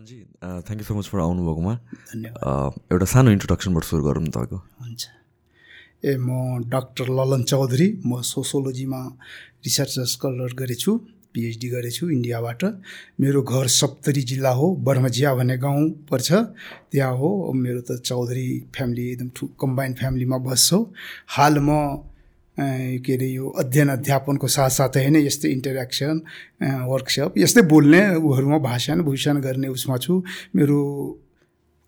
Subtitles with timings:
[0.00, 0.18] Lalanji
[0.64, 1.74] thank you so much for आउनुभएकोमा।
[2.12, 5.02] धन्यवाद। एउटा सानो इन्ट्रोडक्सनबाट सुरु गरौँ न तपाईँको हुन्छ।
[6.00, 9.00] ए म डक्टर ललन चौधरी म सोसियोलोजीमा
[9.60, 10.92] रिसर्च स्कलर गरेछु
[11.36, 12.62] पिएचडी गरेछु इन्डियाबाट।
[13.20, 16.28] मेरो घर सप्तरी जिल्ला हो बर्मजिया भन्ने गाउँ पर्छ।
[16.90, 20.82] त्यहाँ हो मेरो त चौधरी फ्यामिली एकदम ठु कम्बाइन्ड फ्यामिलीमा बस्छौँ
[21.36, 21.70] हाल म
[22.60, 26.20] के अरे यो अध्ययन अध्यापनको साथसाथै होइन यस्तै इन्टरेक्सन
[26.86, 30.22] वर्कसप यस्तै बोल्ने उहरूमा भाषण भूषण गर्ने उसमा छु।
[30.56, 30.78] मेरो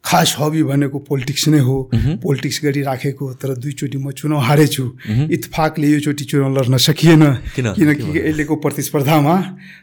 [0.04, 4.84] खास हबी भनेको पोलिटिक्स नै हो। पोलिटिक्स गरिराखेको तर दुईचोटि म चुनाव हारेछु
[5.30, 7.22] इतफाकले योचोटि चुनाव लड्न सकिएन।
[7.54, 7.66] किन?
[7.76, 9.36] किनकि अहिलेको प्रतिस्पर्धामा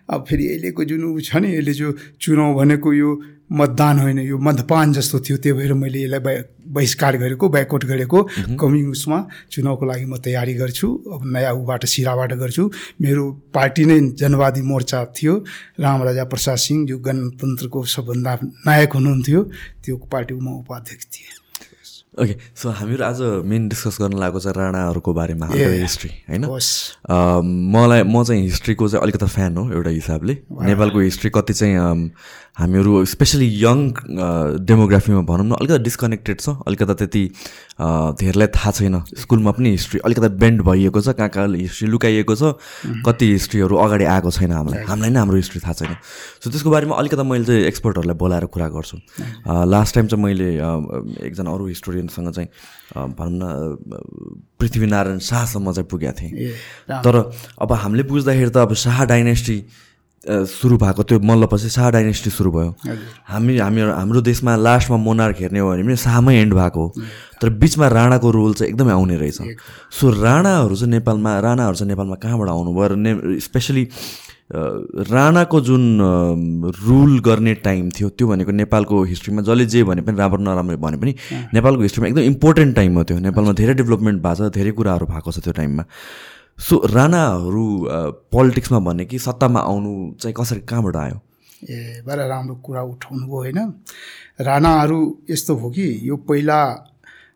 [0.10, 1.88] अब फेरि अहिलेको जुन ऊ छ नि अहिले जो
[2.20, 3.10] चुनाव भनेको यो
[3.52, 6.36] मतदान होइन यो मदपान जस्तो थियो त्यही भएर मैले यसलाई
[6.70, 8.20] बहिष्कार गरेको ब्याकआउट गरेको
[8.56, 9.18] कमिङ उसमा
[9.52, 12.64] चुनावको लागि म तयारी गर्छु। अब नयाँ उबाट सिराबाट गर्छु।
[13.02, 13.24] मेरो
[13.54, 15.34] पार्टी नै जनवादी मोर्चा थियो।
[15.82, 18.32] रामराजा प्रसाद सिंह जो गणतन्त्रको सबभन्दा
[18.68, 19.42] नायक हुनुहुन्थ्यो
[19.84, 21.38] त्यो पार्टीको म उपाध्यक्ष थिएँ।
[22.20, 26.44] ओके सो हामीहरू आज मेन डिस्कस गर्न लागेको छ राणाहरूको बारेमा हिस्ट्री होइन?
[27.72, 32.12] मलाई म चाहिँ हिस्ट्रीको चाहिँ अलिकति फ्यान हो एउटा हिसाबले। नेपालको हिस्ट्री कति चाहिँ
[32.60, 33.78] हामीहरू स्पेसली यङ
[34.68, 37.24] डेमोग्राफीमा भनौँ न अलिकति डिस्कनेक्टेड छ। अलिकति त्यति
[38.20, 42.60] धेरैलाई थाहा छैन। स्कुलमा पनि हिस्ट्री अलिकति बेन्ड भइएको छ कहाँ कहाँ हिस्ट्री लुकाइएको छ।
[43.08, 45.96] कति हिस्ट्रीहरू अगाडि आएको छैन हामीलाई। हामीलाई नै हाम्रो हिस्ट्री थाहा छैन।
[46.44, 48.98] सो त्यसको बारेमा अलिकति मैले चाहिँ एक्सपर्टहरूलाई बोलाएर कुरा गर्छु।
[49.48, 50.50] लास्ट टाइम चाहिँ मैले
[51.28, 52.50] एकजना अरू हिस्टोरियनसँग चाहिँ
[53.16, 53.44] भनौँ न
[54.60, 56.32] पृथ्वीनारायण शाहसम्म चाहिँ पुगेको थिएँ।
[56.92, 57.16] तर
[57.62, 59.58] अब हामीले बुझ्दाखेरि त अब शाह डाइनेस्टी
[60.28, 62.76] सुरु भएको त्यो मल्लपछि शाह डाइनेस्टी सुरु भयो।
[63.28, 66.94] हामी हामी हाम्रो देशमा लास्टमा मोनार्क हेर्ने हो भने पनि शाहमै एन्ड भएको हो।
[67.42, 69.40] तर बिचमा राणाको रोल चाहिँ एकदमै आउने रहेछ।
[69.92, 73.84] सो राणाहरू चाहिँ नेपालमा राणाहरू चाहिँ नेपालमा कहाँबाट आउनुभयो र ने स्पेसली
[74.50, 75.84] राणाको जुन
[76.84, 80.98] रुल गर्ने टाइम थियो त्यो भनेको नेपालको हिस्ट्रीमा जसले जे भने पनि राम्रो नराम्रो भने
[80.98, 81.14] पनि
[81.54, 85.32] नेपालको हिस्ट्रीमा एकदम इम्पोर्टेन्ट टाइम हो त्यो। नेपालमा धेरै डेभलपमेन्ट भएको छ धेरै कुराहरू भएको
[85.32, 85.84] छ त्यो टाइममा
[86.60, 87.66] सो राणाहरू
[88.32, 91.18] पोलिटिक्समा भने कि सत्तामा आउनु चाहिँ कसरी कहाँबाट आयो?
[91.64, 93.60] ए बडा राम्रो कुरा उठाउनु भयो होइन।
[94.44, 95.00] राणाहरू
[95.30, 96.60] यस्तो हो कि यो पहिला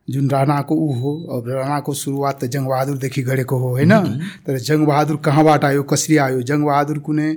[0.10, 3.94] जुन राणाको ऊ हो अब राणाको सुरुवात त जङ्गबहादुरदेखि गरेको हो होइन।
[4.44, 6.42] तर जङ्गबहादुर कहाँबाट आयो कसरी आयो?
[6.44, 7.30] जङ्गबहादुर कुनै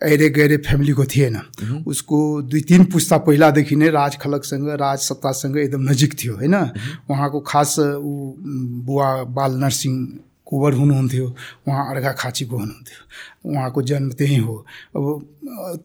[0.00, 1.36] ऐरे गैरे फ्यामिलीको थिएन
[1.84, 2.18] उसको
[2.48, 6.54] दुई तिन पुस्ता पहिलादेखि नै राज खलकसँग राज सत्तासँग एकदम नजिक थियो होइन।
[7.12, 8.12] उहाँको खास ऊ
[8.88, 9.98] बुवा बाल नरसिंह
[10.46, 11.26] कुँवर हुनुहुन्थ्यो
[11.68, 13.00] उहाँ अर्घा खाँचीको हुनुहुन्थ्यो।
[13.44, 14.56] उहाँको जन्म त्यहीँ हो।
[14.96, 15.04] अब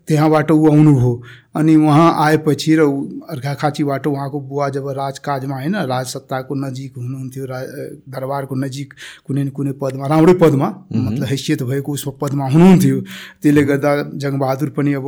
[0.07, 1.21] त्यहाँबाट ऊ आउनु हो।
[1.55, 7.59] अनि उहाँ आएपछि र ऊ अर्घाखाँचीबाट उहाँको बुवा जब राजकाजमा होइन राजसत्ताको नजिक हुनुहुन्थ्यो रा
[8.07, 8.93] दरबारको नजिक
[9.27, 12.97] कुनै न कुनै पदमा राम्रै पदमा मतलब हैसियत भएको उसमा पदमा हुनुहुन्थ्यो।
[13.41, 15.07] त्यसले गर्दा जङ्गबहादुर पनि अब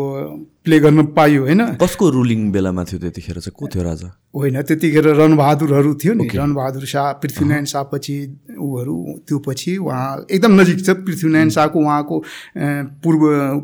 [0.66, 1.62] प्ले गर्न पायो होइन?
[1.82, 3.56] कसको रुलिङ बेलामा थियो त्यतिखेर चाहिँ?
[3.58, 4.10] को थियो राजा?
[4.36, 8.16] होइन त्यतिखेर रणबहादुरहरू थियो नि। रणबहादुर शाह पृथ्वीनारायण शाह पछि
[8.60, 8.96] ऊहरू
[9.28, 12.24] त्यो पछि उहाँ एकदम नजिक छ। पृथ्वीनारायण शाहको उहाँको
[13.04, 13.22] पूर्व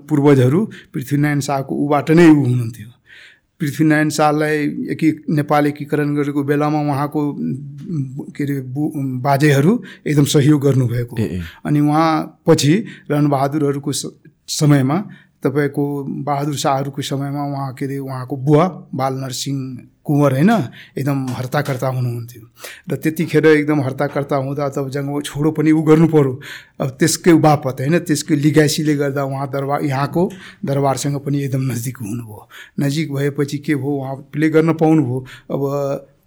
[0.10, 0.60] पूर्वजहरू
[0.94, 2.90] पृथ्वीनारायण शाहको ऊबाट नै ऊ हुनुहुन्थ्यो
[3.62, 4.58] पृथ्वीनारायण शाहलाई
[4.94, 7.22] एकी नेपाल एकीकरण गरेको बेलामा उहाँको
[8.36, 8.92] के अरे बु
[9.26, 9.74] बाजेहरू
[10.08, 11.16] एकदम सहयोग गर्नुभएको।
[11.66, 12.10] अनि उहाँ
[12.48, 12.74] पछि
[13.12, 13.92] रणबहादुरहरूको
[14.58, 14.98] समयमा
[15.44, 15.84] तपाईँको
[16.28, 19.60] बहादुर शाहहरूको समयमा उहाँ के अरे उहाँको बुवा बाल नरसिंह
[20.08, 20.52] कुँवर होइन
[20.98, 22.44] एकदम हर्ताकर्ता हुनुहुन्थ्यो।
[22.90, 26.34] र त्यतिखेर एकदम हर्ताकर्ता हुँदा त जङ्ग छोडो पनि ऊ गर्नु पऱ्यो
[26.82, 30.24] अब त्यसकै बापत होइन त्यसकै लिगाइसीले गर्दा उहाँ दरबार यहाँको
[30.66, 32.48] दरबारसँग पनि एकदम नजिक हुनुभयो।
[32.80, 33.92] नजिक भएपछि के भयो?
[33.92, 35.20] उहाँ प्ले गर्न पाउनुभयो।
[35.52, 35.62] अब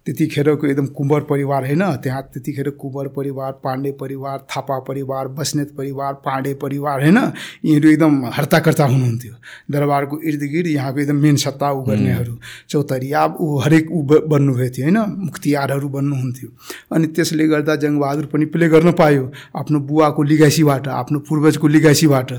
[0.05, 6.13] त्यतिखेरको एकदम कुँवर परिवार होइन त्यहाँ त्यतिखेर कुँवर परिवार पाण्डे परिवार थापा परिवार बस्नेत परिवार
[6.25, 9.33] पाण्डे परिवार होइन यिनीहरू एकदम हर्ताकर्ता हुनुहुन्थ्यो।
[9.71, 12.37] दरबारको इर्द गिर्द यहाँको एकदम मेन सत्ता ऊ गर्नेहरू
[12.69, 16.49] चौतरिया ऊ हरेक ऊ बन्नुभएको थियो होइन मुख्तियारहरू बन्नुहुन्थ्यो।
[16.95, 22.31] अनि त्यसले गर्दा जङ्गबहादुर पनि प्ले गर्न पायो आफ्नो बुवाको लिगाइसीबाट आफ्नो पूर्वजको लिगाइसीबाट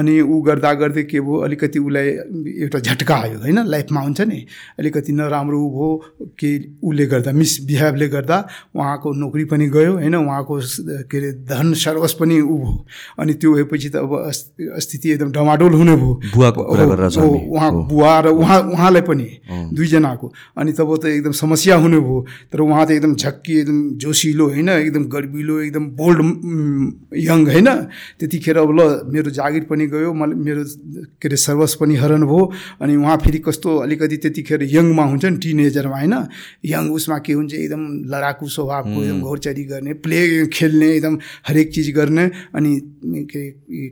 [0.00, 2.08] अनि ऊ गर्दा गर्दै के भयो अलिकति उसलाई
[2.64, 4.44] एउटा झट्का आयो होइन लाइफमा हुन्छ नि
[4.78, 5.90] अलिकति नराम्रो ऊ भयो
[6.40, 6.50] कि
[6.82, 8.36] उसले गर्दा मिसबिहेभले गर्दा
[8.76, 10.14] उहाँको नोकरी पनि गयो होइन?
[10.14, 10.54] उहाँको
[11.08, 12.84] के अरे धन सर्वस पनि ऊ भयो।
[13.18, 14.30] अनि त्यो भएपछि त अब
[14.78, 18.60] स्थिति एकदम डमाडोल हुने भयो। बुवाको कुरा गरेर छ हो, हामी। उहाँको बुवा र उहाँ
[18.72, 19.28] उहाँलाई पनि
[19.72, 20.26] दुईजनाको।
[20.58, 22.18] अनि तब त एकदम समस्या हुने भयो।
[22.52, 24.68] तर उहाँ त एकदम झक्की एकदम जोसिलो होइन?
[24.68, 26.20] एकदम गर्बिलो एकदम बोल्ड
[27.16, 27.68] यङ होइन?
[28.18, 28.80] त्यतिखेर अब ल
[29.12, 30.62] मेरो जागिर पनि गयो मलाई मेरो
[31.20, 32.42] के अरे सर्वस पनि हरण भयो।
[32.80, 36.14] अनि उहाँ फेरि कस्तो अलिकति त्यतिखेर यङमा हुन्छ नि टिनेजरमा होइन?
[36.64, 40.20] यङ उसमा के हुन्छ एकदम लडाकु स्वभावको एकदम घोरचरी गर्ने प्ले
[40.52, 41.18] खेल्ने एकदम
[41.48, 42.80] हरेक चिज गर्ने अनि
[43.32, 43.90] के अरे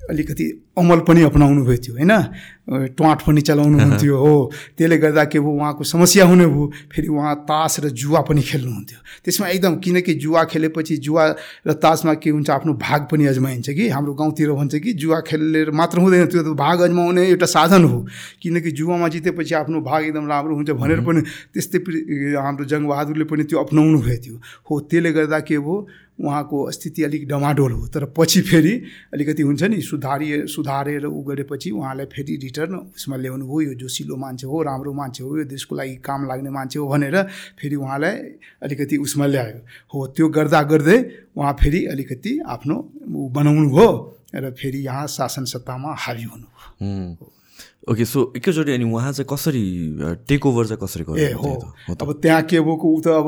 [0.00, 0.44] अलिकति
[0.76, 2.12] अमल पनि अपनाउनु भएको थियो होइन?
[2.96, 7.34] ट्वाट पनि चलाउनु हुन्थ्यो हो। त्यसले गर्दा के भयो उहाँको समस्या हुने भयो फेरि उहाँ
[7.44, 11.24] तास र जुवा पनि खेल्नुहुन्थ्यो त्यसमा एकदम किनकि जुवा खेलेपछि जुवा
[11.66, 13.88] र तासमा के हुन्छ आफ्नो भाग पनि अजमाइन्छ कि?
[13.88, 18.06] हाम्रो गाउँतिर भन्छ कि जुवा खेलेर मात्र हुँदैन त्यो त भाग अजमाउने एउटा साधन हो।
[18.40, 21.20] किनकि जुवामा जितेपछि आफ्नो भाग एकदम राम्रो हुन्छ भनेर पनि
[21.52, 21.78] त्यस्तै
[22.38, 24.36] हाम्रो जङ्गबहादुरले पनि त्यो अप्नाउनु भएको थियो।
[24.70, 25.76] हो त्यसले गर्दा के भयो
[26.22, 28.72] उहाँको स्थिति अलिक डमाडोल हो। तर पछि फेरि
[29.12, 34.16] अलिकति हुन्छ नि सुधारिए सुधारेर उ गरेपछि उहाँलाई फेरि रिटर्न उसमा ल्याउनु भयो यो जोसिलो
[34.16, 37.16] मान्छे हो राम्रो मान्छे हो यो देशको लागि काम लाग्ने मान्छे हो भनेर
[37.58, 38.14] फेरि उहाँलाई
[38.62, 39.58] अलिकति उसमा ल्यायो।
[39.90, 40.98] हो त्यो गर्दा गर्दै
[41.34, 42.76] उहाँ फेरि अलिकति आफ्नो
[43.34, 43.90] बनाउनु भयो
[44.34, 47.41] र फेरि यहाँ शासन सत्तामा हावी हुनुभयो
[47.90, 49.62] ओके सो एकैचोटि अनि उहाँ चाहिँ कसरी
[50.28, 51.50] टेक ओभर चाहिँ कसरी गर्नु ए हो।
[51.90, 53.26] अब त्यहाँ के भएको ऊ त अब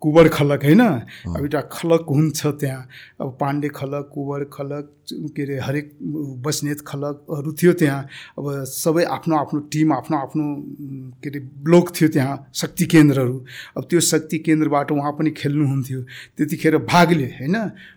[0.00, 0.80] कुबर खलक होइन?
[0.80, 2.88] अब एउटा खलक हुन्छ त्यहाँ।
[3.20, 5.92] अब पाण्डे खलक कुबर खलक के अरे हरेक
[6.40, 8.02] बस्नेत खलकहरू थियो त्यहाँ।
[8.40, 10.44] अब सबै आफ्नो आफ्नो टिम आफ्नो आफ्नो
[11.20, 13.36] के अरे ब्लक थियो त्यहाँ शक्ति केन्द्रहरू।
[13.76, 16.00] अब त्यो शक्ति केन्द्रबाट उहाँ पनि खेल्नुहुन्थ्यो।
[16.36, 17.56] त्यतिखेर भागले होइन?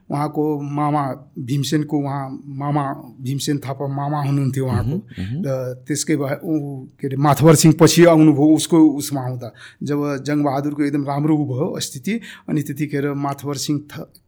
[0.09, 1.03] उहाँको मामा
[1.39, 2.83] भीमसेनको उहाँ मामा
[3.21, 4.97] भीमसेन थापा मामा हुनुहुन्थ्यो उहाँको
[5.45, 6.53] र त्यसकै भए ऊ
[6.99, 9.49] के अरे माथवर सिंह पछि आउनुभयो उसको उसमा आउँदा।
[9.83, 12.13] जब जङ्गबहादुरको एकदम राम्रो भयो स्थिति
[12.49, 13.79] अनि त्यतिखेर माथवर सिंह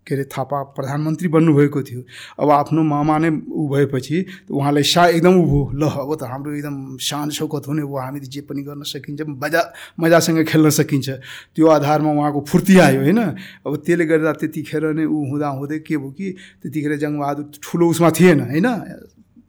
[0.07, 2.01] के अरे थापा प्रधानमन्त्री बन्नुभएको थियो।
[2.39, 4.17] अब आफ्नो मामा नै ऊ भएपछि
[4.47, 8.41] उहाँलाई सा एकदम ऊ ल अब त हाम्रो एकदम शान शौकत हुने भयो हामीले जे
[8.47, 9.61] पनि गर्न सकिन्छ मजा
[9.99, 11.09] मजासँग खेल्न सकिन्छ।
[11.55, 13.19] त्यो आधारमा उहाँको फुर्ती आयो होइन?
[13.67, 16.27] अब त्यसले गर्दा त्यतिखेर नै ऊ हुँदै के भयो कि
[16.63, 18.67] त्यतिखेर जङ्गबहादुर ठुलो उसमा थिएन होइन?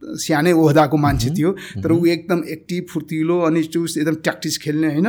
[0.01, 1.51] सानै ओहदाको मान्छे थियो
[1.83, 5.07] तर ऊ एकदम एक्टिभ फुर्तिलो अनि चुस एकदम ट्याक्टिस खेल्ने होइन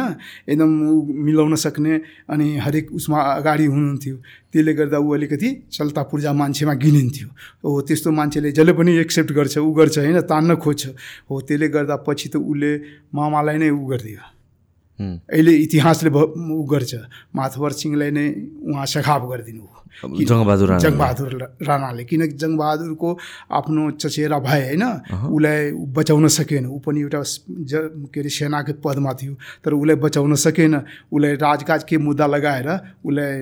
[0.48, 0.94] एकदम ऊ
[1.26, 4.16] मिलाउन सक्ने अनि हरेक उसमा अगाडि हुनुहुन्थ्यो।
[4.52, 7.28] त्यसले गर्दा ऊ अलिकति चल्ता पूर्जा मान्छेमा गिनिन्थ्यो।
[7.64, 10.82] हो त्यस्तो मान्छेले जसले पनि एक्सेप्ट गर्छ ऊ गर्छ होइन तान्न खोज्छ।
[11.30, 12.70] हो त्यसले गर्दा पछि त उसले
[13.14, 14.39] मामालाई नै ऊ गरिदियो।
[15.00, 16.92] अहिले इतिहासले ऊ गर्छ।
[17.34, 18.26] माथवर सिंहलाई नै
[18.68, 21.32] उहाँ सखाप गरिदिनु हो। जङ्गबहादुर जङ्गबहादुर
[21.68, 23.08] राणाले। किनकि जङ्गबहादुरको
[23.58, 24.84] आफ्नो चचेरा भए होइन
[25.34, 27.20] उसलाई बचाउन सकेन। ऊ पनि एउटा
[27.70, 27.72] ज
[28.12, 30.74] के अरे सेनाको पदमा थियो। तर उसलाई बचाउन सकेन।
[31.12, 32.68] उसलाई राजकाज के मुद्दा लगाएर
[33.04, 33.32] उसलाई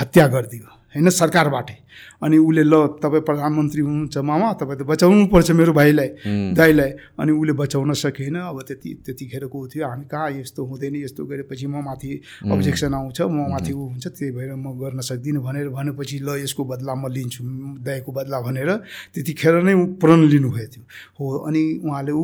[0.00, 1.76] हत्या गरिदियो। होइन सरकारबाटै।
[2.22, 6.08] अनि उसले ल तपाईँ प्रधानमन्त्री हुनुहुन्छ मामा तपाईँ त बचाउनु पर्छ मेरो भाइलाई
[6.54, 11.66] दाइलाई अनि उसले बचाउन सकेन। अब त्यति त्यतिखेरको थियो। हामी कहाँ यस्तो हुँदैन यस्तो गरेपछि
[11.66, 12.10] म माथि
[12.50, 16.62] अब्जेक्सन आउँछ म माथि ऊ हुन्छ त्यही भएर म गर्न सक्दिनँ भनेर भनेपछि ल यसको
[16.64, 17.42] बदला म लिन्छु
[17.84, 18.70] दाइको बदला भनेर
[19.14, 20.84] त्यतिखेर नै प्रण लिनुभएको थियो।
[21.18, 22.22] हो अनि उहाँले ऊ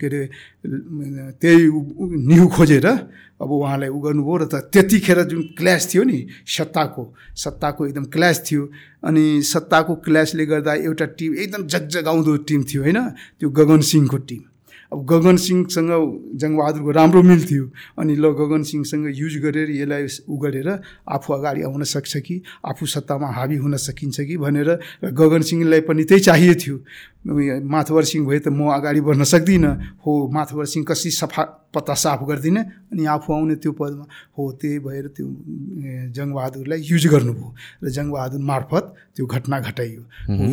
[0.00, 0.20] के अरे
[1.40, 1.62] त्यही
[2.28, 2.86] निहु खोजेर
[3.36, 6.18] अब उहाँलाई उ गर्नुभयो र त त्यतिखेर जुन क्ल्यास थियो नि
[6.48, 7.02] सत्ताको
[7.36, 8.62] सत्ताको एकदम क्ल्यास थियो
[9.06, 13.00] अनि सत्ताको क्ल्यासले गर्दा एउटा टिम एकदम जगजगाउँदो टिम थियो होइन?
[13.40, 14.42] त्यो गगन सिंहको टिम।
[14.86, 15.90] अब गगन सिंहसँग
[16.38, 17.64] जङ्गबहादुरको राम्रो मिल्थ्यो
[17.98, 20.68] अनि ल गगन सिंहसँग युज गरेर यसलाई उ गरेर
[21.10, 24.70] आफू अगाडि आउन सक्छ कि आफू सत्तामा हाबी हुन सकिन्छ कि भनेर
[25.10, 26.76] गगन सिंहलाई पनि त्यही चाहिए थियो।
[27.26, 31.42] माथवर सिंह भए त म अगाडि बढ्न सक्दिनँ। हो माथवर सिंह कसरी सफा
[31.74, 32.62] पत्ता साफ गरिदिनँ
[32.94, 34.04] अनि आफू आउने त्यो पदमा।
[34.38, 35.26] हो त्यही भएर त्यो
[36.14, 37.48] जङ्गबहादुरलाई युज गर्नुभयो
[37.82, 38.84] र जङ्गबहादुर मार्फत
[39.16, 40.02] त्यो घटना घटाइयो।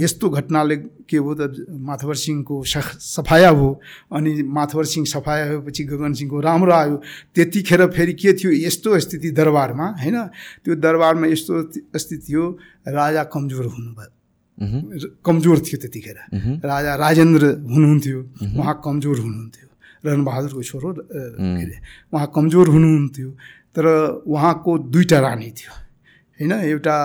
[0.01, 0.75] यस्तो घटनाले
[1.05, 3.69] के भयो त माथवर सिंहको सफाया भयो
[4.11, 6.97] अनि माथवर सिंह सफाया भएपछि गगन सिंहको राम्रो आयो।
[7.35, 10.17] त्यतिखेर फेरि के थियो यस्तो स्थिति दरबारमा होइन?
[10.65, 11.53] त्यो दरबारमा यस्तो
[12.01, 12.43] स्थिति थियो
[12.87, 14.22] राजा कमजोर हुनुभयो।
[15.25, 16.17] कमजोर थियो त्यतिखेर।
[16.63, 18.19] राजा राजेन्द्र हुनुहुन्थ्यो
[18.59, 19.67] उहाँ कमजोर हुनुहुन्थ्यो।
[20.03, 21.77] रणबहादुरको छोरो के अरे
[22.13, 23.29] उहाँ कमजोर हुनुहुन्थ्यो।
[23.75, 23.85] तर
[24.27, 25.73] उहाँको दुईवटा रानी थियो।
[26.39, 26.95] होइन एउटा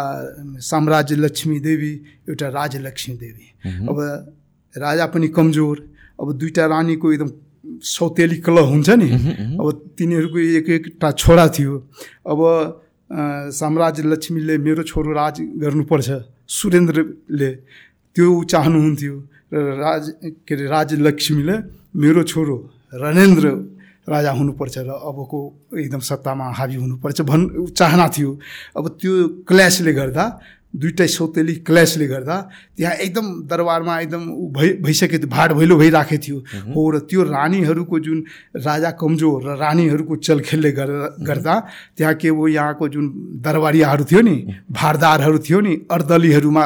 [0.61, 1.93] साम्राज्य लक्ष्मी देवी
[2.28, 3.47] एउटा राजलक्ष्मी देवी।
[3.88, 3.97] अब
[4.75, 5.76] राजा पनि कमजोर।
[6.21, 7.31] अब दुईवटा रानीको एकदम
[7.85, 9.09] सौतेली कलह हुन्छ नि।
[9.57, 9.67] अब
[9.99, 11.75] तिनीहरूको एक एकवटा छोरा थियो।
[12.26, 12.40] अब
[13.55, 16.09] साम्राज्य लक्ष्मीले मेरो छोरो राज गर्नुपर्छ।
[16.49, 17.50] सुरेन्द्रले
[18.17, 19.14] त्यो चाहनुहुन्थ्यो
[19.52, 20.05] र राज
[20.45, 21.57] के अरे राजलक्ष्मीले
[21.97, 22.57] मेरो छोरो
[22.95, 23.47] रणेन्द्र
[24.09, 25.38] राजा हुनुपर्छ र अबको
[25.76, 27.45] एकदम सत्तामा हाबी हुनुपर्छ भन्
[27.76, 28.31] चाहना थियो।
[28.76, 29.12] अब त्यो
[29.49, 30.25] क्ल्यासले गर्दा
[30.75, 32.37] दुइटै सौतेली क्ल्यासले गर्दा
[32.76, 34.22] त्यहाँ एकदम दरबारमा एकदम
[34.52, 36.38] भइ भइसकेको थियो भाड भैलो भइराखेको थियो।
[36.75, 38.18] हो। र त्यो रानीहरूको जुन
[38.56, 41.54] राजा कमजोर र रानीहरूको चलखेलले गर्दा
[41.96, 43.04] त्यहाँ के हो यहाँको जुन
[43.40, 44.37] दरबारियाहरू थियो नि
[44.70, 46.64] भारदारहरू थियो नि अर्दलीहरूमा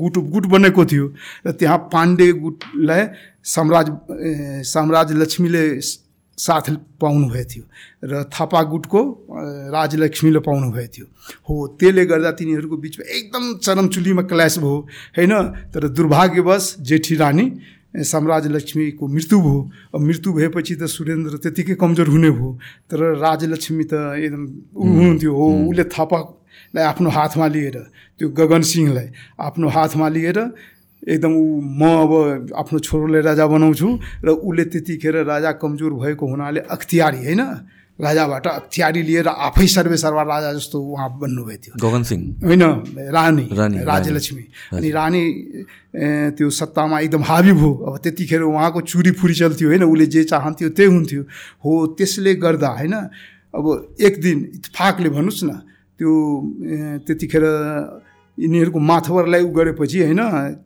[0.00, 1.06] गुट गुट बनेको थियो।
[1.46, 3.02] र त्यहाँ पाण्डे गुटलाई
[3.44, 5.64] साम्राज्य साम्राज्य लक्ष्मीले
[6.40, 6.66] साथ
[7.00, 7.64] पाउनुभएको थियो
[8.08, 9.00] र थापा गुटको
[9.76, 11.06] राजलक्ष्मीले पाउनुभएको थियो।
[11.46, 14.76] हो त्यसले गर्दा तिनीहरूको बिचमा एकदम चरमचुलीमा क्ल्यास भयो
[15.16, 15.32] होइन?
[15.72, 17.46] तर दुर्भाग्यवश जेठी रानी
[17.90, 19.60] साम्राज्य लक्ष्मीको मृत्यु भयो।
[19.94, 22.50] अब मृत्यु भएपछि त सुरेन्द्र त्यतिकै कमजोर हुने भयो।
[22.86, 24.44] तर राजलक्ष्मी त एकदम
[24.78, 27.76] हुनुहुन्थ्यो। हो उसले थापालाई आफ्नो हातमा लिएर
[28.18, 29.08] त्यो गगन सिंहलाई
[29.42, 30.38] आफ्नो हातमा लिएर
[31.08, 32.12] एकदम ऊ म अब
[32.52, 33.88] आफ्नो छोरोलाई राजा बनाउँछु
[34.24, 37.42] र उसले त्यतिखेर राजा कमजोर भएको हुनाले अख्तियारी होइन?
[38.00, 42.62] राजाबाट अख्तियारी लिएर आफै सर्वे सर्वा राजा जस्तो उहाँ बन्नुभएको थियो। गगन सिंह। होइन?
[43.12, 45.24] रानी। रानी, राजलक्ष्मी। अनि रानी
[46.36, 49.84] त्यो सत्तामा एकदम हाबी भयो। अब त्यतिखेर उहाँको चुरी फुरी चल्थ्यो होइन?
[49.84, 51.22] उसले जे चाहन्थ्यो त्यही हुन्थ्यो।
[51.64, 52.94] हो त्यसले गर्दा होइन?
[53.52, 53.64] अब
[54.00, 55.52] एक दिन इतफाकले भन्नुहोस् न
[56.00, 56.10] त्यो
[57.04, 57.44] त्यतिखेर
[58.40, 60.22] यिनीहरूको माथवरलाई उ गरेपछि होइन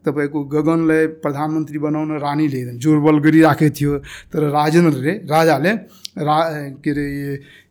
[0.07, 3.93] तपाईँको गगनलाई प्रधानमन्त्री बनाउन रानीले जोरबल गरिराखेको थियो।
[4.31, 5.73] तर राजेन्द्रले राजाले
[6.15, 6.37] रा
[6.79, 7.07] के अरे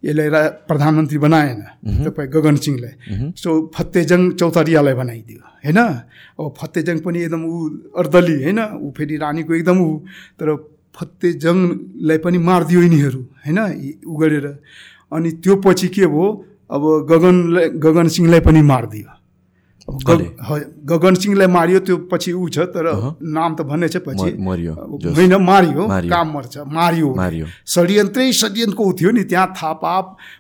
[0.04, 1.60] यसलाई रा प्रधानमन्त्री बनाएन
[2.04, 2.94] तपाईँ गगन सिंहलाई।
[3.40, 5.80] सो फतेजङ चौतरियालाई बनाइदियो होइन?
[6.36, 7.58] अब फतेजङ पनि एकदम ऊ
[7.96, 8.60] अर्दली होइन?
[8.84, 9.90] ऊ फेरि रानीको एकदम ऊ
[10.40, 10.48] तर
[10.96, 13.60] फतेजङलाई पनि मारिदियो यिनीहरू होइन?
[14.04, 14.48] उ गरेर।
[15.16, 16.26] अनि त्यो पछि के भयो?
[16.68, 19.10] अब गगनलाई गगन सिंहलाई पनि मारिदियो।
[19.84, 22.88] गगन सिंहलाई मारियो त्यो पछि ऊ छ तर
[23.22, 24.30] नाम त भन्ने छ पछि।
[25.10, 29.96] होइन मारियो काम मर्छ मारियो। मारियो। षड्यन्त्रै षड्यन्त्रको थियो नि त्यहाँ थापा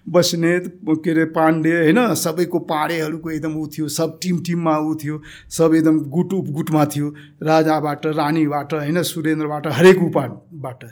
[0.10, 5.22] बस्नेत के अरे पाण्डे होइन सबैको पाँडेहरूको एकदम ऊ थियो सब टिम टिममा ऊ थियो
[5.52, 7.08] सब एकदम गुट उपगुटमा थियो
[7.44, 10.90] राजाबाट रानीबाट होइन सुरेन्द्रबाट हरेक उपाबाट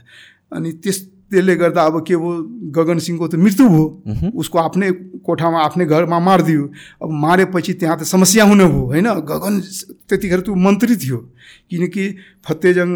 [0.52, 1.00] अनि त्यस
[1.32, 2.32] त्यसले गर्दा अब के भयो
[2.76, 3.86] गगन सिंहको त मृत्यु भयो।
[4.36, 4.92] उसको आफ्नै
[5.24, 6.64] कोठामा आफ्नै घरमा मारिदियो।
[7.02, 9.08] अब मारेपछि त्यहाँ त समस्या हुने भयो होइन?
[9.24, 9.54] गगन
[10.10, 11.18] त्यतिखेर त्यो मन्त्री थियो।
[11.72, 12.04] किनकि
[12.46, 12.90] फतेजङ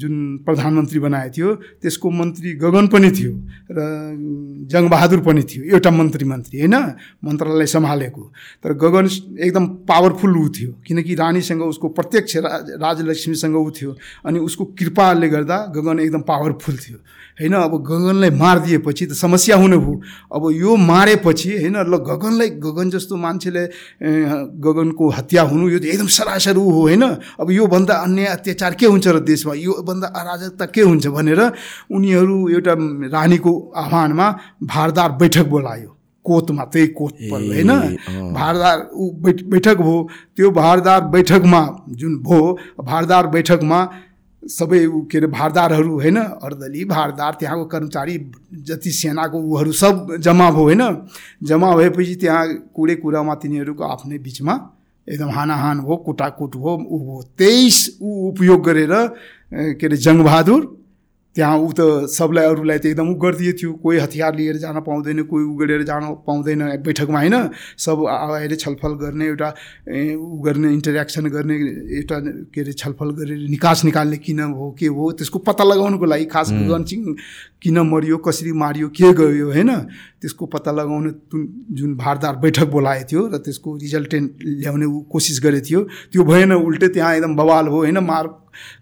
[0.00, 0.14] जुन
[0.44, 1.48] प्रधानमन्त्री बनाएको थियो
[1.82, 3.32] त्यसको मन्त्री गगन पनि थियो।
[3.72, 3.80] र
[4.68, 6.76] जङ्गबहादुर पनि थियो एउटा मन्त्री मन्त्री होइन?
[7.24, 8.22] मन्त्रालय सम्हालेको।
[8.64, 9.06] तर गगन
[9.40, 15.28] एकदम पावरफुल ऊ थियो किनकि रानीसँग उसको प्रत्यक्ष राज राजलक्ष्मीसँग ऊ थियो अनि उसको कृपाले
[15.28, 16.98] गर्दा गगन एकदम पावरफुल थियो
[17.32, 17.54] होइन?
[17.54, 19.94] अब गगनलाई मारिदिएपछि त समस्या हुने भयो
[20.36, 21.76] अब यो मारेपछि होइन?
[21.80, 23.64] ल गगनलाई गगन जस्तो मान्छेले
[24.60, 27.02] गगनको हत्या हुनु यो त एकदम सरासर ऊ हो होइन?
[27.40, 29.54] अब योभन्दा अन्य अत्याचार के हुन्छ र देशमा?
[29.54, 31.40] योभन्दा अराजकता के हुन्छ भनेर
[31.88, 32.74] उनीहरू एउटा
[33.08, 34.26] रानीको आह्वानमा
[34.62, 35.90] भारदार बैठक बोलायो।
[36.24, 37.70] कोतमा त्यही कोत होइन?
[38.32, 39.10] भारदार ऊ
[39.52, 43.78] बैठक भयो। त्यो भारदार बैठकमा जुन भयो भारदार बैठकमा
[44.42, 44.78] सबै
[45.10, 46.16] के अरे भारदारहरू होइन?
[46.16, 48.18] अर्दली भारदार त्यहाँको कर्मचारी
[48.66, 50.82] जति सेनाको उहरू सब जम्मा भयो होइन?
[51.42, 54.54] जम्मा भएपछि त्यहाँ कुरै कुरामा तिनीहरूको आफ्नै बिचमा
[55.06, 58.94] एकदम हानाहान हो कुटाकुट हो ऊ हो तेइस ऊ उपयोग गरेर
[59.52, 60.60] के अरे जङ्गबहादुर
[61.36, 61.80] त्यहाँ ऊ त
[62.12, 65.82] सबलाई अरूलाई त एकदम उ गरिदिएको थियो। कोही हतियार लिएर जान पाउँदैन कोही उ गरेर
[65.88, 67.36] जान पाउँदैन। बैठकमा होइन
[67.78, 68.04] सब
[68.36, 69.48] आएर छलफल गर्ने एउटा
[70.12, 71.56] उ गर्ने इन्टरेक्सन गर्ने
[71.98, 72.16] एउटा
[72.52, 76.52] के अरे छलफल गरेर निकास निकाल्ने किन हो के हो त्यसको पत्ता लगाउनुको लागि खास
[76.68, 77.00] गन्सिङ
[77.62, 79.70] किन मरियो कसरी मारियो के गयो होइन
[80.20, 81.04] त्यसको पत्ता लगाउन
[81.72, 85.80] जुन भारदार बैठक बोलाएको थियो र त्यसको रिजल्टेन्ट ल्याउने कोसिस गरेको थियो।
[86.12, 88.26] त्यो भएन उल्टै त्यहाँ एकदम बवाल हो होइन मार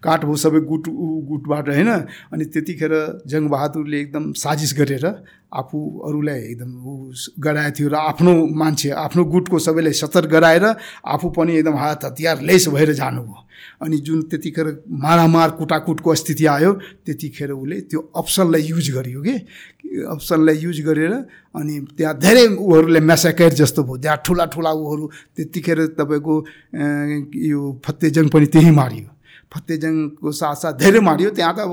[0.03, 0.89] काट भयो सबै गुट
[1.29, 1.91] गुटबाट होइन
[2.33, 2.93] अनि त्यतिखेर
[3.27, 5.05] जङ्गबहादुरले एकदम साजिस गरेर
[5.51, 7.11] आफू अरूलाई एकदम ऊ
[7.43, 10.65] गराएको थियो र आफ्नो मान्छे आफ्नो गुटको सबैलाई सतर्क गराएर
[11.05, 13.47] आफू पनि एकदम हात हतियार लेस भएर जानुभयो।
[13.81, 14.67] अनि जुन त्यतिखेर
[15.03, 16.71] मारामार कुटाकुटको स्थिति आयो
[17.05, 19.35] त्यतिखेर उसले त्यो अप्सनलाई युज गरियो कि?
[20.07, 21.13] अप्सनलाई युज गरेर
[21.55, 26.33] अनि त्यहाँ धेरै उहरूले म्यासाकेट जस्तो भयो। त्यहाँ ठुला ठुला उहरू त्यतिखेर तपाईँको
[27.51, 29.07] यो फतेजङ पनि त्यही मारियो।
[29.51, 31.71] फतेजङको साथसाथ धेरै मारियो। त्यहाँ त अब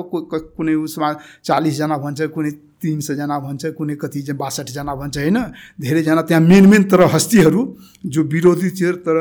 [0.56, 1.08] कुनै उसमा
[1.46, 5.38] चालिसजना भन्छ कुनै तिन सयजना भन्छ कुनै कति बासठीजना भन्छ होइन?
[5.82, 7.60] धेरैजना त्यहाँ मेन मेन तर हस्तीहरू
[8.06, 9.16] जो विरोधी थियो तर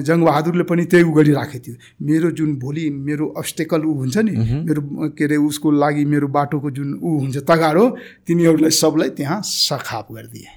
[0.00, 4.32] जङ्गबहादुरले पनि त्यही उ गरिराखेको थियो। मेरो जुन भोलि मेरो अस्टेकल ऊ हुन्छ नि
[4.64, 4.80] मेरो
[5.12, 7.84] के अरे उसको लागि मेरो बाटोको जुन ऊ हुन्छ तगारो
[8.26, 10.48] तिनीहरूलाई सबलाई त्यहाँ सखाप गरिदिए।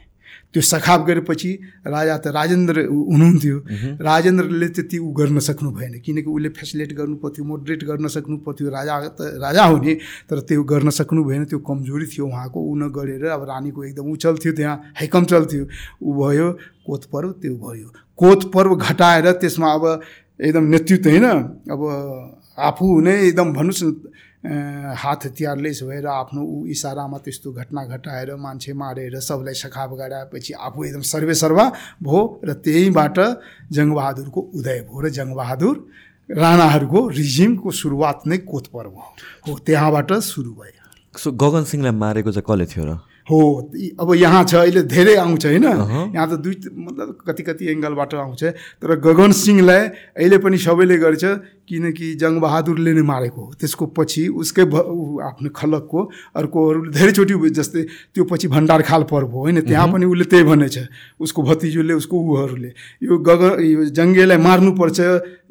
[0.53, 1.51] त्यो सखाप गरेपछि
[1.85, 3.57] राजा त राजेन्द्र हुनुहुन्थ्यो।
[4.01, 8.69] राजेन्द्रले त्यति ऊ गर्न सक्नु भएन किनकि उसले फेसिलेट गर्नु पर्थ्यो मोडरेट गर्न सक्नु पर्थ्यो।
[8.69, 9.93] राजा त राजा हुने
[10.25, 14.15] तर त्यो गर्न सक्नु भएन त्यो कमजोरी थियो उहाँको। ऊ नगरेर अब रानीको एकदम ऊ
[14.17, 15.63] चल्थ्यो त्यहाँ हैकम चल्थ्यो।
[16.01, 16.47] ऊ भयो
[16.85, 17.87] कोत पर्व त्यो भयो।
[18.19, 19.85] कोत पर्व घटाएर त्यसमा अब
[20.41, 21.25] एकदम नेतृत्व होइन?
[21.69, 21.81] अब
[22.57, 23.93] आफू नै एकदम भन्नुहोस् न
[24.43, 30.83] हात हतियारले भएर आफ्नो ऊ इसारामा त्यस्तो घटना घटाएर मान्छे मारेर सबलाई सखाप गराएपछि आफू
[30.83, 31.65] एकदम सर्वे सर्वा
[32.03, 33.19] भयो र त्यहीँबाट
[33.75, 35.75] जङ्गबहादुरको उदय भयो र जङ्गबहादुर
[36.29, 38.95] राणाहरूको रिजिमको सुरुवात नै कोत पर्व
[39.43, 42.91] हो त्यहाँबाट सुरु भयो। सो गगन सिंहलाई मारेको चाहिँ कसले थियो र?
[43.29, 43.39] हो
[44.01, 45.65] अब यहाँ छ अहिले धेरै आउँछ होइन।
[46.15, 48.43] यहाँ त दुई मतलब कति कति एङ्गलबाट आउँछ।
[48.81, 49.81] तर गगन सिंहलाई
[50.17, 51.25] अहिले पनि सबैले गर्छ
[51.69, 54.75] किनकि जङ्गबहादुरले नै मारेको हो। त्यसको पछि उसकै भ
[55.21, 55.99] आफ्नो खलकको
[56.39, 57.81] अर्कोहरूले धेरैचोटि जस्तै
[58.13, 59.61] त्यो पछि भण्डार खाल पर्व हो होइन?
[59.69, 60.77] त्यहाँ पनि उसले त्यही भनेछ।
[61.21, 62.71] उसको भतिजुले उसको उहरूले
[63.05, 64.99] यो गगन यो जङ्गेलाई मार्नुपर्छ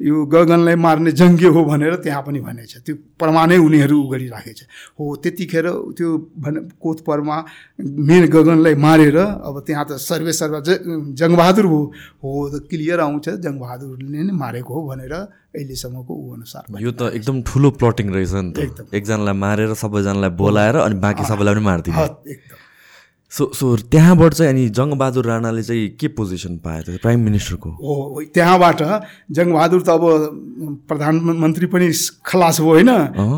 [0.01, 4.59] यो गगनलाई मार्ने जङ्गे हो भनेर त्यहाँ पनि भनेछ। त्यो प्रमाणै उनीहरू उ गरिराखेछ।
[4.99, 6.09] हो त्यतिखेर त्यो
[6.43, 7.37] भन कोत परमा
[7.79, 10.55] मेन गगनलाई मारेर अब त्यहाँ त सर्वे सर्व
[11.15, 11.79] जङ्गबहादुर हो।
[12.23, 15.13] हो त क्लियर आउँछ जङ्गबहादुरले नै मारेको हो भनेर
[15.55, 20.75] अहिलेसम्मको ऊ अनुसार। यो त एकदम ठुलो प्लटिङ रहेछ नि त। एकजनालाई मारेर सबैजनालाई बोलाएर
[20.85, 22.57] अनि बाँकी सबैलाई पनि मारिदिने। हद एकदम।
[23.31, 27.69] सो सो त्यहाँबाट चाहिँ अनि जङ्गबहादुर राणाले चाहिँ के पोजिसन त प्राइम मिनिस्टरको?
[27.69, 28.81] हो त्यहाँबाट
[29.37, 30.03] जङ्गबहादुर त अब
[30.89, 31.87] प्रधानमन्त्री पनि
[32.25, 32.89] खलास भयो होइन।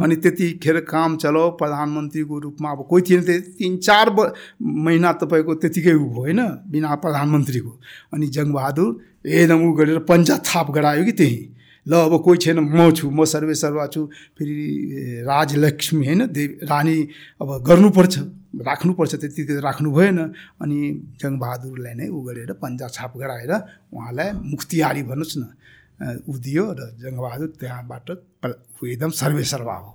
[0.04, 4.16] अनि त्यतिखेर काम चलाओ प्रधानमन्त्रीको रूपमा अब कोही थिएन त्यो तिन चार
[4.60, 6.40] महिना तपाईँको त्यतिकै उ भयो होइन
[6.72, 7.72] बिना प्रधानमन्त्रीको।
[8.16, 8.90] अनि जङ्गबहादुर
[9.28, 11.40] एकदम उ गरेर पन्जा थाप गरायो कि त्यही।
[11.88, 14.02] ल अब कोही छैन म छु म सर्वे सर्वा छु।
[14.38, 16.98] फेरि राजलक्ष्मी होइन देवी रानी
[17.42, 18.16] अब गर्नुपर्छ
[18.62, 20.20] राख्नुपर्छ त्यति राख्नु भएन।
[20.62, 20.78] अनि
[21.22, 23.54] जङ्गबहादुरलाई नै उ गरेर पन्जा छाप गराएर
[23.96, 25.44] उहाँलाई मुख्तियारी भन्नुहोस् न।
[26.02, 28.10] उ दियो र जङ्गबहादुर त्यहाँबाट
[28.82, 29.92] एकदम सर्वे सर्वा हो।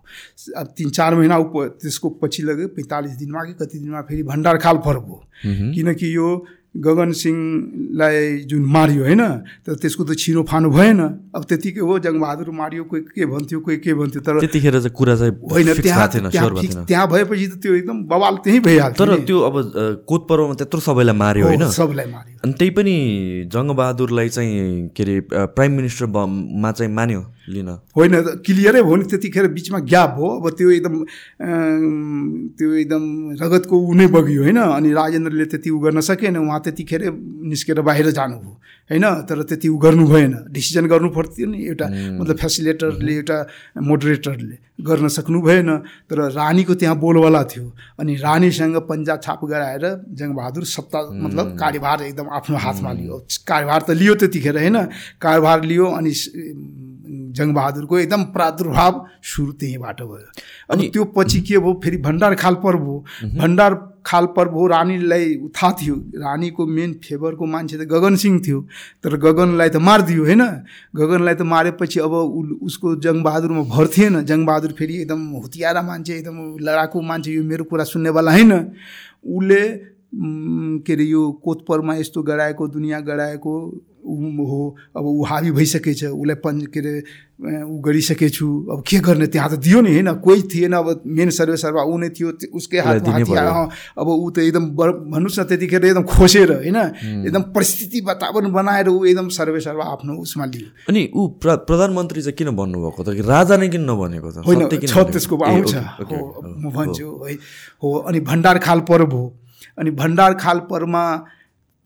[0.57, 4.77] अब तिन चार महिना उप त्यसको पछि लग्यो पैँतालिस दिनमा कि कति दिनमा फेरि भण्डारखाल
[4.87, 6.29] पर्व हो। किनकि यो
[6.85, 8.17] गगन सिंहलाई
[8.51, 9.23] जुन मारियो होइन
[9.65, 11.01] तर त्यसको त छिनो फानो भएन।
[11.33, 15.15] अब त्यतिकै हो जङ्गबहादुर मारियो कोही के भन्थ्यो कोही के भन्थ्यो तर त्यतिखेर चाहिँ कुरा
[15.17, 16.07] चाहिँ होइन त्यहाँ
[16.85, 19.55] त्यहाँ भएपछि त त्यो एकदम बवाल त्यहीँ भइहाल्थ्यो तर। त्यो अब
[20.05, 21.65] कोत पर्वमा त्यत्रो सबैलाई मार्यो होइन?
[21.71, 22.95] सबलाई मार्यो। अनि त्यही पनि
[23.51, 25.17] जङ्गबहादुरलाई चाहिँ के अरे
[25.51, 28.15] प्राइम मिनिस्टर मा चाहिँ मान्यो लिन। होइन
[28.47, 30.95] क्लियरै हो नि त्यतिखेर बिचमा ग्याप हो। अब त्यो एकदम
[32.55, 33.03] त्यो एकदम
[33.43, 34.59] रगतको ऊ नै बग्यो होइन?
[34.79, 37.11] अनि राजेन्द्रले त्यति उ गर्न सकेन उहाँ त्यतिखेरै
[37.51, 38.55] निस्केर बाहिर जानुभयो
[38.91, 39.05] होइन?
[39.27, 41.87] तर त्यति उ गर्नु भएन। डिसिजन गर्नु पर्थ्यो नि एउटा
[42.19, 43.39] मतलब फेसिलेटरले एउटा
[43.83, 45.71] मोडरेटरले गर्न सक्नु भएन।
[46.11, 47.67] तर रानीको त्यहाँ बोलवाला थियो।
[48.01, 49.85] अनि रानीसँग पन्जा छाप गराएर
[50.19, 54.85] जङ्गबहादुर सत्ता मतलब कार्यभार एकदम आफ्नो हातमा लियो। कार्यभार त लियो त्यतिखेर होइन?
[55.21, 56.13] कार्यभार लियो अनि
[57.37, 60.29] जङ्गबहादुरको एकदम प्रादुर्भाव सुरु त्यहीँबाट भयो।
[60.71, 61.81] अनि त्यो पछि के भयो?
[61.85, 67.47] फेरि भण्डार खाल पर्व हो। भण्डार खाल पर्व हो रानीलाई थाहा थियो। रानीको मेन फेभरको
[67.47, 68.69] मान्छे त गगन सिंह थियो।
[69.03, 70.45] तर गगनलाई त मारिदियो होइन?
[70.97, 76.57] गगनलाई त मारेपछि अब उ- उसको जङ्गबहादुरमा भर थिएन। जङ्गबहादुर फेरि एकदम हुतियारा मान्छे एकदम
[76.61, 78.53] लडाकु मान्छे यो मेरो कुरा सुन्नेवाला होइन?
[79.27, 83.53] उसले के अरे यो कोतपरमा यस्तो गराएको दुनियाँ गराएको
[84.07, 87.03] हो अब ऊ हाबी भइसकेछ उसलाई पन् के अरे
[87.67, 90.13] ऊ गरिसकेछु अब के गर्ने त्यहाँ त दियो नि होइन?
[90.23, 93.19] कोही थिएन अब मेन सर्वे सर्वा ऊ नै थियो उसकै हातमा
[93.99, 96.77] अब ऊ त एकदम बर- भन्नुहोस् न त्यतिखेर एकदम खोसेर होइन?
[97.27, 102.23] एकदम परिस्थिति वातावरण बनाएर ऊ एकदम सर्वे सर्वा आफ्नो उसमा लियो। अनि ऊ प्र प्रधानमन्त्री
[102.23, 103.09] चाहिँ किन भन्नुभएको त?
[103.27, 104.37] राजा नै किन नभनेको त?
[104.47, 104.95] होइन छ?
[105.13, 106.17] त्यसको आउँछ हो,
[106.63, 107.35] म भन्छु है
[107.83, 109.27] हो अनि भण्डार खाल पर्व हो।
[109.79, 111.05] अनि भण्डार खाल पर्वमा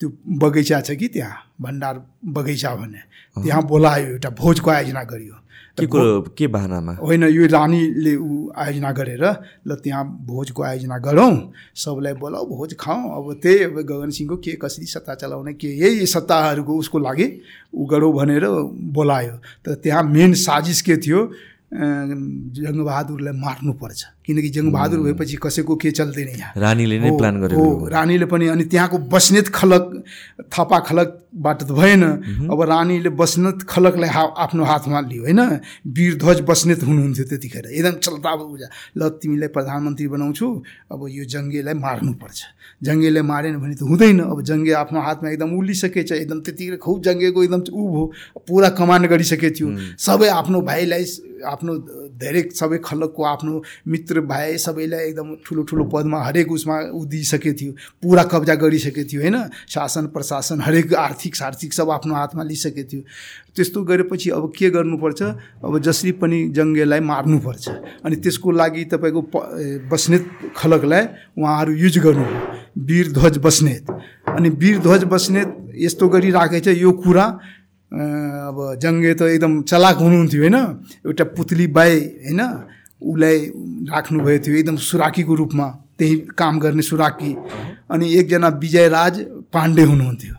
[0.01, 0.09] त्यो
[0.41, 1.37] बगैँचा छ कि त्यहाँ?
[1.61, 3.01] भण्डार बगैँचा भन्ने
[3.45, 5.37] त्यहाँ बोलायो एउटा भोजको आयोजना गरियो।
[5.79, 6.93] के कुरो के बाहनामा?
[6.99, 9.25] होइन यो रानीले ऊ आयोजना गरेर
[9.69, 11.35] ल त्यहाँ भोजको आयोजना गरौँ।
[11.77, 16.07] सबलाई बोलाऊ भोज खाउँ अब त्यही अब गगन सिंहको के कसरी सत्ता चलाउने के यही
[16.07, 17.27] सत्ताहरूको उसको लागि
[17.75, 18.45] ऊ गरौँ भनेर
[18.93, 21.21] बोलायो। तर त्यहाँ मेन साजिस के थियो?
[21.71, 26.53] जङ्गबहादुरलाई मार्नुपर्छ। किनकि जङ्गबहादुर भएपछि कसैको के चल्दैन यहाँ?
[26.55, 29.85] रानीले नै प्लान गरेको हो। रानीले पनि अनि त्यहाँको बस्नेत खलक
[30.55, 32.03] थपा खलकबाट त भएन।
[32.47, 35.41] अब रानीले बस्नेत खलकलाई हा आफ्नो हातमा लियो होइन?
[35.83, 40.47] वीरध्वज बस्नेत हुनुहुन्थ्यो त्यतिखेर। एकदम चल्ता बुझा ल तिमीलाई प्रधानमन्त्री बनाउँछु।
[40.95, 42.41] अब यो जङ्गेलाई मार्नुपर्छ
[42.87, 47.39] जङ्गेलाई मारेन भने त हुँदैन। अब जङ्गे आफ्नो हातमा एकदम उलिसकेछ एकदम त्यतिखेर खुब जङ्गेको
[47.45, 48.05] एकदम ऊ भयो।
[48.47, 51.05] पुरा कमान्ड गरिसकेको थियो। सबै आफ्नो भाइलाई
[51.41, 51.73] आफ्नो
[52.21, 53.53] धेरै सबै खलकको आफ्नो
[53.89, 59.09] मित्र भाइ सबैलाई एकदम ठुलो ठुलो पदमा हरेक उसमा ऊ दिइसकेको थियो। पुरा कब्जा गरिसकेको
[59.11, 59.37] थियो होइन?
[59.69, 63.03] शासन प्रशासन हरेक आर्थिक सार्थिक सब आफ्नो हातमा लिइसकेको थियो।
[63.57, 65.23] त्यस्तो गरेपछि अब के गर्नुपर्छ?
[65.65, 67.69] अब जसरी पनि जङ्गेलाई मार्नुपर्छ।
[68.05, 69.35] अनि त्यसको लागि तपाईँको प
[69.91, 71.05] बस्नेत खलकलाई
[71.39, 72.25] उहाँहरू युज गर्नु
[72.79, 73.91] वीरध्वज बस्नेत।
[74.29, 77.27] अनि वीरध्वज बस्नेत यस्तो गरिराखेछ यो कुरा
[77.91, 80.57] अब जङ्गे त एकदम चलाक हुनुहुन्थ्यो होइन?
[81.07, 81.95] एउटा पुतली बाई
[82.27, 82.41] होइन?
[83.03, 83.39] उसलाई
[83.91, 87.33] राख्नुभएको थियो एकदम सुराकीको रूपमा त्यही काम गर्ने सुराकी।
[87.91, 89.15] अनि एकजना विजयराज
[89.53, 90.35] पाण्डे हुनुहुन्थ्यो।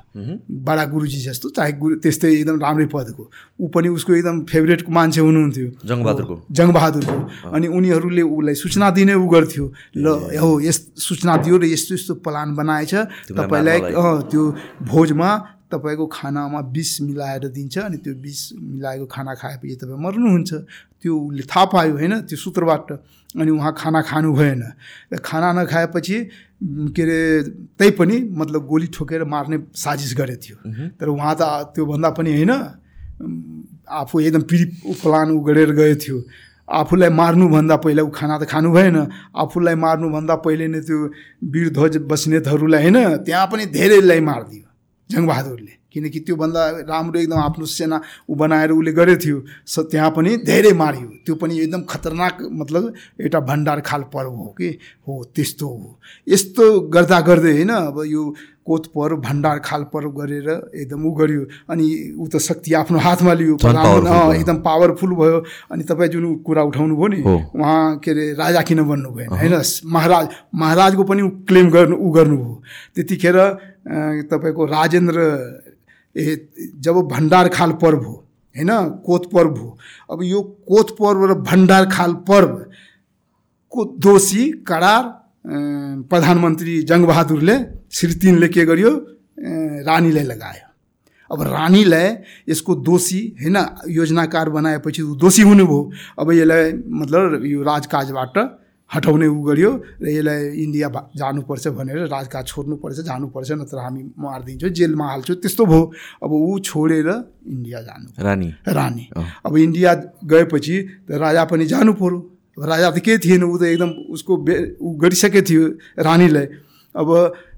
[0.66, 3.24] बडा गुरुजी जस्तो चाहे गुरु त्यस्तै एकदम राम्रै पदको।
[3.60, 7.18] ऊ पनि उसको एकदम फेभरेटको मान्छे हुनुहुन्थ्यो। जङ्गबहादुरको। जङ्गबहादुरको।
[7.50, 9.66] अनि उनीहरूले उसलाई सूचना दिने ऊ गर्थ्यो
[9.98, 10.06] ल
[10.42, 12.94] हो यस सूचना दियो र यस्तो यस्तो प्लान बनाएछ।
[13.32, 13.80] तपाईँलाई
[14.32, 14.44] त्यो
[14.92, 15.30] भोजमा
[15.72, 20.52] तपाईँको खानामा विष मिलाएर दिन्छ अनि त्यो विष मिलाएको खाना खाएपछि तपाईँ मर्नुहुन्छ।
[21.02, 22.14] त्यो उसले थाहा पायो होइन?
[22.28, 22.92] त्यो सूत्रबाट।
[23.40, 24.64] अनि उहाँ खाना खानु भएन।
[25.14, 26.18] र खाना नखाएपछि
[26.94, 27.20] के अरे
[27.80, 30.58] तै पनि मतलब गोली ठोकेर मार्ने साजिस गरेको थियो।
[31.00, 32.52] तर उहाँ त त्योभन्दा पनि होइन
[33.88, 34.66] आफू एकदम पिडी
[35.02, 36.18] प्लान उ गरेर गएको थियो।
[36.70, 38.98] आफूलाई मार्नुभन्दा पहिला ऊ खाना त खानु भएन।
[39.36, 40.98] आफूलाई मार्नुभन्दा पहिले नै त्यो
[41.44, 44.61] वीर ध्वज बस्नेतहरूलाई होइन त्यहाँ पनि धेरैलाई मारिदियो।
[45.12, 47.98] जङ्गबहादुरले। किनकि त्योभन्दा राम्रो एकदम आफ्नो सेना
[48.30, 52.84] ऊ बनाएर उसले गरेको थियो स त्यहाँ पनि धेरै मारियो। त्यो पनि एकदम खतरनाक मतलब
[53.20, 54.70] एउटा भण्डार खाल पर्व हो कि?
[55.08, 56.64] हो त्यस्तो हो। यस्तो
[56.96, 58.24] गर्दा गर्दै होइन अब यो
[58.62, 63.34] कोत पर्व भण्डार खाल पर्व गरेर एकदम ऊ गर्यो। अनि ऊ त शक्ति आफ्नो हातमा
[63.34, 65.38] लियो। एकदम पावरफुल भयो।
[65.72, 67.20] अनि तपाईँ जुन कुरा उठाउनु भयो नि।
[67.52, 69.56] उहाँ के अरे राजा किन बन्नु भएन होइन
[69.92, 72.56] महाराज महाराजको पनि क्लेम गर्नु ऊ गर्नुभयो।
[72.96, 73.38] त्यतिखेर
[73.86, 75.20] तपाईँको राजेन्द्र
[76.16, 76.36] ए
[76.78, 78.14] जब भण्डार खाल पर्व हो
[78.56, 78.70] होइन
[79.06, 79.78] कोत पर्व हो।
[80.12, 82.54] अब यो कोत पर्व र भण्डार खाल पर्व
[83.72, 85.04] को दोषी करार
[86.06, 87.56] प्रधानमन्त्री जङ्गबहादुरले
[87.92, 88.92] श्री तिनले के गर्यो?
[89.88, 90.68] रानीलाई लगायो।
[91.32, 92.08] अब रानीलाई
[92.50, 93.58] यसको दोषी होइन
[93.90, 95.80] योजनाकार बनाएपछि ऊ दोषी हुनुभयो।
[96.20, 98.38] अब यसलाई मतलब यो राजकाजबाट
[98.94, 99.72] हटाउने ऊ गर्यो
[100.04, 105.82] र यसलाई इन्डिया जानुपर्छ भनेर राजकाज छोड्नुपर्छ जानुपर्छ नत्र हामी मारिदिन्छौँ जेलमा हाल्छौँ त्यस्तो भयो।
[106.24, 107.10] अब ऊ छोडेर
[107.48, 109.06] इन्डिया जानु रानी। रानी।
[109.46, 109.94] अब इन्डिया
[110.26, 110.76] गएपछि
[111.08, 114.96] त राजा पनि जानु अब राजा त केही थिएन ऊ त एकदम उसको बे ऊ
[115.00, 115.64] गरिसकेको थियो
[116.04, 116.48] रानीलाई।
[116.96, 117.10] अब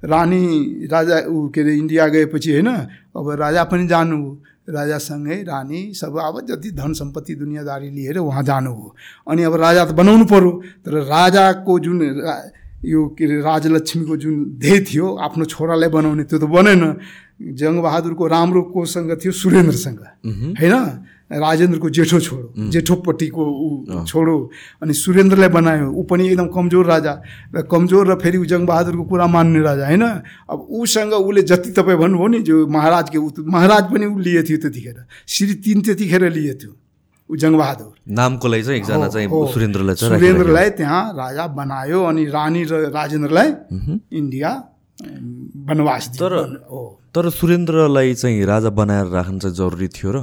[0.06, 0.44] रानी
[0.86, 2.70] राजा ऊ के अरे इन्डिया गएपछि होइन
[3.18, 4.18] अब राजा पनि जानु
[4.70, 8.96] राजासँगै रानी सब अब जति धन सम्पत्ति दुनियाँदारी लिएर उहाँ जानु हो।
[9.28, 12.52] अनि अब राजा त बनाउनु पर्यो। तर राजाको जुन रा-
[12.86, 16.98] यो के अरे राजलक्ष्मीको जुन ध्येय थियो आफ्नो छोरालाई बनाउने त्यो त बनेन।
[17.42, 20.00] जङ्गबहादुरको राम्रो कोसँग थियो सुरेन्द्रसँग।
[20.60, 20.74] होइन?
[21.34, 24.36] राजेन्द्रको जेठो छोरो जेठोपट्टिको ऊ छोरो
[24.82, 27.14] अनि सुरेन्द्रलाई बनायो। ऊ पनि एकदम कमजोर राजा
[27.56, 30.04] र कमजोर र फेरि ऊ जङ्गबहादुरको कुरा मान्ने राजा होइन?
[30.50, 34.58] अब उसँग उसले जति तपाईँ भन्नुभयो नि जो महाराजके ऊ महाराज पनि ऊ लिए थियो
[34.62, 36.74] त्यतिखेर। श्री तिन त्यतिखेर लिए थियो
[37.30, 42.74] ऊ जङ्गबहादुर नामको लागि चाहिँ एकजना चाहिँ। सुरेन्द्रलाई। सुरेन्द्रलाई त्यहाँ राजा बनायो अनि रानी र
[42.92, 43.50] राजेन्द्रलाई
[44.12, 44.52] इन्डिया
[45.70, 46.48] वनवास तर-
[47.16, 50.18] तर सुरेन्द्रलाई चाहिँ राजा बनाएर राख्नु चाहिँ जरुरी थियो र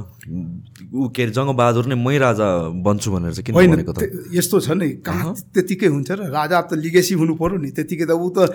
[0.91, 2.47] ऊ के अरे जङ्गबहादुर नै मै राजा
[2.83, 4.01] बन्छु भनेर चाहिँ किन भनेको त?
[4.35, 6.19] यस्तो छ नि कहाँ त्यतिकै हुन्छ र?
[6.35, 8.51] राजा त लिगेसी हुनु पर्यो नि त्यतिकै त ऊ त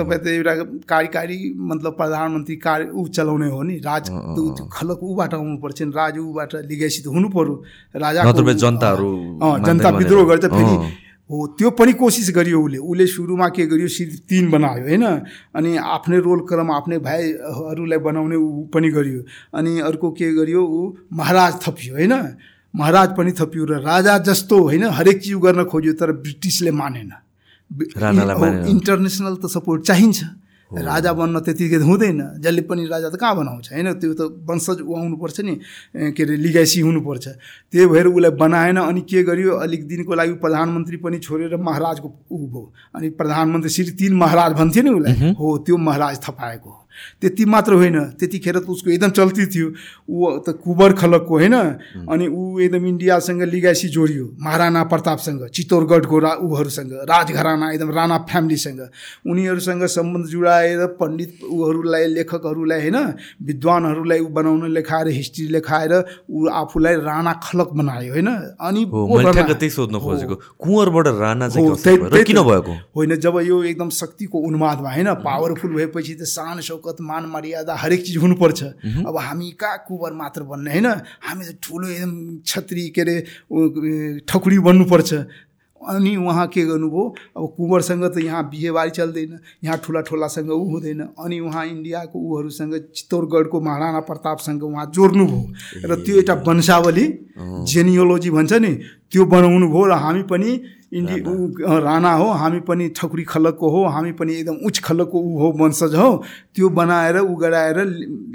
[0.00, 0.52] तपाईँ त एउटा
[0.88, 4.04] कार्यकारी मतलब प्रधानमन्त्री कार्य ऊ चलाउने हो नि राज
[4.72, 7.54] खलक ऊबाट आउनुपर्छ नि राज ऊबाट लिगेसी त हुनु पर्यो।
[7.94, 8.20] राजा
[8.64, 9.10] जनताहरू
[9.68, 10.76] जनता विद्रोह। गर्छ फेरि।
[11.32, 15.04] हो त्यो पनि कोसिस गरियो उसले। उसले सुरुमा के गरियो सिधै तिन बनायो होइन?
[15.56, 19.20] अनि आफ्नै रोल क्रम आफ्नै भाइहरूलाई बनाउने ऊ पनि गरियो।
[19.56, 20.80] अनि अर्को के गरियो ऊ
[21.12, 22.14] महाराज थपियो होइन?
[22.74, 24.84] महाराज पनि थपियो र राजा जस्तो होइन?
[24.92, 27.12] हरेक चिज गर्न खोज्यो तर ब्रिटिसले मानेन।
[28.68, 30.20] इन्टरनेसनल त सपोर्ट चाहिन्छ।
[30.72, 33.72] राजा बन्न त्यतिकै हुँदैन। जसले पनि राजा त कहाँ बनाउँछ?
[33.72, 35.54] होइन त्यो त वंशज ऊ आउनुपर्छ नि
[36.16, 37.28] के अरे लिगाइसी हुनुपर्छ।
[37.72, 39.52] त्यही भएर उसलाई बनाएन अनि के गर्यो?
[39.58, 44.82] अलिक दिनको लागि प्रधानमन्त्री पनि छोडेर महाराजको ऊ भयो। अनि प्रधानमन्त्री श्री तिन महाराज भन्थ्यो
[44.82, 46.81] नि उसलाई। हो त्यो महाराज थपाएको। हो
[47.20, 49.68] त्यति मात्र होइन। त्यतिखेर त उसको एकदम चल्ती थियो।
[50.08, 51.54] ऊ त कुबर खलकको होइन।
[52.06, 58.80] अनि ऊ एकदम इन्डियासँग लिगाइसी जोडियो। महाराणा प्रतापसँग चित्तौरगढको रा ऊहरूसँग राजघराना एकदम राणा फ्यामिलीसँग।
[59.26, 62.98] उनीहरूसँग सम्बन्ध जुडाएर पण्डित ऊहरूलाई लेखकहरूलाई होइन
[63.42, 65.92] विद्वानहरूलाई ऊ बनाउन लेखाएर हिस्ट्री लेखाएर
[66.30, 68.28] ऊ आफूलाई राणा खलक बनायो होइन।
[68.60, 68.82] अनि
[69.70, 72.72] सोध्न खोजेको। कुँवरबाट राणा किन भएको?
[72.96, 78.02] होइन जब यो एकदम शक्तिको उन्मादमा होइन पावरफुल भएपछि त शान शौकत मान मर्यादा हरेक
[78.02, 78.62] चिज हुनुपर्छ
[79.06, 80.86] अब हामी कहाँ कुबर मात्र बन्ने होइन?
[81.22, 83.16] हामी त ठुलो एकदम छत्री के अरे
[84.26, 85.12] ठकुरी बन्नुपर्छ
[85.80, 87.04] अनि उहाँ के गर्नुभयो?
[87.36, 92.74] अब कुँवरसँग त यहाँ बिहेबारी चल्दैन यहाँ ठुला ठुलासँग ऊ हुँदैन। अनि उहाँ इन्डियाको ऊहरूसँग
[92.94, 97.06] चित्तौरगढको महाराणा प्रतापसँग उहाँ जोड्नुभयो। र त्यो एउटा वंशावली
[97.66, 98.72] जेनियोलोजी भन्छ नि
[99.10, 100.50] त्यो बनाउनु भयो र हामी पनि
[100.92, 105.38] इन्डि ऊ राणा हो हामी पनि ठकुरी खलकको हो हामी पनि एकदम उच्च खलकको ऊ
[105.38, 106.10] हो वंशज हो।
[106.54, 107.78] त्यो बनाएर ऊ गराएर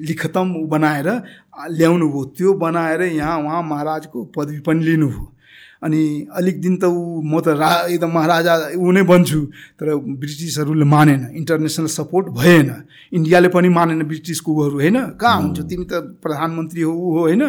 [0.09, 5.36] लिखतम बनाएर आ, ल्याउनु भयो त्यो बनाएर यहाँ उहाँ महाराजको पदवी पनि लिनुभयो।
[5.83, 9.39] अनि अलिक दिन त ऊ म त रा एकदम महाराजा ऊ नै बन्छु।
[9.77, 12.69] तर ब्रिटिसहरूले मानेन इन्टरनेसनल सपोर्ट भएन।
[13.13, 14.97] इन्डियाले पनि मानेन ब्रिटिसको उहरू होइन?
[15.21, 17.43] कहाँ हुन्छ तिमी त प्रधानमन्त्री हो ऊ हो होइन?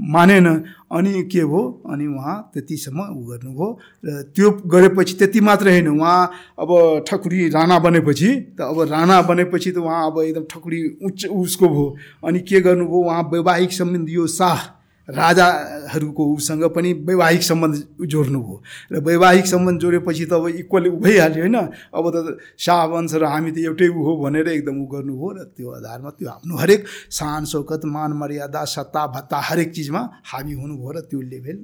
[0.00, 0.46] मानेन।
[0.88, 1.62] अनि के भयो?
[1.86, 3.68] अनि उहाँ त्यतिसम्म ऊ गर्नुभयो।
[4.04, 6.20] र त्यो गरेपछि त्यति मात्रै होइन उहाँ
[6.58, 6.70] अब
[7.08, 11.86] ठकुरी राणा बनेपछि त अब राणा बनेपछि त उहाँ अब एकदम ठकुरी उच्च उसको भयो।
[12.26, 12.98] अनि के गर्नुभयो?
[12.98, 14.77] उहाँ वैवाहिक सम्बन्ध यो शाह
[15.08, 18.56] राजाहरूको उसँग पनि वैवाहिक सम्बन्ध जोड्नुभयो
[18.92, 21.56] र वैवाहिक सम्बन्ध जोडेपछि त अब इक्वली उ भइहाल्यो होइन।
[21.96, 25.44] अब त शाह वंश र हामी त एउटै ऊ हो भनेर एकदम ऊ गर्नुभयो र
[25.56, 30.90] त्यो आधारमा त्यो आफ्नो हरेक सान शौकत मान मर्यादा सत्ता भत्ता हरेक चिजमा हाबी हुनुभयो
[30.92, 31.58] र त्यो लेभल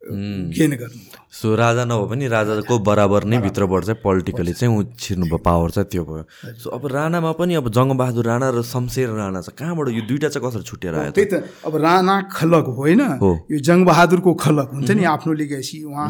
[0.00, 5.38] गेन गर्नुभयो सो राजा नभए पनि राजाको बराबर नै भित्रबाट चाहिँ पोलिटिकली चाहिँ ऊ छिर्नुभयो
[5.44, 6.24] पावर चाहिँ त्यो भयो।
[6.56, 10.40] सो अब राणामा पनि अब जङ्गबहादुर राणा र शमशेर राणा चाहिँ कहाँबाट यो दुइटा चाहिँ
[10.40, 11.20] कसरी छुटेर आयो त?
[11.20, 16.08] त्यही त अब राणा खलक होइन। हो। यो जङ्गबहादुरको खलक हुन्छ नि आफ्नो लिगेसी उहाँ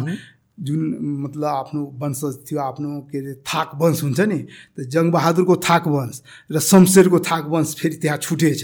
[0.61, 0.81] जुन
[1.25, 4.39] मतलब आफ्नो वंशज थियो आफ्नो के अरे थाक वंश हुन्छ नि
[4.77, 6.17] त जङ्गबहादुरको थाक वंश
[6.53, 8.59] र शमशेरको थाक वंश फेरि त्यहाँ छुटेछ।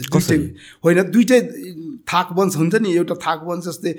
[0.84, 1.40] होइन दुइटै
[2.08, 3.92] थाक वंश हुन्छ नि एउटा थाक वंश जस्तै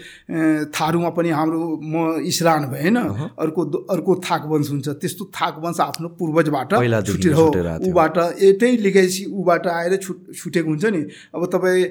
[0.72, 2.98] थारूमा पनि हाम्रो म इसरान भएँ होइन
[3.38, 3.62] अर्को
[3.94, 7.46] अर्को थाक वंश हुन्छ। त्यस्तो थाक वंश आफ्नो पूर्वजबाट छुटेर हो।
[7.90, 11.02] ऊबाट एउटै लिगेसी ऊबाट आएर छुट छुटेको हुन्छ नि।
[11.36, 11.84] अब तपाईँ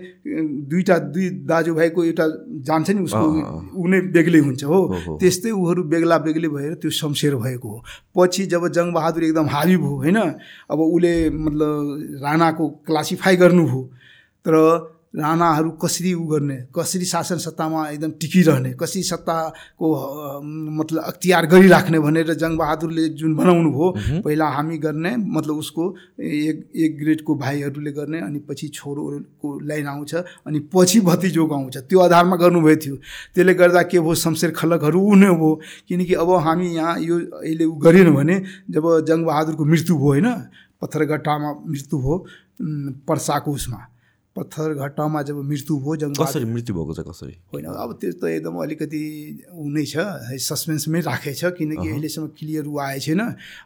[0.71, 2.27] दुईवटा दुई दाजुभाइको एउटा
[2.65, 3.27] जान्छ नि उसको
[3.77, 4.81] ऊ नै बेग्लै हुन्छ हो।
[5.21, 7.79] त्यस्तै ऊहरू बेग्ला बेग्लै भएर त्यो शमशेर भएको हो।
[8.17, 10.19] पछि जब जङ्गबहादुर एकदम हावी भयो होइन
[10.71, 13.83] अब उसले मतलब राणाको क्लासिफाई गर्नुभयो।
[14.47, 14.55] तर
[15.17, 19.87] राणाहरू कसरी उ गर्ने कसरी शासन सत्तामा एकदम टिकिरहने कसरी सत्ताको
[20.79, 25.85] मतलब अख्तियार गरिराख्ने भनेर जङ्गबहादुरले जुन बनाउनु भयो पहिला हामी गर्ने मतलब उसको
[26.21, 30.15] एक एक ग्रेडको भाइहरूले गर्ने अनि पछि छोरोको लाइन आउँछ
[30.47, 32.97] अनि पछि भतिजोको आउँछ त्यो आधारमा गर्नुभएको थियो।
[33.35, 35.53] त्यसले गर्दा के भयो शमशेर खलकहरू ऊ नै भयो
[35.89, 38.37] किनकि अब हामी यहाँ यो अहिले उ गरेन भने
[38.71, 40.29] जब जङ्गबहादुरको मृत्यु भयो होइन
[40.81, 42.17] पत्थरघट्टामा मृत्यु भयो
[43.09, 43.81] पर्साको उसमा।
[44.37, 47.35] पत्थरघट्टामा जब मृत्यु भयो जङ्गबहादुर कसरी मृत्यु भएको चाहिँ कसरी?
[47.53, 49.03] होइन अब त्यो त एकदम अलिकति
[49.49, 49.97] ऊ नै छ
[50.37, 53.21] सस्पेन्समै राखेछ किनकि अहिलेसम्म क्लियर ऊ आएको छैन।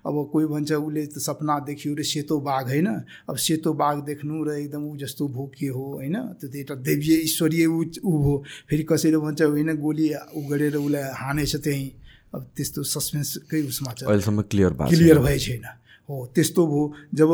[0.06, 2.88] अब कोही भन्छ उसले त सपना देख्यो र सेतो बाघ होइन?
[3.26, 6.16] अब सेतो बाघ देख्नु र एकदम ऊ जस्तो भो के हो होइन?
[6.38, 8.34] त्यो त एउटा देवीय ईश्वरीय ऊ ऊ हो।
[8.70, 10.06] फेरि कसैले भन्छ होइन गोली
[10.38, 11.90] ऊ गरेर उसलाई हानेछ त्यहीँ।
[12.30, 15.66] अब त्यस्तो सस्पेन्सकै उसमा छ। अहिलेसम्म क्लियर क्लियर भए छैन।
[16.10, 16.82] हो त्यस्तो भयो।
[17.14, 17.30] जब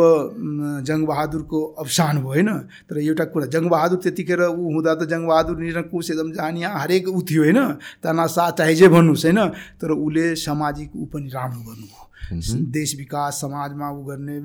[0.89, 2.51] जङ्गबहादुरको अवसान भयो होइन
[2.89, 7.43] तर एउटा कुरा जङ्गबहादुर त्यतिखेर ऊ हुँदा त जङ्गबहादुर निरङ्कुश एकदम जानिया हरेक ऊ थियो
[7.43, 7.61] होइन
[8.05, 9.41] तानासा चाहे जे भन्नुहोस् होइन
[9.81, 14.37] तर उसले सामाजिक ऊ पनि राम्रो गर्नुभयो। देश विकास समाजमा ऊ गर्ने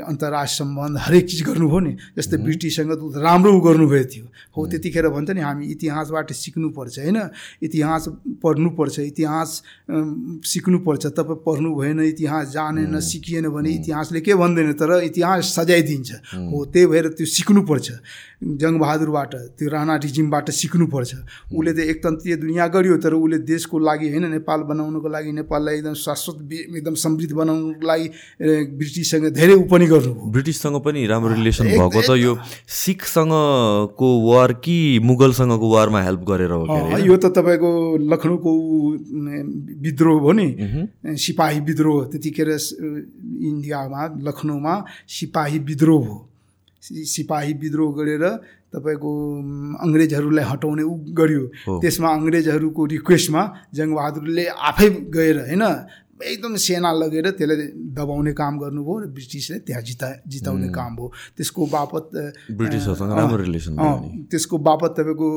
[0.00, 5.08] अन्तर्राष्ट्रिय सम्बन्ध हरेक चिज गर्नुभयो नि। जस्तै ब्रिटिससँग त राम्रो ऊ गर्नुभएको थियो। हो त्यतिखेर
[5.08, 7.18] भन्छ नि हामी इतिहासबाट सिक्नुपर्छ होइन?
[7.62, 8.08] इतिहास
[8.42, 9.50] पढ्नुपर्छ इतिहास
[10.44, 16.10] सिक्नुपर्छ तपाईँ पढ्नु भएन इतिहास जानेन सिकिएन भने इतिहासले के भन्दैन तर इतिहास सजाइदिन्छ।
[16.52, 17.86] हो त्यही भएर त्यो सिक्नुपर्छ।
[18.44, 21.12] जङ्गबहादुरबाट त्यो राणा रिजिमबाट सिक्नुपर्छ।
[21.54, 25.94] उसले त एकतन्त्रीय दुनियाँ गर्यो तर उसले देशको लागि होइन नेपाल बनाउनको लागि नेपाललाई एकदम
[25.96, 28.06] शाश्वत एकदम समृद्ध लागि
[28.40, 32.32] ए, ब्रिटिससँग धेरै ऊ पनि गर्नुभयो। ब्रिटिससँग पनि राम्रो रिलेसन भएको त यो
[32.68, 36.64] सिखसँगको वार कि मुगलसँगको वारमा हेल्प गरेर हो
[37.00, 37.70] यो त तपाईँको
[38.12, 38.50] लखनऊको
[39.84, 40.48] विद्रोह हो नि।
[41.16, 44.74] सिपाही विद्रोह त्यतिखेर इन्डियामा लखनऊमा
[45.08, 46.16] सिपाही विद्रोह हो।
[46.84, 48.24] सिपाही विद्रोह गरेर
[48.74, 49.10] तपाईँको
[49.86, 51.42] अङ्ग्रेजहरूलाई हटाउने ऊ गर्यो।
[51.80, 55.64] त्यसमा अङ्ग्रेजहरूको रिक्वेस्टमा जङ्गबहादुरले आफै गएर होइन
[56.22, 61.66] एकदम सेना लगेर त्यसलाई दबाउने काम गर्नुभयो र ब्रिटिसले त्यहाँ जिता जिताउने काम भयो त्यसको
[61.74, 62.04] बापत
[62.54, 63.74] ब्रिटिसहरूसँग राम्रो रिलेसन
[64.30, 65.28] त्यसको बापत तपाईँको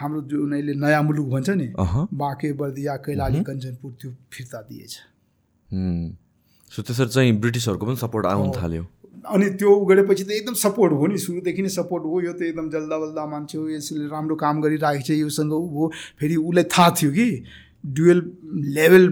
[0.00, 4.92] हाम्रो जुन अहिले नयाँ मुलुक भन्छ नि बाँके बर्दिया कैलाली कञ्चनपुर त्यो फिर्ता दिएछ।
[6.72, 8.84] सो त्यसरी चाहिँ ब्रिटिसहरूको पनि सपोर्ट आउनु थाल्यो।
[9.28, 12.70] अनि त्यो गरेपछि त एकदम सपोर्ट हो नि सुरुदेखि नै सपोर्ट हो। यो त एकदम
[12.70, 16.90] जल्दा बल्दा मान्छे हो यसले राम्रो काम गरिरहेको छ योसँग ऊ हो। फेरि उसलाई थाहा
[16.96, 17.28] थियो कि
[17.84, 18.22] डुवेल
[18.74, 19.04] लेभल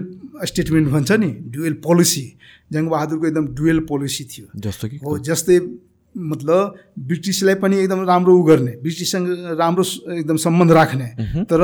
[0.45, 2.25] स्टेटमेन्ट भन्छ नि डुवेल पोलिसी
[2.71, 5.59] जङ्गबहादुरको एकदम डुवेल पोलिसी थियो। जस्तो कि हो जस्तै
[6.15, 9.27] मतलब ब्रिटिसलाई पनि एकदम राम्रो उ गर्ने ब्रिटिससँग
[9.59, 9.83] राम्रो
[10.15, 11.07] एकदम सम्बन्ध राख्ने।
[11.51, 11.61] तर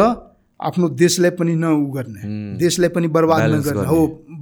[0.59, 3.99] आफ्नो देशलाई पनि न उ गर्ने देशलाई पनि बर्बाद नगर्ने गर्ने। हो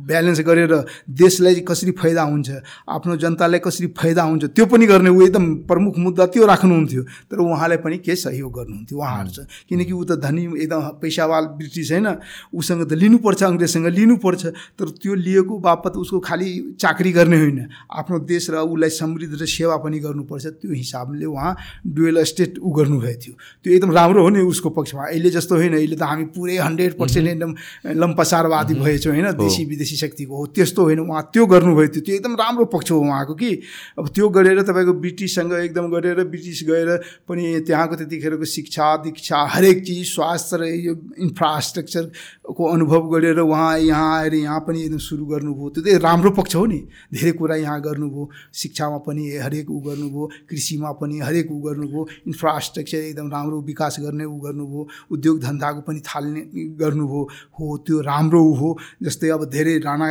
[0.08, 0.74] ब्यालेन्स गरेर
[1.10, 2.50] देशलाई कसरी फाइदा हुन्छ
[2.88, 7.38] आफ्नो जनतालाई कसरी फाइदा हुन्छ त्यो पनि गर्ने ऊ एकदम प्रमुख मुद्दा त्यो राख्नुहुन्थ्यो। तर
[7.42, 12.08] उहाँलाई पनि के सहयोग गर्नुहुन्थ्यो उहाँहरू चाहिँ किनकि ऊ त धनी एकदम पैसावाल ब्रिटिस होइन
[12.54, 14.46] उसँग त लिनुपर्छ अङ्ग्रेजसँग लिनुपर्छ।
[14.80, 16.48] तर त्यो लिएको बापत उसको खालि
[16.80, 17.60] चाकरी गर्ने होइन।
[17.92, 22.72] आफ्नो देश र उसलाई समृद्ध र सेवा पनि गर्नुपर्छ। त्यो हिसाबले उहाँ डुवेल स्टेट ऊ
[22.72, 26.26] गर्नुभएको थियो। त्यो एकदम राम्रो हो नि उसको पक्षमा। अहिले जस्तो होइन अहिले त हामी
[26.36, 27.56] पुरै हन्ड्रेड पर्सेन्ट एकदम
[28.02, 32.36] लम्पसारवादी भएछौँ होइन देशी विदेशी शक्तिको। हो त्यस्तो होइन उहाँ त्यो गर्नुभएको थियो त्यो एकदम
[32.36, 33.52] राम्रो पक्ष हो उहाँको कि।
[34.00, 36.90] अब त्यो गरेर तपाईँको ब्रिटिससँग एकदम गरेर ब्रिटिस गएर
[37.28, 44.20] पनि त्यहाँको त्यतिखेरको शिक्षा दीक्षा हरेक चिज स्वास्थ्य र यो इन्फ्रास्ट्रक्चरको अनुभव गरेर उहाँ यहाँ
[44.20, 46.80] आएर यहाँ पनि एकदम सुरु गर्नुभयो। त्यो चाहिँ राम्रो पक्ष हो नि।
[47.14, 52.98] धेरै कुरा यहाँ गर्नुभयो। शिक्षामा पनि हरेक ऊ गर्नुभयो कृषिमा पनि हरेक ऊ गर्नुभयो इन्फ्रास्ट्रक्चर
[52.98, 56.42] एकदम राम्रो विकास गर्ने ऊ गर्नुभयो उद्योग धन्दाको पनि थाल्ने
[56.82, 57.22] गर्नुभयो
[57.56, 58.70] हो त्यो राम्रो हो
[59.04, 60.08] जस्तै अब धेरै राणा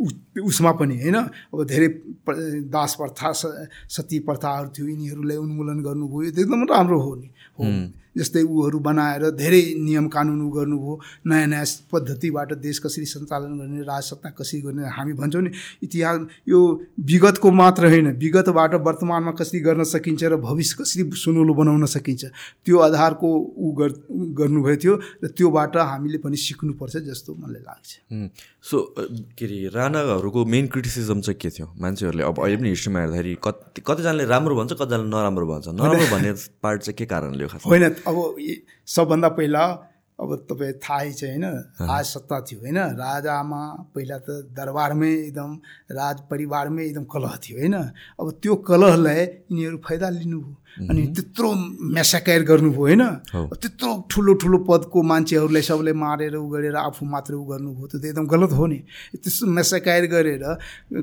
[0.00, 1.16] उसमा पनि होइन?
[1.52, 1.88] अब धेरै
[2.72, 7.28] दास प्रथा सती प्रथाहरू थियो यिनीहरूलाई उन्मूलन गर्नुभयो यो त एकदम राम्रो हो नि
[7.60, 7.64] हो।
[8.16, 10.94] जस्तै ऊहरू बनाएर धेरै नियम कानुन गर्नुभयो
[11.26, 15.50] नयाँ नयाँ पद्धतिबाट देश कसरी सञ्चालन गर्ने राजसत्ता कसरी गर्ने हामी भन्छौँ नि
[15.82, 16.18] इतिहास
[16.48, 16.60] यो
[17.10, 22.24] विगतको मात्र होइन विगतबाट वर्तमानमा कसरी गर्न सकिन्छ र भविष्य कसरी सुनौलो बनाउन सकिन्छ
[22.66, 23.72] त्यो आधारको ऊ
[24.38, 24.94] गर्नुभएको थियो
[25.24, 27.90] र त्योबाट हामीले पनि सिक्नुपर्छ जस्तो मलाई लाग्छ।
[28.70, 28.76] सो
[29.38, 31.66] के अरे राणाहरूको मेन क्रिटिसिजम चाहिँ के थियो?
[31.80, 36.32] मान्छेहरूले अब अहिले पनि हिस्ट्रीमा हेर्दाखेरि कति कतिजनाले राम्रो भन्छ कतिजनाले नराम्रो भन्छ। नराम्रो भन्ने
[36.62, 38.16] पार्ट चाहिँ के कारणले हो होइन अब
[38.86, 39.64] सबभन्दा पहिला
[40.18, 41.44] अब तपाईँ थाहै छ होइन
[41.80, 43.62] राज सत्ता थियो होइन। राजामा
[43.94, 45.50] पहिला त दरबारमै एकदम
[45.96, 47.76] राज परिवारमै एकदम कलह थियो होइन।
[48.20, 51.48] अब त्यो कलहलाई यिनीहरू फाइदा लिनुभयो। अनि त्यत्रो
[51.94, 53.02] मेसाकायर गर्नुभयो होइन
[53.62, 58.04] त्यत्रो ठुलो ठुलो पदको मान्छेहरूलाई सबले मारेर उ गरेर आफू मात्रै उ गर्नुभयो त्यो त
[58.04, 58.78] एकदम गलत हो नि।
[59.20, 60.44] त्यस्तो मेसाकायर गरेर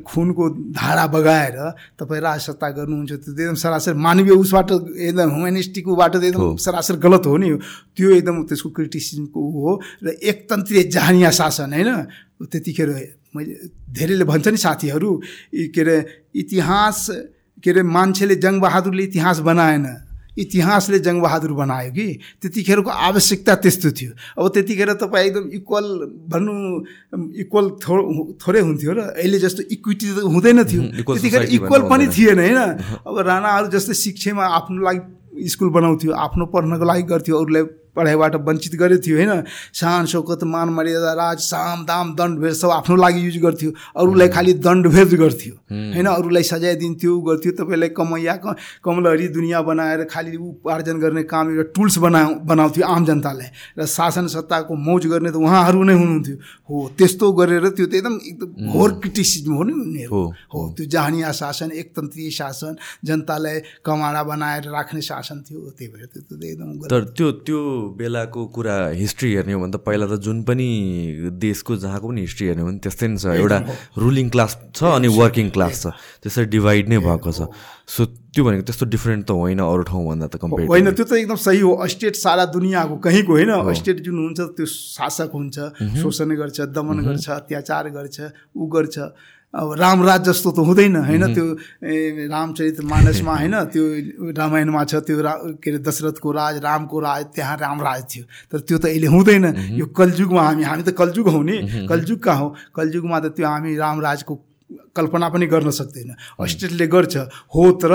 [0.08, 1.58] खुनको धारा बगाएर
[1.99, 4.69] तपाईँ राजसत्ता गर्नुहुन्छ त्यो एकदम सरासर मानवीय उसबाट
[5.08, 7.49] एकदम ह्युमेनिस्टिक उबाट त एकदम सरासर गलत हो नि
[7.95, 9.71] त्यो एकदम त्यसको क्रिटिसिजमको ऊ हो
[10.03, 11.91] र एकतन्त्रीय जहानिया शासन होइन?
[12.38, 12.89] त्यतिखेर
[13.36, 13.53] मैले
[13.97, 15.12] धेरैले भन्छ नि साथीहरू
[15.73, 15.97] के अरे
[16.41, 16.99] इतिहास
[17.63, 19.85] के अरे मान्छेले जङ्गबहादुरले इतिहास बनाएन।
[20.37, 22.07] इतिहासले जङ्गबहादुर बनायो कि?
[22.41, 25.85] त्यतिखेरको आवश्यकता त्यस्तो थियो। अब त्यतिखेर तपाईँ एकदम इक्वल
[26.29, 26.53] भन्नु
[27.41, 27.93] इक्वल थो
[28.37, 32.59] थोरै हुन्थ्यो र अहिले जस्तो इक्विटी त हुँदैन थियो। त्यतिखेर इक्वल पनि थिएन होइन?
[33.09, 37.63] अब राणाहरू जस्तै शिक्षामा आफ्नो लागि स्कुल बनाउँथ्यो आफ्नो पढ्नको लागि गर्थ्यो अरूलाई
[37.97, 39.43] पढाइबाट वञ्चित गरेको थियो होइन?
[39.73, 44.29] सान शौकत मान मर्यादा राज साम दाम दण्ड भेद सब आफ्नो लागि युज गर्थ्यो। अरूलाई
[44.29, 45.53] खालि दण्ड भेद गर्थ्यो
[45.93, 46.05] होइन?
[46.07, 48.36] अरूलाई सजाय दिन्थ्यो ऊ गर्थ्यो। तपाईँलाई कमैया
[48.83, 54.27] कमलहरी दुनियाँ बनाएर खालि उपार्जन गर्ने काम एउटा टुल्स बना बनाउँथ्यो आम जनतालाई। र शासन
[54.27, 56.36] सत्ताको मौज गर्ने त उहाँहरू नै हुनुहुन्थ्यो।
[56.69, 60.21] हो त्यस्तो गरेर त्यो त एकदम एकदम घोर क्रिटिसिजम हो नि उनीहरू।
[60.53, 66.21] हो। त्यो जहानिया शासन एकतन्त्रीय शासन जनतालाई कमाडा बनाएर राख्ने शासन थियो त्यही भएर त्यो
[66.27, 66.69] त एकदम
[67.17, 67.60] त्यो त्यो
[67.95, 70.67] बेलाको कुरा हिस्ट्री हेर्ने हो भने त पहिला त जुन पनि
[71.39, 73.58] देशको जहाँको पनि हिस्ट्री हेर्ने हो भने त्यस्तै नै छ। एउटा
[73.97, 75.86] रुलिङ क्लास छ अनि वर्किङ क्लास छ।
[76.23, 77.47] त्यसरी डिभाइड नै भएको छ।
[77.88, 81.39] सो त्यो भनेको त्यस्तो डिफ्रेन्ट त होइन अरू ठाउँभन्दा त कम्पेयर होइन त्यो त एकदम
[81.39, 85.58] सही हो। स्टेट सारा दुनियाँको कहीँको होइन। स्टेट जुन हुन्छ त्यो शासक हुन्छ।
[86.04, 88.17] शोषण गर्छ दमन गर्छ अत्याचार गर्छ
[88.54, 88.97] ऊ गर्छ।
[89.53, 91.23] अब रामराज जस्तो त हुँदैन होइन?
[91.33, 91.45] त्यो
[92.27, 93.55] रामचरित मानसमा होइन?
[93.71, 93.83] त्यो
[94.36, 95.33] रामायणमा छ त्यो रा
[95.63, 99.45] के अरे दशरथको राज रामको राज त्यहाँ रामराज थियो। तर त्यो त अहिले हुँदैन।
[99.79, 102.47] यो कलयुगमा हामी हामी त कलयुग हौ नि। कलयुग कहाँ हो?
[102.75, 104.33] कलयुगमा त त्यो हामी रामराजको
[104.91, 106.12] कल्पना पनि गर्न सक्दैन।
[106.43, 107.15] अस्ट्रेटले गर्छ
[107.47, 107.93] हो तर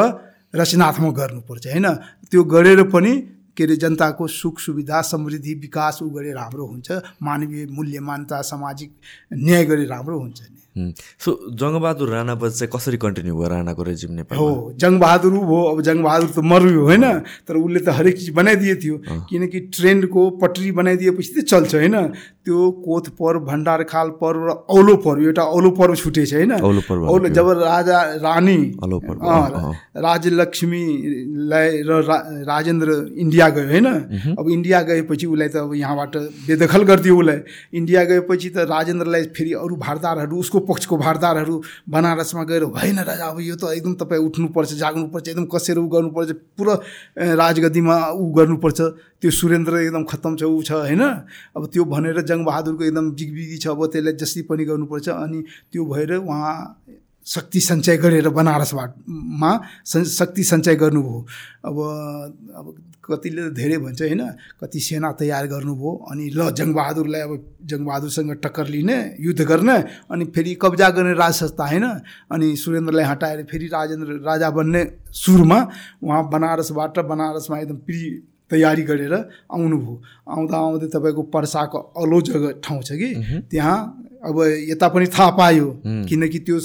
[0.56, 1.86] रचनात्मक गर्नुपर्छ होइन?
[2.32, 3.12] त्यो गरेर पनि
[3.52, 6.88] के अरे जनताको सुख सुविधा समृद्धि विकास ऊ गरे राम्रो हुन्छ।
[7.20, 8.90] मानवीय मूल्य मान्यता सामाजिक
[9.36, 14.38] न्याय गरे राम्रो हुन्छ नि। सो जङ्गबहादुर राणापछि चाहिँ कसरी कन्टिन्यू भयो राणाको रेजिम नेपाल
[14.38, 14.48] हो
[14.80, 17.04] जङ्गबहादुर भयो अब जङ्गबहादुर त मर्यो होइन
[17.48, 18.96] तर उसले त हरेक चिज बनाइदिए थियो।
[19.28, 21.96] किनकि ट्रेनको पटरी बनाइदिएपछि त चल्छ होइन।
[22.46, 26.52] त्यो कोथ पर्व भण्डार खाल पर्व र औलो पर्व एउटा औलो पर्व छुटेछ होइन?
[26.58, 28.58] औलो जब राजा रानी
[30.02, 31.90] राजलक्ष्मीलाई र
[32.42, 33.86] राजेन्द्र इन्डिया गयो होइन?
[34.38, 36.16] अब इन्डिया गएपछि उसलाई त अब यहाँबाट
[36.50, 37.38] बेदखल गरिदियो उसलाई।
[37.78, 41.54] इन्डिया गएपछि त राजेन्द्रलाई फेरि अरू भारदारहरू उसको पक्षको भारदारहरू
[41.86, 46.30] बनारसमा गएर होइन राजा अब यो त एकदम तपाईँ उठ्नुपर्छ जाग्नुपर्छ एकदम कसेर ऊ गर्नुपर्छ
[46.58, 46.74] पुरा
[47.38, 48.80] राजगद्दीमा ऊ गर्नुपर्छ।
[49.22, 51.02] त्यो सुरेन्द्र एकदम खत्तम छ ऊ छ होइन?
[51.54, 55.38] अब त्यो भनेर जङ्गबहादुरको एकदम बिगबिगी छ अब त्यसलाई जसरी पनि गर्नुपर्छ। अनि
[55.72, 56.56] त्यो भएर उहाँ
[57.26, 58.94] शक्ति सञ्चय गरेर बनारसबाट
[59.40, 59.50] मा
[59.86, 61.18] सन्- शक्ति सञ्चय गर्नुभयो।
[61.64, 61.76] अब
[62.58, 62.66] अब
[63.04, 64.22] कतिले धेरै भन्छ होइन
[64.60, 69.76] कति सेना तयार गर्नुभयो। अनि ल जङ्गबहादुरलाई अब जङ्गबहादुरसँग टक्कर लिने युद्ध गर्ने
[70.10, 71.86] अनि फेरि कब्जा गर्ने राज संस्था होइन
[72.30, 74.82] अनि सुरेन्द्रलाई हटाएर फेरि राजेन्द्र राजा बन्ने
[75.14, 75.58] सुरुमा
[76.02, 78.02] उहाँ बनारसबाट बनारसमा एकदम प्रि
[78.52, 79.14] तयारी गरेर
[79.48, 79.94] आउनुभयो
[80.28, 83.08] आउँदा आउँदै तपाईँको पर्साको अलो जग्गा ठाउँ छ कि
[83.50, 83.76] त्यहाँ
[84.22, 84.38] अब
[84.70, 86.58] यता पनि थाहा पायो। किनकि त्यो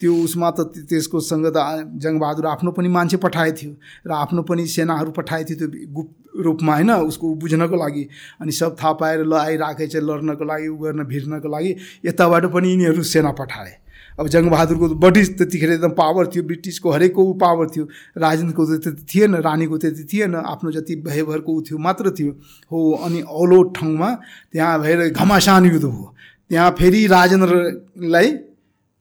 [0.00, 1.58] त्यो उसमा त त्य- त्यसको सँग त
[2.02, 3.72] जङ्गबहादुर आफ्नो पनि मान्छे पठाएको थियो
[4.06, 6.90] र आफ्नो पनि सेनाहरू पठाएको थियो त्यो गुप्त रूपमा होइन?
[7.06, 8.04] उसको बुझ्नको लागि।
[8.42, 11.72] अनि सब थाहा पाएर ल आइराखेको छ लड्नको लागि उ गर्न भिड्नको लागि।
[12.10, 13.85] यताबाट पनि यिनीहरू सेना पठाए।
[14.16, 17.84] अब जङ्गबहादुरको त बढी त्यतिखेर एकदम पावर थियो ब्रिटिसको हरेकको ऊ पावर थियो
[18.16, 22.32] राजेन्द्रको त त्यति थिएन रानीको त्यति थिएन आफ्नो जति भयभरको ऊ थियो मात्र थियो।
[22.72, 24.08] हो अनि औलो ठाउँमा
[24.52, 26.14] त्यहाँ भएर घमासान युद्ध भयो।
[26.48, 28.28] त्यहाँ फेरि राजेन्द्रलाई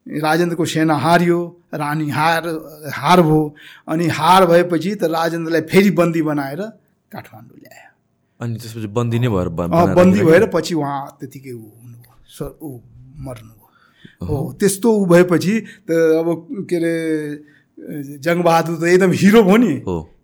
[0.06, 1.40] राजेन्द्रको सेना हार्यो
[1.74, 2.44] रानी हार
[2.94, 3.42] हार भयो
[3.88, 6.62] अनि हार भएपछि त राजेन्द्रलाई फेरि बन्दी बनाएर
[7.12, 7.90] काठमाडौँ ल्यायो।
[8.40, 9.50] अनि त्यसपछि बन्दी नै भएर
[9.96, 10.20] बन्दी?
[10.28, 12.70] भएर पछि उहाँ त्यतिकै ऊ हुनुभयो ऊ
[13.26, 13.55] मर्नुभयो
[14.22, 15.56] हो त्यस्तो ऊ भएपछि
[15.88, 15.92] त
[16.22, 16.28] अब
[16.70, 16.94] के अरे
[18.24, 19.74] जङ्गबहादुर त एकदम हिरो भयो नि।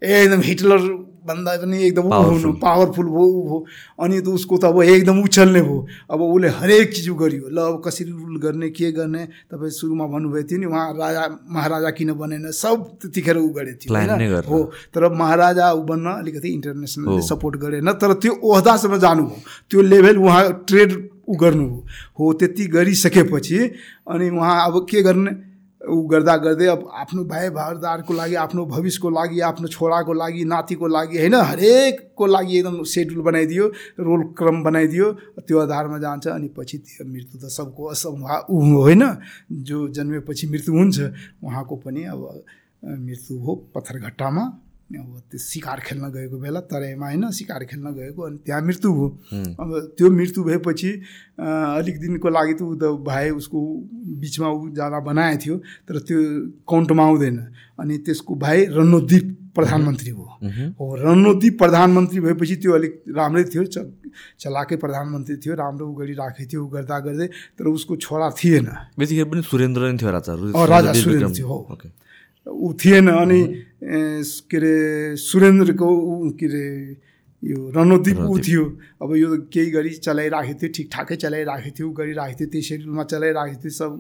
[0.02, 0.82] एकदम हिटलर
[1.22, 2.06] भन्दा पनि एकदम.
[2.10, 3.58] हुनु पावरफुल भयो ऊ भयो।
[4.02, 5.80] अनि त उसको त अब एकदम उछल्ने भयो।
[6.10, 9.24] अब उसले हरेक चिज गर्यो। ल अब कसरी रुल गर्ने के गर्ने?
[9.52, 12.50] तपाईँ सुरुमा भन्नुभएको थियो नि उहाँ राजा महाराजा किन बनेन?
[12.50, 14.42] सब त्यतिखेर ऊ गरेको थियो होइन?
[14.50, 14.60] हो
[14.96, 19.38] तर महाराजा ऊ बन्न अलिकति इन्टरनेसनल सपोर्ट गरेन। तर त्यो ओहदासम्म जानुभयो।
[19.70, 20.89] त्यो लेभल उहाँ ट्रेड
[21.32, 21.86] ऊ गर्नुभयो
[22.19, 23.59] हो त्यति गरिसकेपछि
[24.11, 25.32] अनि उहाँ अब के गर्ने?
[25.82, 30.88] ऊ गर्दा गर्दै अब आफ्नो भाइ भारदारको लागि आफ्नो भविष्यको लागि आफ्नो छोराको लागि नातिको
[30.88, 31.36] लागि होइन?
[31.36, 33.65] हरेकको लागि एकदम सेड्युल बनाइदियो
[33.99, 35.11] रोल क्रम बनाइदियो
[35.41, 39.03] त्यो आधारमा जान्छ अनि पछि त्यो मृत्यु त सबको असम्भव ऊ होइन?
[39.49, 40.97] जो जन्मेपछि मृत्यु हुन्छ
[41.41, 42.21] उहाँको पनि अब
[42.86, 44.43] मृत्यु हो पत्थरघट्टामा।
[45.00, 49.08] अब त्यो सिकार खेल्न गएको बेला तराईमा होइन सिकार खेल्न गएको अनि त्यहाँ मृत्यु भयो।
[49.62, 50.92] अब त्यो मृत्यु भएपछि
[51.39, 53.60] अलिक दिनको लागि त ऊ त भाइ उसको
[54.22, 55.56] बिचमा ऊ जाँदा बनाएको थियो
[55.88, 56.18] तर त्यो
[56.70, 57.38] काउन्टमा आउँदैन।
[57.80, 60.26] अनि त्यसको भाइ रणोद्वीप प्रधानमन्त्री हो
[60.80, 63.88] हो। रणोद्वीप प्रधानमन्त्री भएपछि त्यो अलिक राम्रै थियो च
[64.39, 67.28] चलाकै प्रधानमन्त्री थियो राम्रो उ गरिराखेको थियो ऊ गर्दा गर्दै
[67.60, 70.34] तर उसको छोरा थिएन। पनि सुरेन्द्र नै थियो राजा
[70.68, 71.60] राजा सुरेन्द्र। थियो, हो।
[72.48, 73.42] ऊ थिएन अनि
[73.82, 76.66] के अरे सुरेन्द्रको ऊ के अरे
[77.44, 78.64] यो रणोद्वीप ऊ थियो।
[79.02, 83.74] अब यो केही गरी चलाइराखेको थियो ठिकठाकै चलाइराखेको थियो गरिराखेको थियो त्यही सेड्युलमा चलाइराखेको थियो
[83.74, 83.92] सब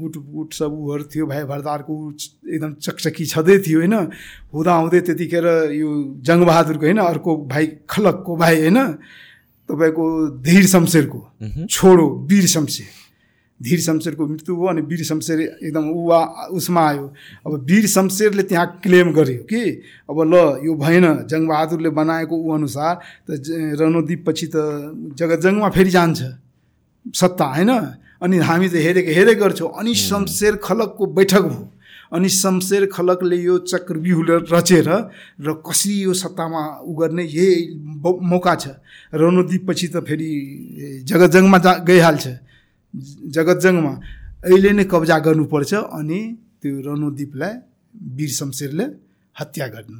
[0.00, 3.96] गुट गुट सब उहरू थियो भाइ भरदारको ऊ एकदम चकचकी छँदै थियो होइन?
[4.52, 5.88] हुँदा हुँदै त्यतिखेर यो
[6.20, 8.78] जङ्गबहादुरको होइन अर्को भाइ खलकको भाइ होइन?
[9.68, 10.04] तपाईँको
[10.44, 11.20] धीर शमशेरको
[11.70, 12.99] छोडो वीर शमशेर।
[13.62, 17.12] धीर शमशेरको मृत्यु भयो अनि वीर शमशेर एकदम आ- उसमा आयो।
[17.46, 20.34] अब वीर शमशेरले त्यहाँ क्लेम गर्यो कि अब ल
[20.66, 23.00] यो भएन। जङ्गबहादुरले बनाएको ऊ अनुसार
[23.30, 24.52] त ज- रणोद्वीप पछि त
[25.18, 26.22] जगतजङ्गमा फेरि जान्छ।
[27.14, 27.70] सत्ता होइन?
[28.22, 31.72] अनि हामी त हेरेको हेरे गर्छौँ। अनि शमशेर खलकको बैठक भयो
[32.12, 34.88] अनि शमशेर खलकले यो चक्रव्यूह रचेर
[35.40, 37.80] र कसरी यो सत्तामा उ गर्ने यही
[38.22, 38.68] मौका छ।
[39.14, 40.30] रणोद्वीप पछि त फेरि
[41.04, 42.28] जगतजङ्गमा जा गइहाल्छ।
[43.34, 43.92] जगतजङ्गमा
[44.44, 46.20] अहिले नै कब्जा गर्नुपर्छ अनि
[46.60, 47.52] त्यो रणोद्वीपलाई
[48.16, 48.86] वीर शमशेरले
[49.40, 49.98] हत्या गर्नु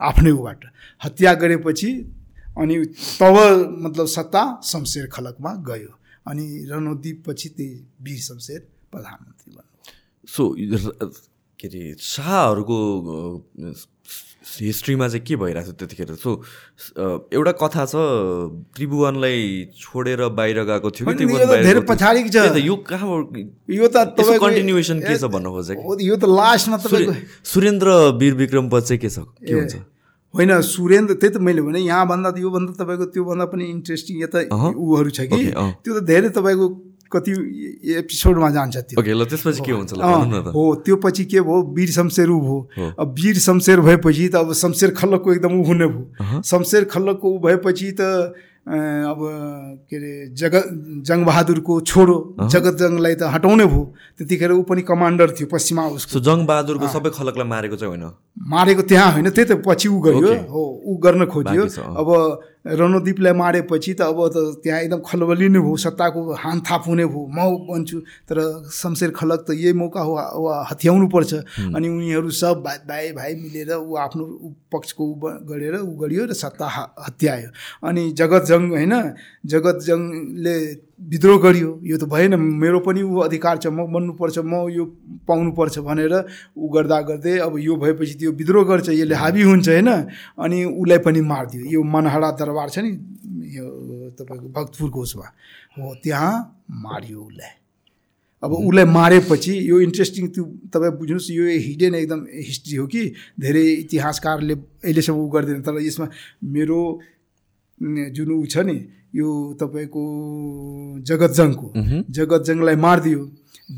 [0.00, 0.62] आफ्नै उबाट।
[1.04, 1.90] हत्या गरेपछि
[2.56, 2.74] अनि
[3.20, 3.36] तब
[3.84, 5.92] मतलब सत्ता शमशेर खलकमा गयो
[6.26, 8.60] अनि रणोद्वीप पछि त्यही वीर शमशेर
[8.92, 9.76] प्रधानमन्त्री बन्नु
[10.34, 10.42] सो
[11.60, 11.82] के अरे
[12.14, 12.78] शाहहरूको
[14.48, 16.30] हिस्ट्रीमा चाहिँ के भइरहेको छ त्यतिखेर सो
[17.32, 17.94] एउटा कथा छ
[18.74, 19.38] त्रिभुवनलाई
[19.76, 21.80] छोडेर बाहिर गएको थियो धेरै
[22.30, 23.36] छ। त, यो कहाँबाट
[23.68, 26.00] यो त continuation के छ भन्नु खोजेको?
[26.00, 27.12] यो त लास्टमा तपाईँको
[27.44, 29.74] सुरेन्द्र वीर विक्रम चाहिँ के छ के हुन्छ
[30.34, 34.38] होइन सुरेन्द्र त्यही त मैले भने यहाँभन्दा योभन्दा तपाईँको त्योभन्दा पनि इन्ट्रेस्टिङ यता।
[34.76, 36.66] ऊहरू छ कि। त्यो त धेरै तपाईँको
[37.12, 37.32] कति
[37.98, 39.92] एपिसोडमा जान्छ त्यो। ओके ल त्यसपछि के हुन्छ?
[40.52, 41.62] हो त्यो पछि के भयो?
[41.72, 45.86] वीर शमशेर ऊ भयो। अब वीर शमशेर भएपछि त अब शमशेर खल्लकको एकदम ऊ हुने
[45.86, 48.34] भयो। शमशेर खल्लकको ऊ भएपछि त
[48.68, 49.20] अब
[49.88, 50.54] के अरे जग
[51.08, 52.16] जङ्गबहादुरको छोडो
[52.52, 53.82] जगत जङ्गलाई त हटाउने भयो।
[54.18, 58.04] त्यतिखेर ऊ पनि कमान्डर थियो पश्चिमा उसको। जङ्गबहादुरको सबै खलकलाई मारेको चाहिँ होइन?
[58.36, 61.64] मारेको त्यहाँ होइन त्यही त पछि ऊ गयो। हो ऊ गर्न खोज्यो।
[61.96, 62.08] अब
[62.66, 67.22] रणदीपलाई मारेपछि त अब त त्यहाँ एकदम खलबली नै भयो सत्ताको हान थाप हुने भयो
[67.30, 67.38] म
[67.68, 67.98] बन्छु
[68.28, 68.38] तर
[68.72, 70.14] शमशेर खलक त यही मौका हो
[70.70, 71.32] हत्याउनु पर्छ
[71.76, 74.24] अनि उनीहरू सब भाइ भाइ भाइ मिलेर ऊ आफ्नो
[74.72, 75.14] पक्षको ऊ
[75.48, 76.66] गरेर ऊ गरियो र सत्ता
[77.06, 77.48] हत्यायो।
[77.88, 78.94] अनि जगत जङ्ग होइन?
[79.46, 80.56] जगत जङ्गले
[81.00, 84.84] विद्रोह गरियो। यो त भएन। मेरो पनि ऊ अधिकार छ। म बन्नुपर्छ म यो
[85.28, 86.14] पाउनुपर्छ भनेर
[86.58, 89.88] ऊ गर्दा गर्दै अब यो भएपछि त्यो विद्रोह गर्छ। यसले हाबी हुन्छ होइन?
[90.38, 92.90] अनि उसलाई पनि मारिदियो। यो मनहरा दरबार छ नि
[93.56, 93.64] यो
[94.18, 95.26] तपाईँको भक्तपुरको उसमा
[95.78, 96.34] हो त्यहाँ
[96.66, 97.52] मारियो उसलाई।
[98.42, 103.02] अब उसलाई मारेपछि यो इन्ट्रेस्टिङ त्यो तपाईँ बुझ्नुहोस् यो हिडेन एकदम हिस्ट्री हो कि?
[103.40, 106.06] धेरै इतिहासकारले अहिलेसम्म ऊ गर्दैन। तर यसमा
[106.42, 106.78] मेरो
[108.14, 108.76] जुन ऊ छ नि
[109.14, 109.28] यो
[109.60, 110.02] तपाईँको
[111.08, 111.66] जगतजङको
[112.16, 113.20] जगतजङलाई मारिदियो।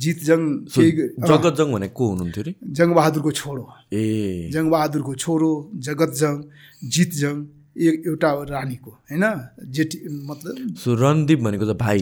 [0.03, 5.51] जितजङ जगतजङ भने को हुनुहुन्थ्यो अरे जङ्गबहादुरको छोरो। ए। जङ्गबहादुरको छोरो
[5.87, 6.35] जगतजङ
[6.95, 7.35] जितजङ
[7.81, 9.24] एउटा रानीको होइन?
[9.74, 9.97] जेठी
[10.31, 12.01] मतलब सो रणदीप भनेको चाहिँ भाइ।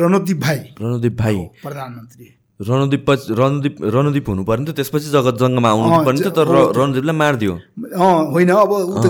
[0.00, 2.26] रणदीप भाइ। रणदीप भाइ। प्रधानमन्त्री।
[2.60, 6.46] रणदीप पछि रणदीप रणदीप हुनु पर्ने थियो त्यसपछि जगत जङ्गमा आउनु पर्ने थियो तर
[6.78, 7.54] रणदीपलाई मारिदियो।
[7.98, 8.72] अँ होइन अब
[9.02, 9.06] त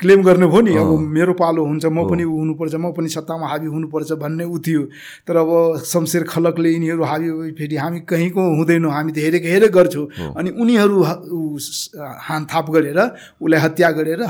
[0.00, 4.12] क्लेम गर्नुभयो नि अब मेरो पालो हुन्छ म पनि हुनुपर्छ म पनि सत्तामा हाबी हुनुपर्छ
[4.16, 4.82] भन्ने ऊ थियो।
[5.28, 10.32] तर अब शमशेर खलकले यिनीहरू हाबी फेरि हामी कहीँको हुँदैनौँ हामी त हेरेको हेरे गर्छौँ।
[10.40, 12.98] अनि उनीहरू हानथाप गरेर
[13.44, 14.22] उसलाई हत्या गरेर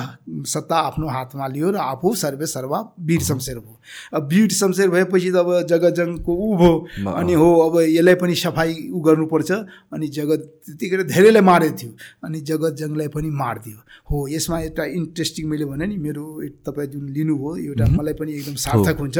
[0.42, 3.78] सत्ता आफ्नो हातमा लियो र आफू सर्वे सर्वा वीर शमशेर भयो।
[4.18, 6.74] अब वीर शमशेर भएपछि त अब जगतजङको ऊ भयो।
[7.14, 9.50] अनि हो अब यसलाई पनि सफाइ ऊ गर्नुपर्छ।
[9.94, 11.90] अनि जगत त्यतिखेर धेरैलाई मारेको थियो।
[12.26, 13.78] अनि जगतजङलाई पनि मारिदियो।
[14.10, 16.24] हो यसमा एउटा इन्ट्रेस्टिङ मैले भने नि मेरो
[16.64, 19.18] तपाईँ जुन लिनुभयो एउटा मलाई पनि एकदम सार्थक हुन्छ।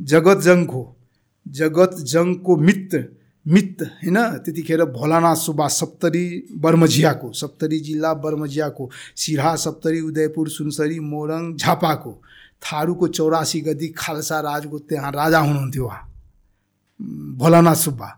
[0.00, 0.82] जगतजङको
[1.46, 2.98] जगतजङको मित्र
[3.46, 4.18] मित होइन?
[4.44, 12.12] त्यतिखेर भोलानाथ सुब्बा सप्तरी बर्मझियाको सप्तरी जिल्ला बर्मझियाको सिरहा सप्तरी उदयपुर सुनसरी मोरङ झापाको
[12.62, 16.02] थारूको चौरासी गदी खालसा राजको त्यहाँ राजा हुनुहुन्थ्यो उहाँ।
[17.40, 18.08] भोलानाथ सुब्बा।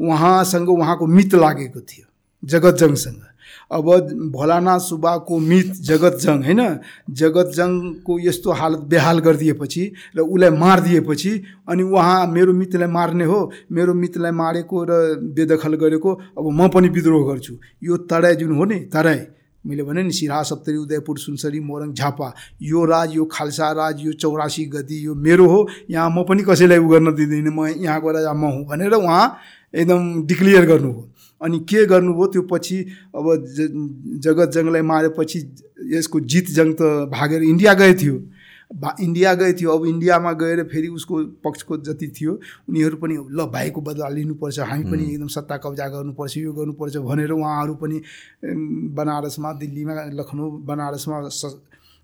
[0.00, 2.06] उहाँसँग उहाँको मित लागेको थियो
[2.42, 3.22] जगतजङसँग
[3.70, 3.86] अब
[4.32, 6.62] भोलानाथ सुब्बाको मित जगतजङ होइन
[7.10, 9.82] जगतजङको यस्तो हालत बेहाल गरिदिएपछि
[10.16, 11.32] र उसलाई मारिदिएपछि
[11.68, 13.40] अनि उहाँ मेरो मितलाई मार्ने हो
[13.72, 14.92] मेरो मितलाई मारेको र
[15.36, 19.20] बेदखल गरेको अब म पनि विद्रोह गर्छु। यो तराई जुन हो नि तराई।
[19.64, 22.32] मैले भने नि सिरा सप्तरी उदयपुर सुनसरी मोरङ झापा।
[22.62, 26.78] यो राज यो खालसा राज यो चौरासी गति यो मेरो हो। यहाँ म पनि कसैलाई
[26.78, 29.36] उ गर्न दिँदैन म यहाँको राजा म हुँ भनेर उहाँ
[29.74, 31.09] एकदम डिक्लियर गर्नुभयो।
[31.40, 32.78] अनि के गर्नुभयो त्यो पछि
[33.16, 33.68] अब ज
[34.24, 35.38] जगत जङलाई मारेपछि
[35.94, 38.16] यसको जित जङ त भागेर इन्डिया गए थियो।
[38.70, 42.32] भा इन्डिया गए थियो। अब इन्डियामा गएर फेरि उसको पक्षको जति थियो
[42.68, 47.30] उनीहरू पनि ल भाइको बदला लिनुपर्छ हामी पनि एकदम सत्ता कब्जा गर्नुपर्छ यो गर्नुपर्छ भनेर
[47.32, 48.00] उहाँहरू पनि
[48.94, 51.18] बनारसमा दिल्लीमा लखनऊ बनारसमा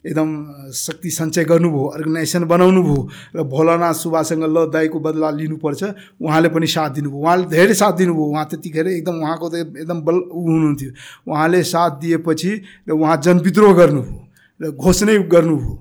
[0.07, 0.29] एकदम
[0.73, 3.01] शक्ति सञ्चय गर्नुभयो अर्गनाइजेसन बनाउनु भयो
[3.37, 5.83] र भोलानाथ सुब्बासँग ल दाईको बदला लिनुपर्छ
[6.23, 10.17] उहाँले पनि साथ दिनुभयो। उहाँले धेरै साथ दिनुभयो। उहाँ त्यतिखेर एकदम उहाँको त एकदम बल
[10.31, 10.91] हुनुहुन्थ्यो।
[11.27, 12.51] उहाँले साथ दिएपछि
[12.89, 14.19] र उहाँ जनविद्रोह गर्नुभयो
[14.61, 15.75] र घोषणै गर्नुभयो।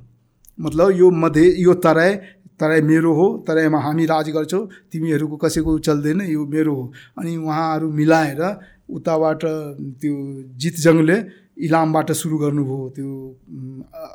[0.59, 2.15] मतलब यो मध्य यो तराई
[2.55, 6.83] तराई मेरो हो तराईमा हामी राज गर्छौँ तिमीहरूको कसैको चल्दैन यो मेरो हो।
[7.19, 8.41] अनि उहाँहरू मिलाएर
[8.87, 9.41] उताबाट
[9.99, 10.13] त्यो
[10.55, 11.17] जितजङले
[11.57, 13.09] इलामबाट सुरु गर्नुभयो त्यो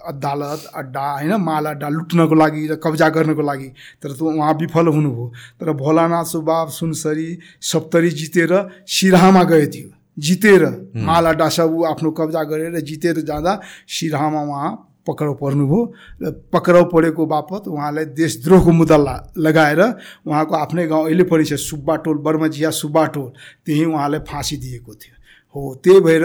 [0.08, 3.68] अदालत अड्डा होइन माल अड्डा लुट्नको लागि र कब्जा गर्नको लागि।
[4.02, 5.26] तर त्यो उहाँ विफल हुनुभयो।
[5.60, 7.28] तर भोलानाथ सुब्बा सुनसरी
[7.62, 8.52] सप्तरी जितेर
[8.86, 9.88] सिराहामा गए थियो।
[10.18, 10.62] जितेर
[11.00, 14.70] माल अड्डा सब आफ्नो कब्जा गरेर जितेर जाँदा सिराहामा उहाँ
[15.08, 15.80] पक्राउ पर्नुभयो
[16.22, 19.80] र पक्राउ परेको बापत उहाँलाई देशद्रोहको मुद्दा ला लगाएर
[20.28, 23.30] उहाँको आफ्नै गाउँ अहिले पनि छ सुब्बा टोल बर्मजिया सुब्बा टोल
[23.64, 25.14] त्यहीँ उहाँलाई फाँसी दिएको थियो।
[25.54, 26.24] हो त्यही भएर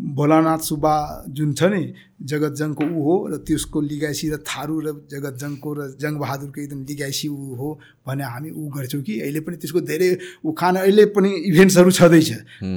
[0.00, 1.82] भोलानाथ सुब्बा जुन छ नि
[2.20, 7.54] जगतजङको ऊ हो र त्यसको लिगाइसी र थारू र जगतजङको र जङ्गबहादुरको एकदम लिगाइसी ऊ
[7.60, 7.68] हो
[8.08, 10.08] भने हामी ऊ गर्छौँ कि अहिले पनि त्यसको धेरै
[10.48, 12.30] उखान अहिले पनि इभेन्ट्सहरू छँदैछ।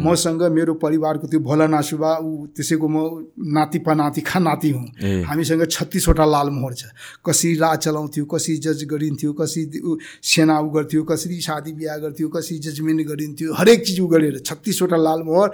[0.04, 2.98] मसँग मेरो परिवारको त्यो भोलानाथ सुब्बा ऊ त्यसैको म
[3.40, 6.84] नाति पनाति खा नाति हुँ। हामीसँग छत्तिसवटा लालमोहर छ।
[7.24, 9.64] कसरी राज चलाउँथ्यो कसरी जज गरिन्थ्यो कसरी
[10.20, 14.98] सेना ऊ गर्थ्यो कसरी शादी बिहा गर्थ्यो कसरी जजमेन्ट गरिन्थ्यो हरेक चिज ऊ गरेर छत्तिसवटा
[14.98, 15.50] लालमोहर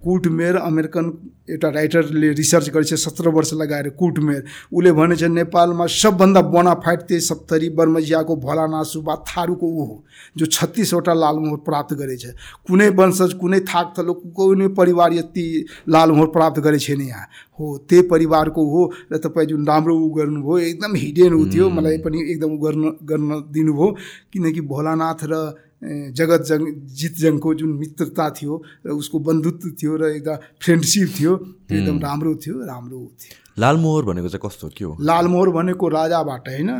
[0.00, 1.06] कुटमेर अमेरिकन
[1.48, 7.68] एउटा राइटरले रिसर्च गरेछ सत्र वर्ष लगाएर कुटमेर। उसले भनेछ नेपालमा सबभन्दा बोनाफाइट त्यही सप्तरी
[7.74, 10.04] बर्मजियाको भोलानाथ सुब्बा थारूको ऊ हो
[10.38, 12.24] जो छत्तिसवटा लालमोहर प्राप्त गरेछ।
[12.66, 15.46] कुनै वंशज कुनै थाक थलो कुनै परिवार यति
[15.88, 17.26] लालमोहर प्राप्त गरेको छैन यहाँ।
[17.58, 21.98] हो त्यही परिवारको हो र तपाईँ जुन राम्रो ऊ गर्नुभयो एकदम हिडेन ऊ थियो मलाई
[21.98, 23.96] पनि एकदम ऊ गर्न गर्न दिनुभयो।
[24.32, 25.34] किनकि भोलानाथ र
[25.82, 26.60] जगत जङ
[26.90, 28.54] जितजङको जुन मित्रता थियो
[28.86, 34.02] र उसको बन्धुत्व थियो र एकदम फ्रेन्डसिप थियो त्यो एकदम राम्रो थियो राम्रो थियो। लालमोहर
[34.04, 34.96] भनेको चाहिँ कस्तो के हो?
[35.00, 36.70] लालमोहर भनेको राजाबाट होइन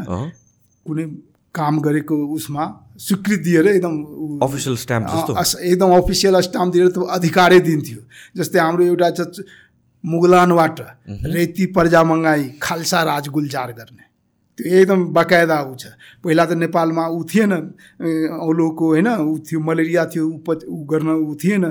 [0.86, 1.04] कुनै
[1.54, 2.64] काम गरेको उसमा
[2.98, 3.94] स्वीकृति दिएर एकदम
[4.42, 5.06] अफिसियल स्ट्याम्प
[5.62, 8.00] एकदम अफिसियल स्ट्याम्प दिएर त अधिकारै दिन्थ्यो।
[8.36, 9.08] जस्तै हाम्रो एउटा
[10.04, 10.78] मुगलानबाट
[11.34, 14.04] रेती पर्जा मगाई खालसा राज गुल्जार गर्ने।
[14.58, 17.52] त्यो एकदम बाकायदा ऊ छ। पहिला त नेपालमा ऊ थिएन
[18.42, 21.64] औलोको होइन ऊ थियो मलेरिया थियो ऊ प ऊ गर्न ऊ थिएन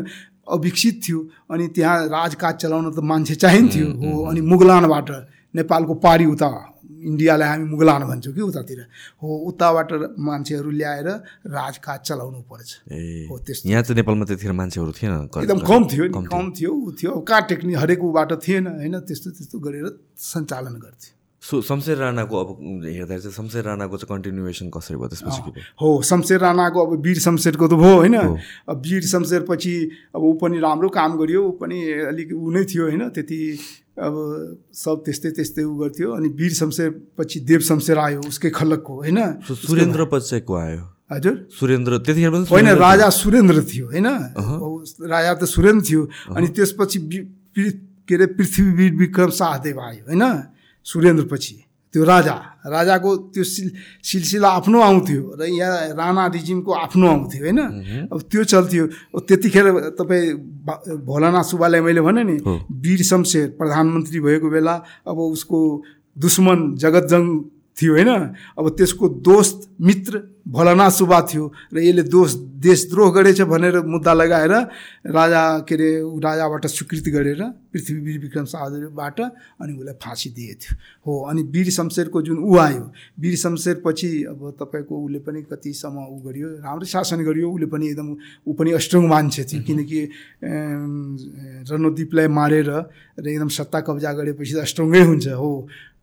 [0.48, 1.20] अविकसित थियो
[1.52, 5.10] अनि त्यहाँ राजकाज चलाउन त मान्छे चाहिन्थ्यो। हो अनि मुगलानबाट
[5.56, 6.50] नेपालको पारी उता
[6.88, 8.80] इन्डियालाई हामी मुगलान भन्छौँ कि उतातिर।
[9.22, 11.08] हो उताबाट मान्छेहरू ल्याएर
[11.52, 12.70] राजकाज चलाउनु पर्छ।
[13.30, 17.12] हो त्यस्तो। यहाँ चाहिँ नेपालमा त्यतिखेर मान्छेहरू थिएन। एकदम कम थियो कम थियो। ऊ थियो।
[17.22, 19.86] कहाँ टेक्निक हरेक ऊबाट थिएन होइन त्यस्तो त्यस्तो गरेर
[20.16, 21.12] सञ्चालन गर्थ्यो।
[21.48, 22.50] सो शमशेर राणाको अब
[22.84, 27.68] हेर्दा चाहिँ शमशेर राणाको चाहिँ कन्टिन्युएसन कसरी भयो त्यसपछि हो शमशेर राणाको अब वीर शमशेरको
[27.68, 28.16] त भयो होइन?
[28.68, 29.74] अब वीर शमशेर पछि
[30.16, 31.78] अब ऊ पनि राम्रो काम गर्यो ऊ पनि
[32.12, 33.04] अलिक ऊ नै थियो होइन?
[33.16, 33.40] त्यति
[33.98, 34.14] अब
[34.76, 39.20] सब त्यस्तै त्यस्तै ऊ गर्थ्यो अनि वीर शमशेर पछि देव शमशेर आयो उसकै खलकको होइन?
[39.48, 40.84] सुरेन्द्र पछि चाहिँ को आयो?
[41.16, 44.08] हजुर। सुरेन्द्र त्यतिखेर पनि होइन राजा सुरेन्द्र थियो होइन?
[45.16, 46.02] राजा त सुरेन्द्र थियो
[46.36, 47.00] अनि त्यसपछि
[47.56, 50.24] के अरे पृथ्वीवीर विक्रम शाहदेव आयो होइन?
[50.88, 51.56] सुरेन्द्रपछि
[51.94, 52.36] त्यो राजा
[52.68, 53.68] राजाको त्यो सिल
[54.04, 57.60] सिलसिला आफ्नो आउँथ्यो र यहाँ राणा रिजिमको आफ्नो आउँथ्यो होइन?
[58.12, 58.84] अब त्यो चल्थ्यो।
[59.24, 60.26] त्यतिखेर तपाईँ
[61.08, 62.38] भोलानाथ सुब्बालाई मैले भने नि।
[62.84, 64.76] वीर शमशेर प्रधानमन्त्री भएको बेला
[65.08, 65.60] अब उसको
[66.18, 67.24] दुश्मन जगतजङ
[67.78, 68.12] थियो होइन?
[68.60, 70.14] अब त्यसको दोस्त मित्र
[70.48, 71.44] भोलानाथ सुब्बा थियो
[71.74, 74.54] र यसले दोष देशद्रोह गरेछ भनेर मुद्दा लगाएर
[75.12, 75.90] राजा के अरे
[76.24, 77.42] राजाबाट स्वीकृति गरेर
[77.74, 80.74] पृथ्वी वीर विक्रम शाहबाट अनि उसलाई फाँसी दिए थियो।
[81.06, 82.84] हो अनि वीर शमशेरको जुन ऊ आयो
[83.20, 87.86] वीर शमशेर पछि अब तपाईँको उसले पनि कतिसम्म ऊ गरियो राम्रै शासन गरियो उसले पनि
[87.92, 88.08] एकदम
[88.48, 90.00] ऊ पनि अस्ट्रङ मान्छे थियो। किनकि
[91.72, 92.70] रणदीपलाई मारेर
[93.20, 95.52] र एकदम सत्ता कब्जा गरेपछि त अस्ट्रङै हुन्छ। हो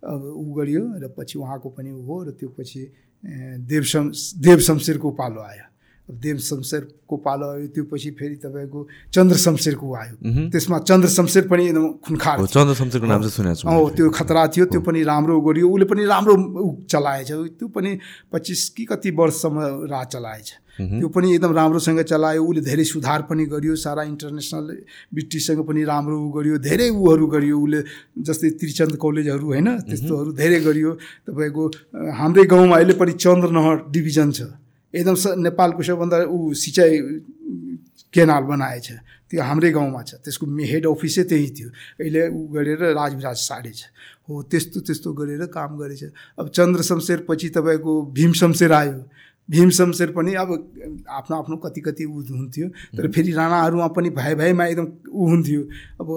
[0.05, 2.83] अब ऊ गरियो र पछि उहाँको पनि ऊ हो र त्यो पछि
[3.25, 3.83] देव
[4.39, 5.74] देव शमशेरको पालो आयो।
[6.05, 10.17] देव शमशेरको पालो आयो त्यो पछि फेरि तपाईँको चन्द्र शमशेरको आयो।
[10.53, 14.11] त्यसमा चन्द्र शमशेर पनि एकदम खुनखार हो चन्द्र शमशेरको नाम चाहिँ सुनेको छु हो त्यो
[14.13, 16.35] खतरा थियो त्यो पनि राम्रो गरियो उसले पनि राम्रो
[16.91, 17.99] चलाएछ। त्यो पनि
[18.33, 23.45] पच्चिस कि कति वर्षसम्म राज चलाएछ। त्यो पनि एकदम राम्रोसँग चलायो उसले धेरै सुधार पनि
[23.47, 24.67] गरियो सारा इन्टरनेसनल
[25.15, 27.81] ब्रिटिससँग पनि राम्रो ऊ गरियो धेरै उहरू गरियो उसले
[28.29, 30.93] जस्तै त्रिचन्द कलेजहरू होइन त्यस्तोहरू धेरै गरियो
[31.31, 31.63] तपाईँको
[32.19, 34.51] हाम्रै गाउँमा अहिले पनि चन्द्रनहर डिभिजन छ।
[34.95, 36.93] एकदम स नेपालको सबभन्दा ऊ सिँचाइ
[38.15, 38.87] केनाल बनाएछ
[39.31, 41.69] त्यो हाम्रै गाउँमा छ। त्यसको हेड अफिसै त्यही थियो।
[42.01, 43.91] अहिले ऊ गरेर राजविराज साडे छ।
[44.29, 46.03] हो त्यस्तो त्यस्तो गरेर काम गरेछ।
[46.39, 48.99] अब चन्द्र शमशेर पछि तपाईँको भीम शमशेर आयो।
[49.51, 50.51] भीम शमशेर पनि अब
[51.11, 55.63] आफ्नो आफ्नो कति कति ऊ हुन्थ्यो। तर फेरि राणाहरूमा पनि भाइ भाइमा एकदम ऊ हुन्थ्यो।
[56.01, 56.09] अब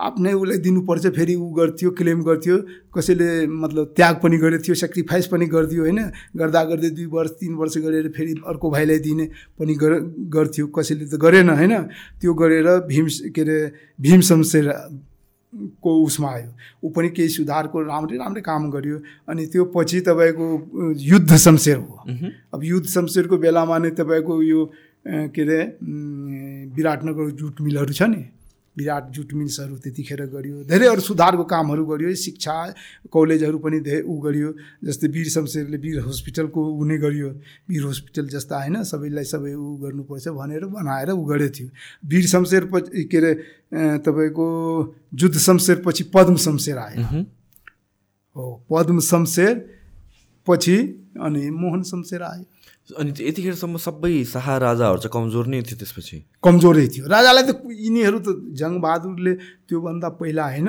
[0.00, 2.56] आफ्नै उसलाई दिनुपर्छ फेरि ऊ गर्थ्यो क्लेम गर्थ्यो
[2.94, 6.00] कसैले मतलब त्याग पनि गरेको थियो सेक्रिफाइस पनि गरिदियो होइन?
[6.36, 9.26] गर्दा गर्दै दुई वर्ष तिन वर्ष गरेर फेरि अर्को भाइलाई दिने
[9.58, 9.92] पनि गर
[10.32, 11.74] गर्थ्यो कसैले त गरेन होइन?
[12.20, 13.58] त्यो गरेर भीम के अरे
[14.00, 14.66] भीम शमशेर
[15.82, 16.50] को उसमा आयो।
[16.84, 18.98] ऊ पनि केही सुधारको राम्रै राम्रै काम गर्यो।
[19.28, 20.46] अनि त्यो पछि तपाईँको
[20.96, 21.94] युद्ध शमशेर हो।
[22.54, 24.60] अब युद्ध शमशेरको बेलामा नै तपाईँको यो
[25.34, 25.58] के अरे
[26.76, 28.22] विराटनगर जुट मिलहरू छ नि?
[28.76, 32.54] विराट जुट मिल्सहरू त्यतिखेर गरियो। धेरै अरू सुधारको कामहरू गरियो। शिक्षा
[33.12, 34.50] कलेजहरू पनि धेरै ऊ गरियो।
[34.84, 37.28] जस्तै वीर शमशेरले वीर हस्पिटलको ऊ नै गरियो।
[37.68, 41.68] वीर हस्पिटल जस्ता होइन सबैलाई सबै ऊ गर्नुपर्छ भनेर बनाएर ऊ गरेको थियो।
[42.06, 43.32] वीर शमशेर पछि के अरे
[44.06, 44.46] तपाईँको
[45.14, 47.26] जुद्ध शमशेर पछि पद्म शमशेर आयो।
[48.36, 49.54] हो पद्म शमशेर
[50.46, 50.76] पछि
[51.20, 52.44] अनि मोहन शमशेर आयो।
[52.98, 57.50] अनि यतिखेरसम्म सबै शाह राजाहरू चाहिँ कमजोर नै थियो त्यसपछि। कमजोरै थियो। राजालाई त
[57.86, 58.28] यिनीहरू त
[58.60, 59.32] जङ्गबहादुरले
[59.68, 60.68] त्योभन्दा पहिला होइन।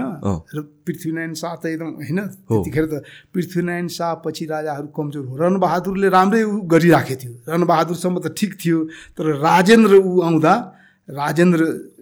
[0.55, 2.93] र पृथ्वीनारायण शाह त एकदम होइन त्यतिखेर त
[3.33, 8.79] पृथ्वीनारायण शाह पछि राजाहरू कमजोर हो रणबहादुरले राम्रै ऊ गरिराखेको थियो। रणबहादुरसम्म त ठिक थियो
[9.17, 10.53] तर राजेन्द्र ऊ आउँदा
[11.09, 11.61] राजेन्द्र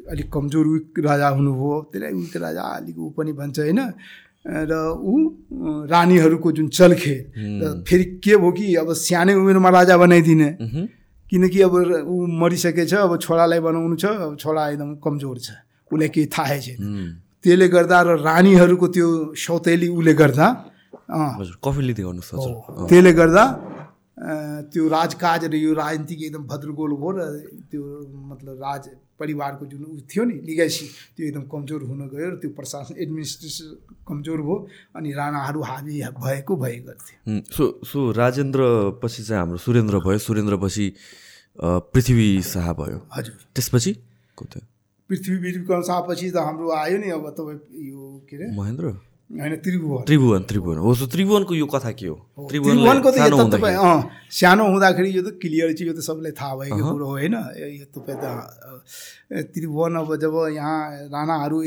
[0.10, 3.80] अलिक कमजोर विक राजा हुनुभयो। त्यसलाई विक राजा अलिक ऊ पनि भन्छ होइन।
[4.46, 5.14] र ऊ
[5.92, 10.50] रानीहरूको जुन चल्खे र फेरि के भयो कि अब सानै उमेरमा राजा बनाइदिने।
[11.30, 11.74] किनकि अब
[12.08, 15.50] ऊ मरिसकेछ अब छोरालाई बनाउनु छ अब छोरा एकदम कमजोर छ।
[15.92, 16.80] उसलाई केही थाहै छैन।
[17.44, 20.48] त्यसले गर्दा र रानीहरूको त्यो सौतेली उसले गर्दा
[21.10, 23.44] हो। त्यसले गर्दा
[24.72, 27.20] त्यो राजकाज र यो राजनीतिक एकदम भद्रगोल भयो र
[27.72, 27.82] त्यो
[28.32, 28.84] मतलब राज
[29.20, 33.68] परिवारको जुन ऊ थियो नि लिगेसी त्यो एकदम कमजोर हुन गयो र त्यो प्रशासन एडमिनिस्ट्रेसन
[34.08, 34.58] कमजोर भयो
[34.96, 38.62] अनि राणाहरू हाबी भएको भए गर्थे हुँ, सो सो राजेन्द्र
[39.04, 40.94] पछि चाहिँ हाम्रो सुरेन्द्र भयो सुरेन्द्र पछि
[41.60, 43.92] पृथ्वी शाह भयो। हजुर। त्यसपछि
[44.38, 44.64] को थियो?
[45.10, 47.60] पृथ्वी शाहपछि त हाम्रो आयो नि अब तपाईँ
[47.90, 48.56] यो के अरे?
[48.56, 52.16] महेन्द्र। होइन त्रिभुवन। त्रिभुवन त्रिभुवन। हो सो त्रिभुवनको यो कथा के हो?
[52.50, 54.02] त्रिभुवनको त यो सानो तपाईँ हुँदाखेरि। अँ
[54.34, 57.36] सानो हुँदाखेरि यो त क्लियर चाहिँ यो त सबलाई थाहा भएको कुरो हो होइन?
[57.78, 58.26] यो तपाईँ त
[59.54, 61.58] त्रिभुवन अब जब यहाँ राणाहरू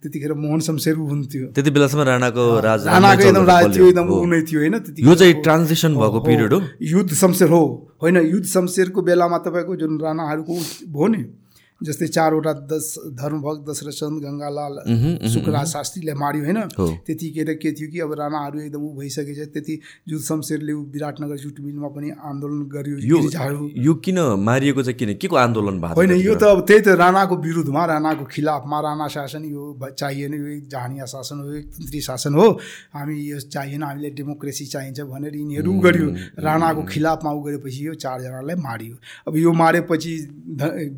[0.00, 4.24] त्यतिखेर मोहन शमशेर हुन्थ्यो त्यति बेलासम्म राणाको राज राणाको एकदम राज थियो। एकदम हो। ऊ
[4.24, 4.74] नै थियो होइन?
[5.04, 7.62] यो चाहिँ ट्रान्जिसन भएको पिरियड हो। युद्ध शमशेर हो
[8.00, 8.16] होइन?
[8.32, 10.54] युद्ध शमशेरको बेलामा तपाईँको जुन राणाहरूको
[10.88, 11.20] भयो नि
[11.80, 14.74] जस्तै चारवटा दस धर्मभक्त दशरथचन्द गङ्गालाल
[15.32, 16.60] शुक्रराज शास्त्रीले मार्यो होइन।
[17.06, 19.74] त्यतिखेर के थियो कि अब राणाहरू एकदम ऊ भइसकेछ त्यति
[20.08, 22.96] युद्ध शमशेरले ऊ विराटनगर जुट मिलमा पनि आन्दोलन गर्यो
[23.80, 25.14] यो किन मारिएको चाहिँ किन?
[25.16, 26.34] के को आन्दोलन भएको होइन यो?
[26.36, 29.62] त अब त्यही त राणाको विरुद्धमा राणाको खिलाफमा राणा शासन यो
[29.96, 32.46] चाहिएन यो एक जहानिया शासन हो एक तन्त्री शासन हो।
[32.92, 36.08] हामी यो चाहिएन हामीले डेमोक्रेसी चाहिन्छ भनेर यिनीहरू गर्यो।
[36.44, 38.94] राणाको खिलाफमा उ गरेपछि यो चारजनालाई मारियो।
[39.28, 40.12] अब यो मारेपछि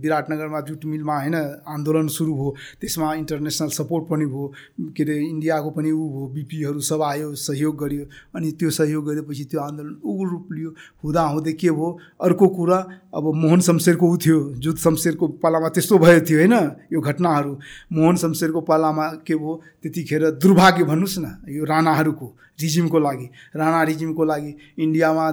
[0.02, 1.36] विराटनगरमा जुट मिलमा होइन
[1.68, 4.52] आन्दोलन सुरु भयो त्यसमा इन्टरनेसनल सपोर्ट पनि भयो
[4.96, 8.04] के अरे इन्डियाको पनि ऊ भयो बिपीहरू सब आयो सहयोग गर्यो
[8.36, 10.70] अनि त्यो सहयोग गरेपछि त्यो आन्दोलन उग्र रूप लियो
[11.04, 11.88] हुँदा हुँदै के भयो
[12.20, 12.78] अर्को कुरा
[13.14, 16.54] अब मोहन शमशेरको ऊ थियो जुद्ध शमशेरको पालामा त्यस्तो भएको थियो होइन
[16.92, 17.52] यो घटनाहरू।
[17.92, 22.26] मोहन शमशेरको पालामा के भयो त्यतिखेर दुर्भाग्य भन्नुहोस् न यो राणाहरूको
[22.62, 25.30] रिजिमको लागि राणा रिजिमको लागि इन्डियामा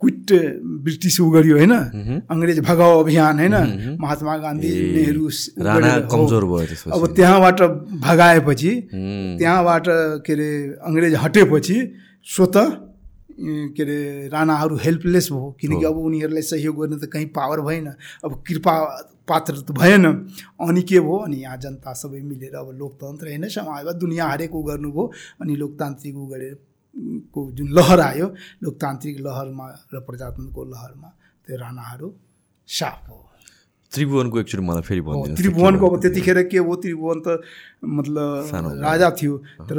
[0.00, 0.30] क्विट
[0.86, 1.74] ब्रिटिस उ गर्यो होइन
[2.30, 3.54] अङ्ग्रेज भगाओ अभियान होइन?
[4.00, 5.28] महात्मा गान्धी नेहरू।
[6.12, 7.60] कमजोर भयो। अब त्यहाँबाट
[8.06, 9.86] भगाएपछि। त्यहाँबाट
[10.22, 10.50] के अरे
[10.86, 11.76] अङ्ग्रेज हटेपछि
[12.26, 12.56] स्वत
[13.74, 17.86] के अरे राणाहरू हेल्पलेस भयो। किनकि अब उनीहरूलाई सहयोग गर्न त कहीँ पावर भएन।
[18.24, 18.74] अब कृपा
[19.28, 21.16] पात्र त भएन। अनि के भयो?
[21.26, 23.48] अनि यहाँ जनता सबै मिलेर अब लोकतन्त्र होइन?
[23.50, 25.04] समाजवाद दुनियाँ हरेक उ गर्नुभयो।
[25.42, 26.54] अनि लोकतान्त्रिक उ गरेर
[26.94, 28.26] को जुन लहर आयो
[28.62, 31.08] लोकतान्त्रिक लहरमा र प्रजातन्त्रको लहरमा
[31.46, 32.08] त्यो राणाहरू
[32.68, 33.18] साफ हो।
[33.92, 35.02] त्रिभुवनको एकचोटि मलाई फेरि
[35.36, 35.84] त्रिभुवनको?
[35.88, 37.40] अब त्यतिखेर के हो त्रिभुवन त
[37.84, 39.34] मतलब राजा थियो
[39.68, 39.78] तर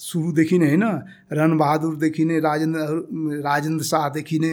[0.00, 0.84] सुरुदेखि नै होइन
[1.32, 4.52] रणबहादुरदेखि नै राजेन्द्र राजेन्द्र शाहदेखि नै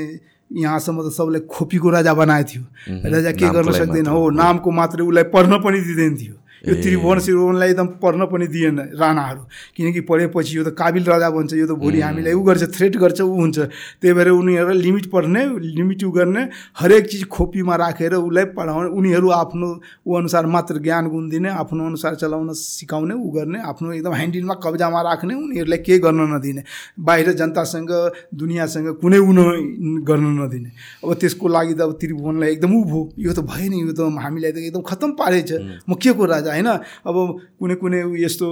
[0.52, 2.64] यहाँसम्म त सबलाई खोपीको राजा बनाएको थियो।
[3.10, 7.70] राजा के गर्न सक्दैन। हो नामको मात्रै उसलाई पढ्न पनि दिँदैन थियो। यो। त्रिभुवन श्रिभुवनलाई
[7.70, 9.42] एकदम पढ्न पनि दिएन राणाहरू।
[9.76, 13.20] किनकि पढेपछि यो त काबिल राजा बन्छ यो त भोलि हामीलाई उ गर्छ थ्रेट गर्छ
[13.22, 13.60] ऊ हुन्छ।
[14.00, 16.44] त्यही भएर उनीहरूलाई लिमिट पढ्ने लिमिट उ गर्ने
[16.80, 19.68] हरेक चिज खोपीमा राखेर उसलाई पढाउने उनीहरू आफ्नो
[20.08, 24.54] ऊ अनुसार मात्र ज्ञान गुण दिने आफ्नो अनुसार चलाउन सिकाउने ऊ गर्ने आफ्नो एकदम ह्यान्डिलमा
[24.64, 26.64] कब्जामा राख्ने उनीहरूलाई केही गर्न नदिने।
[27.00, 27.92] बाहिर जनतासँग
[28.40, 30.70] दुनियाँसँग कुनै उ न- गर्न नदिने।
[31.04, 34.52] अब त्यसको लागि त अब त्रिभुवनलाई एकदम ऊ भयो यो त भएन यो त हामीलाई
[34.52, 35.52] त एकदम खत्तम पारेछ।
[35.90, 36.53] म के को राजा?
[36.54, 36.70] होइन?
[37.10, 37.16] अब
[37.60, 38.48] कुनै कुनै ऊ यस्तो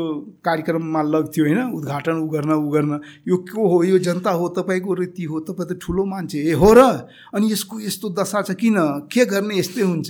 [0.45, 1.61] कार्यक्रममा लग्थ्यो होइन?
[1.71, 3.83] उद्घाटन उ गर्न उ गर्न यो को हो?
[3.83, 4.49] यो जनता हो?
[4.49, 5.39] तपाईँको रीति हो?
[5.39, 6.81] तपाईँ त ठुलो मान्छे ए हो र?
[7.33, 8.75] अनि यसको यस्तो दशा छ किन?
[9.11, 9.59] के गर्ने?
[9.59, 10.09] यस्तै हुन्छ।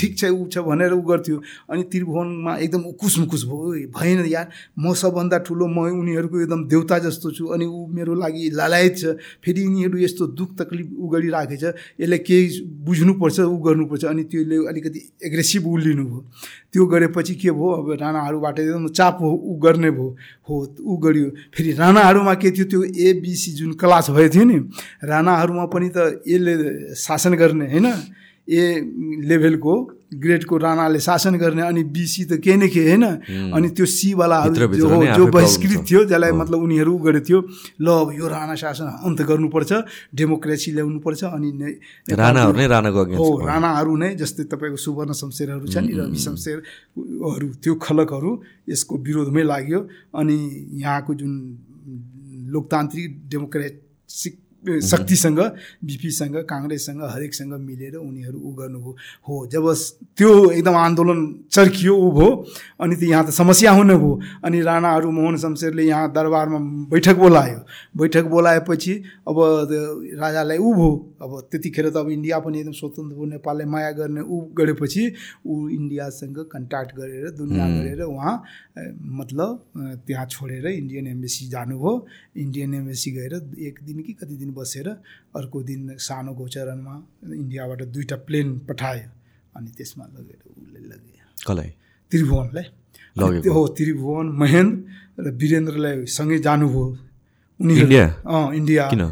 [0.00, 4.26] ठिक छ ऊ छ भनेर उ गर्थ्यो अनि त्रिभुवनमा एकदम उकुस मुकुस भयो। "ओइ, भएन
[4.26, 4.48] यार।
[4.78, 9.04] म सबभन्दा ठुलो म उनीहरूको एकदम देउता जस्तो छु। अनि ऊ मेरो लागि लालायत छ।
[9.44, 11.64] फेरि यिनीहरू यस्तो दुःख तकलिफ उ गरिराखेछ
[12.00, 16.24] यसलाई केही बुझ्नुपर्छ उ गर्नुपर्छ अनि त्यसले अलिकति एग्रेसिभ उ लिनुभयो
[16.72, 17.68] त्यो गरेपछि के भयो?
[17.80, 20.16] अब राणाहरूबाट एकदम चाप हो उ गर्ने भयो।
[20.48, 20.54] हो
[20.84, 22.64] उ गरियो। फेरि राणाहरूमा के थियो?
[22.68, 24.58] त्यो एबिसी जुन क्लास भएको थियो नि
[25.04, 27.86] राणाहरूमा पनि त यसले शासन गर्ने होइन?
[28.48, 28.60] ए
[29.28, 29.74] लेभलको
[30.08, 33.04] ग्रेडको राणाले शासन गर्ने अनि बिसी त के न के होइन।
[33.52, 37.38] अनि त्यो सीवालाहरू जो हो बहिष्कृत। थियो जसलाई मतलब उनीहरू उ गरेको थियो।
[37.76, 39.72] ल अब यो राणा शासन अन्त गर्नुपर्छ
[40.16, 41.50] डेमोक्रेसी ल्याउनुपर्छ अनि
[42.08, 47.74] राणाहरू नै राणाको हो राणाहरू नै जस्तै तपाईँको सुवर्ण शमशेरहरू छ नि रवि शमशेरहरू त्यो
[47.76, 48.30] खलकहरू
[48.64, 49.80] यसको विरोधमै लाग्यो।
[50.16, 50.36] अनि
[50.80, 51.32] यहाँको जुन
[52.48, 54.34] लोकतान्त्रिक डेमोक्रेटिक
[54.64, 55.38] शक्तिसँग
[55.84, 58.92] बिपीसँग काङ्ग्रेससँग हरेकसँग मिलेर उनीहरू उ गर्नुभयो।
[59.28, 59.64] हो जब
[60.18, 62.30] त्यो एकदम आन्दोलन चर्कियो ऊ भयो
[62.82, 64.12] अनि त यहाँ त समस्या हुने भयो।
[64.44, 66.58] अनि राणाहरू मोहन शमशेरले यहाँ दरबारमा
[66.90, 67.58] बैठक बोलायो।
[67.96, 68.94] बैठक बोलाएपछि
[69.28, 69.36] अब
[70.18, 70.90] राजालाई ऊ भयो।
[71.22, 75.02] अब त्यतिखेर त अब इन्डिया पनि एकदम स्वतन्त्र भयो। नेपाललाई माया गर्ने ऊ गरेपछि
[75.46, 78.34] ऊ इन्डियासँग कन्ट्याक्ट गरेर दुनियाँ गरेर उहाँ
[78.78, 81.94] मतलब त्यहाँ छोडेर इन्डियन एम्बेसी जानुभयो।
[82.36, 83.34] इन्डियन एम्बेसी गएर
[83.68, 84.88] एक दिन कि कति दिन बसेर
[85.36, 86.94] अर्को दिन सानो गोचरणमा
[87.34, 89.08] इन्डियाबाट दुईवटा प्लेन पठायो।
[89.56, 91.70] अनि त्यसमा लगेर उसले लगे कसलाई?
[92.10, 92.66] त्रिभुवनलाई।
[93.42, 96.84] त्यो हो त्रिभुवन महेन्द्र र वीरेन्द्रलाई सँगै जानुभयो।
[97.60, 97.90] उनीहरू?
[98.24, 99.04] अँ इन्डिया। किन?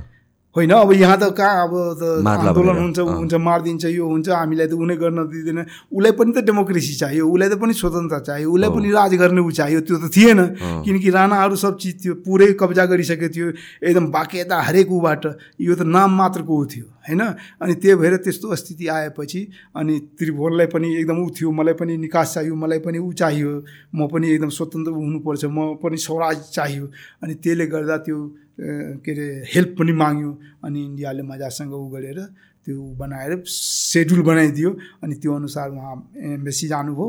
[0.56, 4.66] होइन अब यहाँ त कहाँ अब त आन्दोलन हुन्छ ऊ हुन्छ मारिदिन्छ यो हुन्छ हामीलाई
[4.66, 5.58] त उनी गर्न दिँदैन।
[5.92, 9.50] उसलाई पनि त डेमोक्रेसी चाहियो उसलाई त पनि स्वतन्त्रता चाहियो उसलाई पनि राज गर्ने ऊ
[9.52, 10.40] चाहियो त्यो त थिएन।
[10.80, 13.46] किनकि राणाहरू सब चिज थियो पुरै कब्जा गरिसकेको थियो
[13.84, 15.24] एकदम बाकेता हरेक ऊबाट।
[15.60, 17.22] यो त नाम मात्रको ऊ थियो होइन?
[17.60, 19.40] अनि त्यही भएर त्यस्तो स्थिति आएपछि
[19.76, 23.52] अनि त्रिभुवनलाई पनि एकदम ऊ थियो मलाई पनि निकास चाहियो मलाई पनि ऊ चाहियो
[23.92, 26.84] म पनि एकदम स्वतन्त्र हुनुपर्छ म पनि स्वराज चाहियो।
[27.22, 28.18] अनि त्यसले गर्दा त्यो
[28.56, 30.30] के अरे हेल्प पनि माग्यो
[30.64, 32.18] अनि इन्डियाले मजासँग ऊ गरेर
[32.64, 34.70] त्यो बनाएर सेड्युल बनाइदियो
[35.04, 35.94] अनि त्यो अनुसार उहाँ
[36.34, 37.08] एम्बेसी जानुभयो।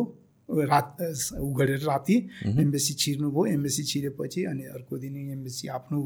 [0.49, 0.97] रात
[1.39, 5.99] ऊ गरेर राति एम्बेसी छिर्नुभयो। एम्बेसी छिरेपछि अनि अर्को दिन एम्बेसी आफ्नो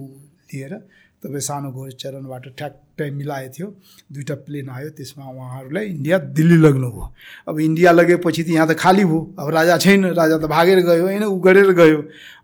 [0.54, 0.74] लिएर
[1.22, 3.68] तपाईँ सानो घोर चरणबाट ठ्याक्कै मिलाएको थियो।
[4.14, 7.06] दुईवटा प्लेन आयो। त्यसमा उहाँहरूलाई इन्डिया दिल्ली लग्नुभयो
[7.50, 11.04] अब इन्डिया लगेपछि त यहाँ त खाली भयो। अब राजा छैन। राजा त भागेर गयो।
[11.06, 12.00] होइन ऊ गरेर गयो।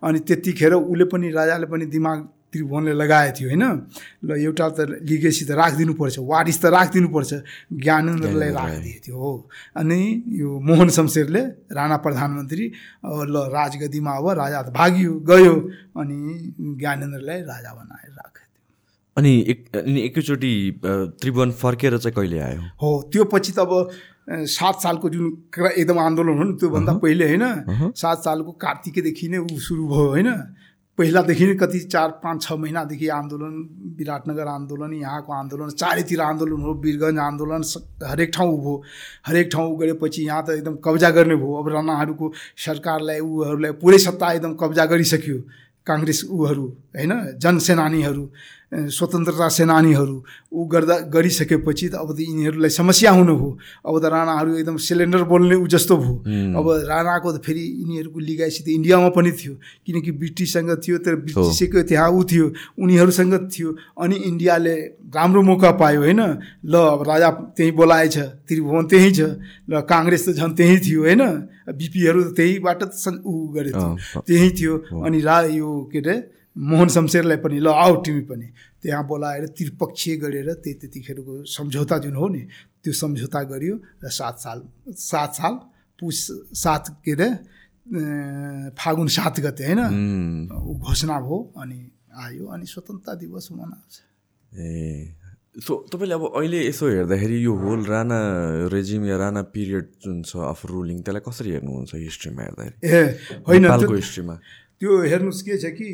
[0.06, 2.20] अनि त्यतिखेर उसले पनि राजाले पनि दिमाग
[2.58, 3.66] त्रिभुवनले लगाएको थियो होइन?
[4.26, 7.32] ल एउटा त लिगेसी त राखिदिनुपर्छ वारिस त राखिदिनुपर्छ
[7.86, 9.34] ज्ञानेन्द्रलाई राखिदिएको थियो हो।
[9.78, 10.00] अनि
[10.42, 11.42] यो मोहन शमशेरले
[11.78, 12.66] राणा प्रधानमन्त्री
[13.30, 15.56] ल राजगद्दीमा अब राजा त भागियो गयो
[16.02, 16.18] अनि
[16.82, 20.54] ज्ञानेन्द्रलाई राजा बनाएर राखेको थियो अनि एक अनि एकैचोटि
[20.84, 22.62] त्रिभुवन फर्केर चाहिँ कहिले आयो?
[22.82, 23.74] हो त्यो पछि त अब
[24.28, 25.26] सात सालको जुन
[25.72, 27.46] एकदम आन्दोलन हो नि त्योभन्दा पहिले होइन?
[27.96, 30.30] सात सालको कार्तिकदेखि नै ऊ सुरु भयो होइन?
[30.98, 33.54] पहिलादेखि नै कति चार पाँच छ महिनादेखि आन्दोलन
[33.98, 37.62] विराटनगर आन्दोलन यहाँको आन्दोलन चारैतिर आन्दोलन हो वीरगञ्ज आन्दोलन
[38.04, 38.74] हरेक ठाउँ भयो
[39.28, 42.32] हरेक ठाउँ गरेपछि यहाँ त एकदम कब्जा गर्ने भयो। अब राणाहरूको
[42.66, 45.38] सरकारलाई ऊहरूलाई पुरै सत्ता एकदम कब्जा गरिसक्यो
[45.88, 46.66] काङ्ग्रेस ऊहरू
[46.98, 47.14] होइन?
[47.38, 48.24] जनसेनानीहरू।
[48.68, 50.18] स्वतन्त्रता सेनानीहरू
[50.52, 53.52] ऊ गर्दा गरिसकेपछि त अब त यिनीहरूलाई समस्या हुनु भयो।
[53.88, 56.16] अब त राणाहरू एकदम सिलिन्डर बोल्ने ऊ जस्तो भयो।
[56.52, 59.54] अब राणाको त फेरि यिनीहरूको लिगाइसी त इन्डियामा पनि थियो।
[59.88, 62.46] किनकि ब्रिटिससँग थियो तर ब्रिटिसको त्यहाँ ऊ थियो
[62.76, 63.70] उनीहरूसँग थियो।
[64.04, 64.76] अनि इन्डियाले
[65.16, 66.22] राम्रो मौका पायो होइन?
[66.68, 68.18] ल अब राजा त्यहीँ बोलाएछ
[68.52, 69.20] त्रिभुवन त्यहीँ छ।
[69.72, 71.24] र काङ्ग्रेस त झन् त्यहीँ थियो होइन?
[71.72, 72.82] बिपीहरू त त्यहीँबाट
[73.24, 74.74] ऊ गरेको थियो। त्यहीँ थियो।
[75.08, 76.16] अनि रा यो के अरे
[76.58, 78.48] मोहन शमशेरलाई पनि ल आऊ तिमी पनि।
[78.82, 82.44] त्यहाँ बोलाएर त्रिपक्षीय गरेर त्यही त्यतिखेरको सम्झौता जुन हो नि
[82.84, 85.54] त्यो सम्झौता गरियो र सात साल सात साल
[86.00, 86.18] पुस
[86.58, 87.30] सात के अरे
[88.74, 89.82] फागुन सात गते होइन?
[90.50, 91.80] ऊ घोषणा भयो अनि
[92.18, 93.94] आयो अनि स्वतन्त्रता दिवस मनाउँछ।
[94.52, 95.14] ए
[95.58, 98.20] सो तपाईँले अब अहिले यसो हेर्दाखेरि यो होल राणा
[98.74, 102.76] रेजिम या राणा पिरियड जुन छ अफ रुलिङ त्यसलाई कसरी हेर्नुहुन्छ हिस्ट्रीमा हेर्दाखेरि?
[102.86, 103.02] ए
[103.48, 104.36] होइन हिस्ट्रीमा।
[104.80, 105.90] त्यो हेर्नुहोस् के छ कि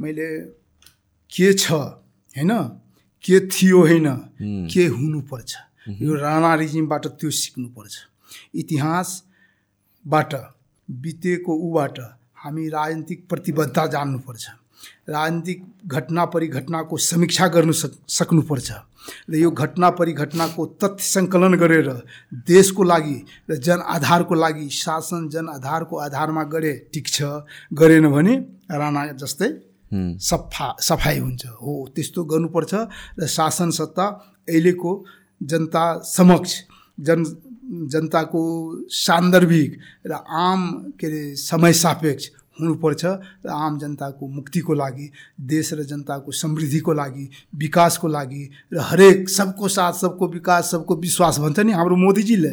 [0.00, 0.28] मैले
[1.30, 2.52] के छ होइन?
[3.24, 4.08] के थियो होइन?
[4.72, 5.56] के हुनुपर्छ?
[6.00, 7.94] यो राणा रिजिमबाट त्यो सिक्नुपर्छ।
[8.54, 10.34] इतिहासबाट
[10.88, 11.98] बितेको ऊबाट
[12.34, 14.48] हामी राजनीतिक प्रतिबद्धता जान्नुपर्छ।
[15.08, 18.70] राजनीतिक घटना परिघटनाको समीक्षा गर्नु सक सक्नुपर्छ।
[19.30, 21.88] र यो घटना परिघटनाको तथ्य सङ्कलन गरेर
[22.48, 23.18] देशको लागि
[23.50, 28.34] र जन आधारको लागि शासन जन आधारको आधारमा गरे ठिक छ गरेन भने
[28.70, 32.74] राणा जस्तै सफा सफाइ हुन्छ। हो त्यस्तो गर्नुपर्छ
[33.18, 34.06] र शासन सत्ता
[34.48, 34.92] अहिलेको
[35.40, 36.60] जनता समक्ष
[36.98, 37.24] जन
[37.88, 38.42] जनताको
[38.88, 40.68] सान्दर्भिक र आम
[41.00, 42.30] के अरे समय सापेक्ष
[42.60, 45.10] हुनुपर्छ र आम जनताको मुक्तिको लागि
[45.48, 51.38] देश र जनताको समृद्धिको लागि विकासको लागि र हरेक सबको साथ सबको विकास सबको विश्वास
[51.38, 52.52] भन्छ नि हाम्रो मोदीजीले।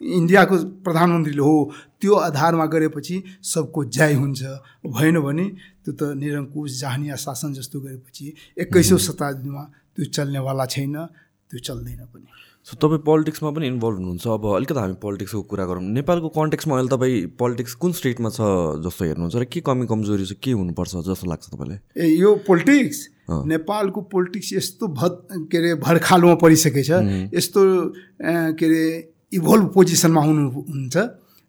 [0.00, 1.56] इन्डियाको प्रधानमन्त्रीले हो
[2.00, 4.42] त्यो आधारमा गरेपछि सबको जय हुन्छ।
[4.86, 5.46] भएन भने
[5.84, 8.26] त्यो त निरङ्कुश जहानिया शासन जस्तो गरेपछि
[8.60, 9.62] एक्काइसौँ शताब्दीमा
[9.96, 10.96] त्यो चल्नेवाला छैन
[11.48, 12.28] त्यो चल्दैन पनि।
[12.66, 16.90] सो तपाईँ पोलिटिक्समा पनि इन्भल्भ हुनुहुन्छ। अब अलिकति हामी पोलिटिक्सको कुरा गरौँ। नेपालको कन्टेक्समा अहिले
[16.90, 18.42] तपाईँ पोलिटिक्स कुन स्टेटमा छ
[18.82, 21.78] जस्तो हेर्नुहुन्छ र के कमी कमजोरी छ के हुनुपर्छ जस्तो लाग्छ तपाईँलाई?
[21.94, 22.98] ए यो पोलिटिक्स
[23.30, 25.14] नेपालको पोलिटिक्स यस्तो भद
[25.50, 26.90] के अरे भरखालोमा परिसकेछ।
[27.38, 27.62] यस्तो
[28.58, 28.84] के अरे
[29.36, 30.96] इभल्भ पोजिसनमा हुनुहुन्छ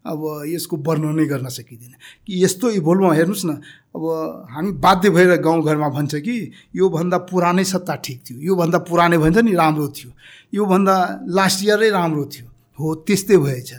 [0.06, 1.94] अब यसको वर्णनै गर्न सकिँदैन।
[2.26, 3.52] कि यस्तो इभल्भमा हेर्नुहोस् न
[3.96, 4.04] अब
[4.52, 6.36] हामी बाध्य भएर गाउँघरमा भन्छ कि
[6.76, 10.12] योभन्दा पुरानै सत्ता ठिक थियो योभन्दा पुरानै भन्छ नि राम्रो थियो
[10.54, 10.96] योभन्दा
[11.28, 12.48] लास्ट इयरै राम्रो थियो
[12.80, 13.70] हो त्यस्तै भएछ।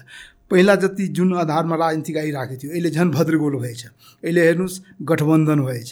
[0.51, 3.82] पहिला जति जुन आधारमा राजनीतिक आइरहेको थियो अहिले झन् भद्रगोल भएछ
[4.24, 5.90] अहिले हेर्नुहोस् गठबन्धन भएछ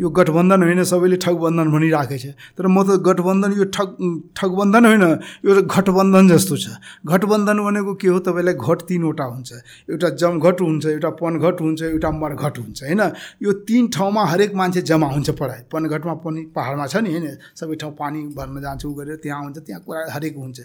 [0.00, 3.88] यो गठबन्धन होइन सबैले ठगबन्धन भनिराखेको छ। तर म त गठबन्धन यो ठग
[4.32, 5.04] ठगबन्धन होइन
[5.44, 6.66] यो त घटबन्धन जस्तो छ।
[7.04, 8.18] घटबन्धन भनेको के हो?
[8.18, 9.50] तपाईँलाई घट तिनवटा हुन्छ।
[9.92, 13.02] एउटा जमघट हुन्छ एउटा पनघट हुन्छ एउटा मरघट हुन्छ होइन?
[13.44, 17.26] यो तिन ठाउँमा हरेक मान्छे जम्मा हुन्छ पढाइ। पनघटमा पनि पाहाडमा छ नि होइन?
[17.60, 20.58] सबै ठाउँ पानी भर्न जान्छ उ गरेर त्यहाँ हुन्छ त्यहाँ कुरा हरेक हुन्छ।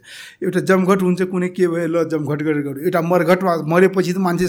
[0.43, 3.01] एउटा जमघट हुन्छ कुनै के भयो ल जमघट गरेर एउटा
[3.33, 4.45] मरघटमा मरेपछि त मान्छे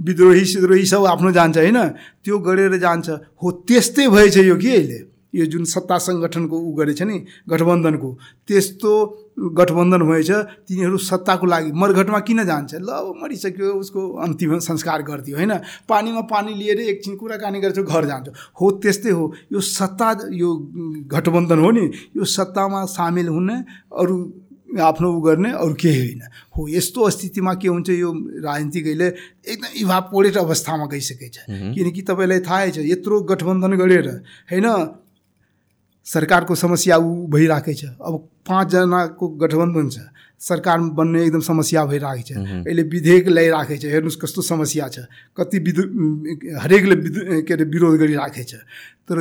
[0.00, 1.78] विद्रोही सिद्रोही सब आफ्नो जान्छ होइन?
[2.24, 3.08] त्यो गरेर जान्छ।
[3.42, 4.98] हो त्यस्तै भएछ यो कि अहिले?
[5.34, 7.16] यो जुन सत्ता सङ्गठनको ऊ गरेछ नि
[7.48, 8.08] गठबन्धनको
[8.48, 8.92] त्यस्तो
[9.52, 10.30] गठबन्धन भएछ
[10.64, 12.74] तिनीहरू सत्ताको लागि मरघटमा किन जान्छ?
[12.80, 12.90] ल
[13.20, 15.52] मरिसक्यो उसको अन्तिम संस्कार गरिदियो होइन?
[15.88, 20.48] पानीमा पानी लिएर एकछिन कुराकानी गर्छ घर जान्छ। हो त्यस्तै हो। यो सत्ता यो
[21.12, 21.84] गठबन्धन हो नि
[22.16, 23.56] यो सत्तामा सामेल हुने
[23.92, 26.20] अरू आफ्नो गर्ने अरू केही होइन
[26.56, 28.12] हो यस्तो स्थितिमा के हुन्छ यो
[28.42, 29.08] राजनीतिक अहिले
[29.46, 34.08] एकदम इभापोरेट अवस्थामा गइसकेको छ किनकि तपाईँलाई थाहै छ यत्रो गठबन्धन गरेर
[34.50, 34.66] होइन
[36.06, 38.14] सरकारको समस्या ऊ भइरहेकै छ अब
[38.46, 39.98] पाँचजनाको गठबन्धन छ
[40.40, 42.30] सरकार बन्ने एकदम समस्या भइरहेको छ।
[42.62, 45.82] अहिले विधेयक ल्याइराखेको छ। हेर्नुहोस् कस्तो समस्या छ। कति विधु
[46.62, 48.62] हरेकले विधु के अरे विरोध गरिराखेको छ।
[49.10, 49.18] तर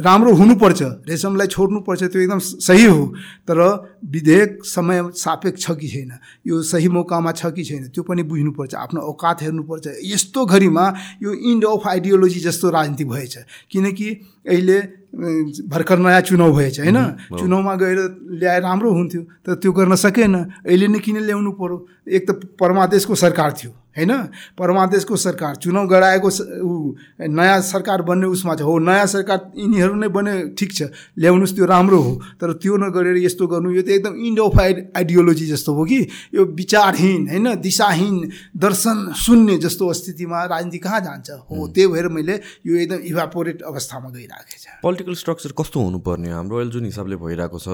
[0.00, 3.04] राम्रो हुनुपर्छ। रेशमलाई छोड्नुपर्छ त्यो एकदम सही हो।
[3.44, 3.58] तर
[4.00, 6.12] विधेयक समय सापेक्ष छ कि छैन।
[6.48, 10.84] यो सही मौकामा छ कि छैन त्यो पनि बुझ्नुपर्छ। आफ्नो औकात हेर्नुपर्छ। यस्तो घडीमा
[11.22, 13.34] यो इन्ड अफ आइडियोलोजी जस्तो राजनीति भएछ।
[13.70, 14.08] किनकि
[14.48, 16.98] अहिले भर्खर नयाँ चुनाव भएछ होइन?
[17.40, 17.98] चुनावमा गएर
[18.46, 21.76] ल्याएर राम्रो हुन्थ्यो तर त्यो गर्न सकेन। अहिले नै किन ल्याउनु पऱ्यो
[22.06, 24.12] एक त परमादेशको सरकार थियो। होइन
[24.58, 30.08] परमादेशको सरकार चुनाव गराएको ऊ नयाँ सरकार बन्ने उसमा छ हो। नयाँ सरकार यिनीहरू नै
[30.08, 30.82] बने ठिक छ।
[31.16, 35.46] ल्याउनुहोस् त्यो राम्रो हो। तर त्यो नगरेर यस्तो गर्नु यो त एकदम इन्ड अफ आइडियोलोजी
[35.46, 36.00] जस्तो हो कि।
[36.34, 38.16] यो विचारहीन होइन दिशाहीन
[38.56, 41.30] दर्शन शून्य जस्तो स्थितिमा राजनीति कहाँ जान्छ?
[41.48, 42.34] हो त्यही भएर मैले
[42.66, 46.30] यो एकदम इभापोरेट अवस्थामा गइरहेको छ। पोलिटिकल स्ट्रक्चर कस्तो हुनुपर्ने?
[46.30, 47.68] हाम्रो अहिले जुन हिसाबले भइरहेको छ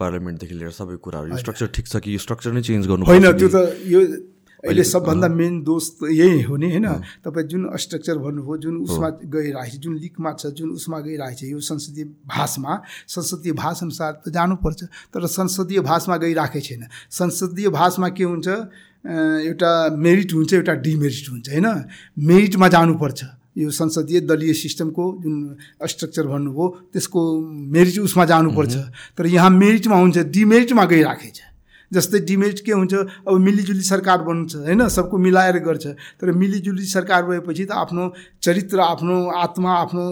[0.00, 3.48] पार्लियामेन्टदेखि लिएर सबै कुराहरू। स्ट्रक्चर ठिक छ कि यो स्ट्रक्चर नै चेन्ज गर्नु होइन त्यो
[3.48, 3.56] त
[3.86, 4.00] यो
[4.60, 6.86] अहिले सबभन्दा मेन दोष यही हो नि होइन?
[7.24, 11.42] तपाईँ जुन स्ट्रक्चर भन्नुभयो जुन उसमा गइरहेको छ जुन लिकमा छ जुन उसमा गइरहेको छ
[11.48, 12.72] यो संसदीय भाषमा
[13.08, 14.80] संसदीय भाष अनुसार त जानुपर्छ
[15.14, 18.48] तर संसदीय भाषमा गइराखेको छैन। संसदीय भाषमा के हुन्छ
[19.48, 21.66] एउटा मेरिट हुन्छ एउटा डिमेरिट हुन्छ होइन?
[22.20, 23.24] मेरिटमा जानुपर्छ।
[23.58, 27.20] यो संसदीय दलीय सिस्टमको जुन स्ट्रक्चर भन्नुभयो त्यसको
[27.74, 28.74] मेरिट उसमा जानुपर्छ।
[29.16, 31.49] तर यहाँ मेरिटमा हुन्छ डिमेरिटमा गइराखेको छ
[31.92, 32.94] जस्तै डिमेरिट के हुन्छ
[33.26, 34.88] अब मिलिजुली सरकार बन्छ होइन?
[34.88, 35.86] सबको मिलाएर गर्छ।
[36.20, 38.12] तर मिलिजुली सरकार भएपछि त आफ्नो
[38.42, 40.04] चरित्र आफ्नो आत्मा आफ्नो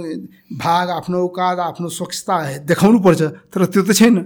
[0.58, 2.34] भाग आफ्नो औकात आफ्नो स्वच्छता
[2.66, 4.16] देखाउनु पर्छ तर त्यो त छैन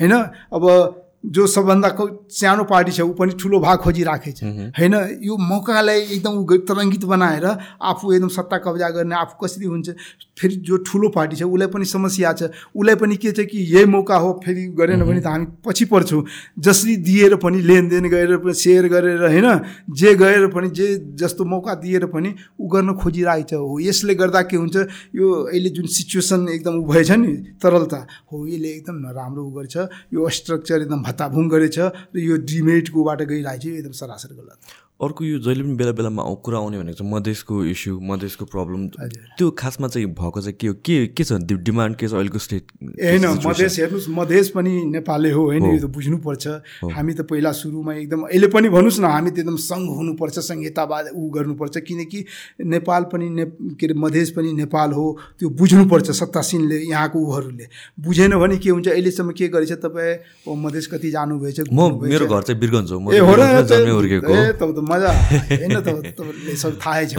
[0.00, 0.14] होइन?
[0.52, 1.88] अब जो सबभन्दा
[2.32, 6.34] सानो पार्टी छ ऊ पनि ठुलो भाग खोजिराखेको छ होइन यो मौकालाई एकदम
[6.68, 9.90] तरङ्गित बनाएर आफू एकदम सत्ता कब्जा गर्ने आफू कसरी हुन्छ
[10.40, 13.84] फेरि जो ठुलो पार्टी छ उसलाई पनि समस्या छ। उसलाई पनि के छ कि यही
[13.86, 16.22] मौका हो फेरि गरेन भने त हामी पछि पर्छौँ।
[16.58, 19.48] जसरी दिएर पनि लेनदेन गरेर सेयर गरेर होइन
[19.94, 20.88] जे गएर पनि जे
[21.22, 24.76] जस्तो मौका दिएर पनि ऊ गर्न खोजिरहेको छ हो यसले गर्दा के हुन्छ
[25.14, 28.00] यो अहिले जुन सिचुएसन एकदम ऊ भएछ नि तरलता
[28.32, 29.76] हो यसले एकदम नराम्रो ऊ गर्छ।
[30.12, 34.58] यो स्ट्रक्चर एकदम हताभुङ गरेछ र यो डिमेरिटकोबाट गइरहेको छ एकदम सरासर गलत।
[35.02, 38.86] अर्को यो जहिले पनि बेला बेलामा कुरा आउने भनेको चाहिँ मधेसको इस्यु मधेसको प्रब्लम
[39.38, 40.74] त्यो खासमा चाहिँ भएको चाहिँ के हो?
[40.78, 41.32] के के छ?
[41.42, 42.64] डिमान्ड के छ अहिलेको स्टेट
[43.02, 46.46] होइन मधेस हेर्नुहोस् मधेस पनि नेपालले हो होइन यो त बुझ्नुपर्छ।
[46.94, 51.10] हामी त पहिला सुरुमा एकदम अहिले पनि भन्नुहोस् न हामी त एकदम सङ्घ हुनुपर्छ संहितावाद
[51.18, 52.24] ऊ गर्नुपर्छ किनकि
[52.62, 53.44] नेपाल पनि ने
[53.74, 55.06] के अरे मधेस पनि नेपाल हो
[55.38, 57.66] त्यो बुझ्नुपर्छ सत्तासीनले यहाँको उहरूले
[58.06, 58.88] बुझेन भने के हुन्छ?
[58.88, 60.14] अहिलेसम्म के गरेछ तपाईँ?
[60.46, 65.10] मधेस कति जानुभएछ म मेरो घर चाहिँ बिरगन्ज हो ए हो र मजा
[65.60, 67.16] होइन त तपाईँले सब थाहै छ।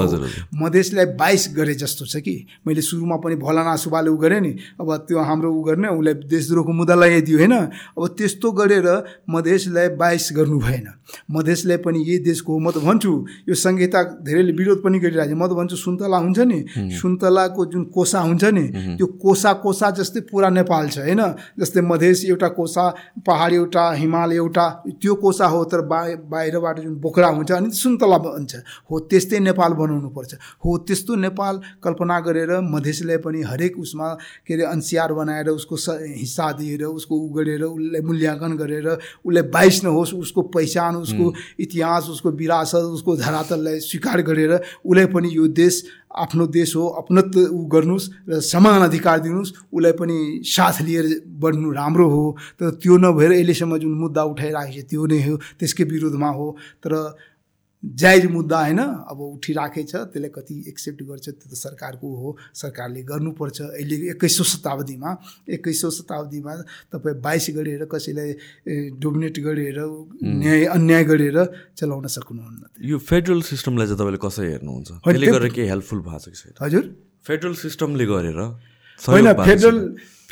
[0.54, 2.36] मधेसलाई बाइस गरे जस्तो छ कि।
[2.68, 6.72] मैले सुरुमा पनि भोलाना सुब्बाले उ गरेँ नि। अब त्यो हाम्रो उ गर्ने उसलाई देशद्रोहको
[6.72, 8.88] मुद्दा लगाइदियो होइन। अब त्यस्तो गरेर
[9.30, 10.88] मधेसलाई बाइस गर्नु भएन।
[11.32, 13.12] मधेसलाई पनि यही देशको हो म त भन्छु
[13.50, 16.60] यो संहिता धेरैले विरोध पनि गरिरहेको छ म त भन्छु सुन्तला हुन्छ नि।
[16.94, 18.66] सुन्तलाको जुन कोसा हुन्छ नि
[18.98, 21.22] त्यो कोसा कोसा जस्तै पुरा नेपाल छ होइन।
[21.60, 22.84] जस्तै मधेस एउटा कोसा
[23.28, 24.66] पहाड एउटा हिमाल एउटा
[25.02, 28.52] त्यो कोसा हो तर बाहिरबाट जुन बोक्रा हुन्छ अनि सुन्तला भन्छ।
[28.92, 34.08] हो त्यस्तै नेपाल बनाउनु पर्छ हो त्यस्तो नेपाल कल्पना गरेर मधेसलाई पनि हरेक उसमा
[34.48, 38.88] के अरे अन्सियार बनाएर उसको स हिस्सा दिएर उसको उ गरेर उसलाई मूल्याङ्कन गरेर
[39.24, 44.54] उसलाई बाइस नहोस् उसको पहिचान उसको इतिहास उसको विरासत उसको धरातललाई स्वीकार गरेर
[44.86, 45.84] उसलाई पनि यो देश
[46.14, 51.06] आफ्नो देश हो अपनत्व ऊ गर्नुहोस् र समान अधिकार दिनुहोस् उसलाई पनि साथ लिएर
[51.42, 52.24] बढ्नु राम्रो हो।
[52.60, 56.48] तर त्यो नभएर अहिलेसम्म जुन मुद्दा उठाइरहेको छ त्यो नै हो त्यसकै विरोधमा हो।
[56.86, 56.94] तर
[57.84, 63.02] जायज मुद्दा होइन अब उठिराखेको छ त्यसलाई कति एक्सेप्ट गर्छ त्यो त सरकारको हो सरकारले
[63.04, 65.10] गर्नुपर्छ। अहिले एक्काइसौँ शताब्दीमा
[65.52, 66.54] एक्काइसौँ शताब्दीमा
[66.96, 68.30] तपाईँ बाइस गरेर कसैलाई
[69.04, 69.80] डोमिनेट गरेर
[70.24, 71.38] न्याय अन्याय गरेर
[71.76, 74.90] चलाउन सक्नुहुन्न। यो फेडरल सिस्टमलाई चाहिँ तपाईँले कसरी हेर्नुहुन्छ?
[75.04, 76.84] त्यसले हेल्पफुल भएको छ हजुर।
[77.28, 78.40] फेडरल सिस्टमले गरेर
[79.04, 79.78] होइन फेडरल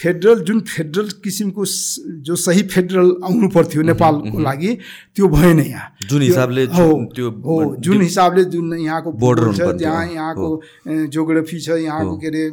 [0.02, 1.66] फेडरल जुन फेडरल किसिमको
[2.26, 4.72] जो सही फेडरल आउनु पर्थ्यो नेपालको लागि
[5.16, 10.06] त्यो भएन यहाँ। जुन हिसाबले हो त्यो हो जुन हिसाबले जुन यहाँको बोर्डर छ जहाँ
[10.10, 10.50] यहाँको
[11.14, 12.44] जोग्राफी छ यहाँको के अरे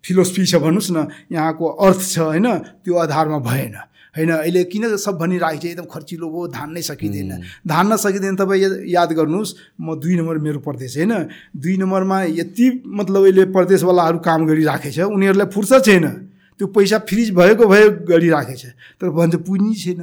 [0.00, 2.48] फिलोसफी छ भन्नुहोस् न यहाँको अर्थ छ होइन
[2.80, 3.74] त्यो आधारमा भएन।
[4.14, 7.30] होइन अहिले किन सब भनिरहेको छ एकदम खर्चिलो भयो धान नै सकिँदैन।
[7.64, 11.12] धान नसकिँदैन तपाईँ याद गर्नुहोस् म दुई नम्बर मेरो प्रदेश होइन?
[11.56, 16.06] दुई नम्बरमा यति मतलब अहिले प्रदेशवालाहरू काम गरिराखेछ उनीहरूलाई फुर्सद छैन।
[16.60, 20.00] त्यो पैसा फ्रिज भएको भयो गरिराखेको छ। तर भन्छ पुँजी छैन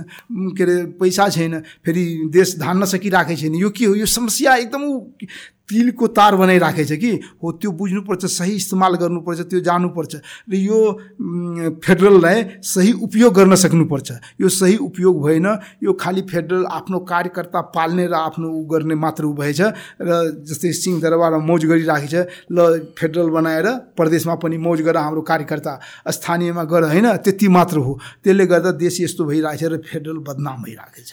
[0.58, 2.04] के अरे पैसा छैन फेरि
[2.34, 3.94] देश धान्न सकिराखेको छैन। यो के हो?
[3.94, 4.84] यो समस्या एकदम
[5.70, 7.12] तिलको तार बनाइराखेको छ कि?
[7.38, 10.14] हो त्यो बुझ्नुपर्छ सही इस्तेमाल गर्नुपर्छ त्यो जानुपर्छ।
[10.50, 10.80] र यो
[11.80, 14.10] फेडरललाई सही उपयोग गर्न सक्नुपर्छ।
[14.42, 15.48] यो सही उपयोग भएन
[15.84, 19.62] यो खालि फेडरल आफ्नो कार्यकर्ता पाल्ने र आफ्नो उ गर्ने मात्र उ भएछ।
[20.02, 20.10] र
[20.42, 25.74] जस्तै सिंहदरबारमा मौज गरिराखेको छ ल फेडरल बनाएर प्रदेशमा पनि मौज गरेर हाम्रो कार्यकर्ता
[26.10, 27.08] स्थानीयमा गर होइन?
[27.22, 31.12] त्यति मात्र हो। त्यसले गर्दा देश यस्तो भइरहेको छ र फेडरल बदनाम भइरहेको छ।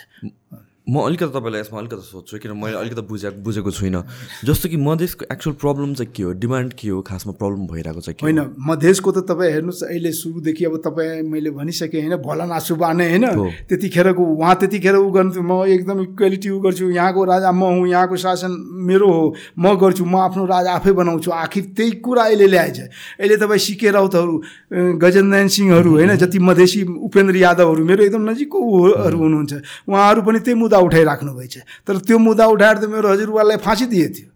[0.87, 4.03] म अलिकति तपाईँलाई यसमा अलिकति सोध्छु किन मैले अलिकति बुझे बुझेको छुइनँ।
[4.47, 6.33] जस्तो कि मधेसको एक्चुअल प्रब्लम चाहिँ के हो?
[6.39, 7.01] डिमान्ड के हो?
[7.03, 12.01] खासमा प्रब्लम भइरहेको चाहिँ होइन मधेसको त तपाईँ हेर्नुहोस् अहिले सुरुदेखि अब तपाईँ मैले भनिसकेँ
[12.01, 13.27] होइन भला नासु बाने होइन
[13.67, 18.17] त्यतिखेरको उहाँ त्यतिखेर उ गर्नु म एकदम इक्वेलिटी उ गर्छु यहाँको राजा म हुँ यहाँको
[18.17, 18.55] शासन
[18.87, 22.79] मेरो हो म गर्छु म आफ्नो राजा आफै बनाउँछु आखिर त्यही कुरा अहिले ल्याएछ।
[23.19, 24.35] अहिले तपाईँ सिके राउतहरू
[25.03, 30.55] गजेन्द्रनारायण सिंहहरू होइन जति मधेसी उपेन्द्र यादवहरू मेरो एकदम नजिकको उहरू हुनुहुन्छ। उहाँहरू पनि त्यही
[30.55, 31.57] मुद्दा मुद्दा उठाइराख्नु भएछ।
[31.87, 34.29] तर त्यो मुद्दा उठाएर त मेरो हजुरबालाई फाँसी दिए थियो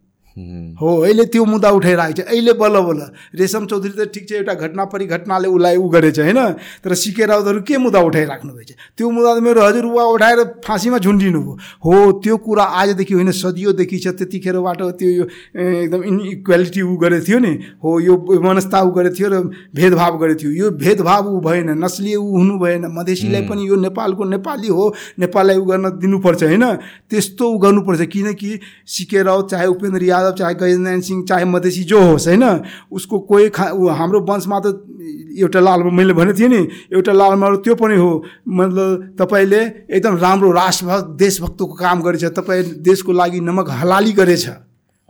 [0.80, 3.00] हो अहिले त्यो मुद्दा उठाइरहेको छ। अहिले बल्ल बल्ल
[3.36, 6.40] रेशम चौधरी त ठिक छ एउटा घटना परिघटनाले उसलाई उ गरेछ होइन?
[6.84, 8.70] तर सिके राउतहरू के मुद्दा उठाइराख्नु भएछ?
[8.96, 11.52] त्यो मुद्दा त मेरो हजुरबुवा उठाएर फाँसीमा झुन्डिनु हो
[11.84, 15.24] हो त्यो कुरा आजदेखि होइन सदियोदेखि छ त्यतिखेरबाट त्यो यो
[15.54, 17.52] एकदम इनइक्वालिटी उ गरेको थियो नि।
[17.84, 19.36] हो यो मनस्ता उ गरेको थियो र
[19.76, 24.24] भेदभाव गरेको थियो। यो भेदभाव ऊ भएन नस्लीय ऊ हुनु भएन। मधेसीलाई पनि यो नेपालको
[24.24, 24.84] नेपाली हो।
[25.20, 26.64] नेपाललाई उ गर्न दिनुपर्छ होइन?
[27.10, 28.50] त्यस्तो उ गर्नुपर्छ। किनकि
[28.86, 32.44] सिके राउत चाहे उपेन्द्र यादव यादव चाहे गजेन्द्र सिंह चाहे मधेसी जो होस् होइन
[32.92, 34.86] उसको कोही खा हाम्रो वंशमा त
[35.34, 36.60] एउटा लाल मैले भनेको थिएँ नि
[36.92, 38.10] एउटा लालमा त्यो पनि हो।
[38.46, 39.60] मतलब तपाईँले
[39.90, 44.46] एकदम राम्रो राष्ट्रभक्त देशभक्तको काम गरेछ तपाईँ देशको लागि नमक हलाली गरेछ।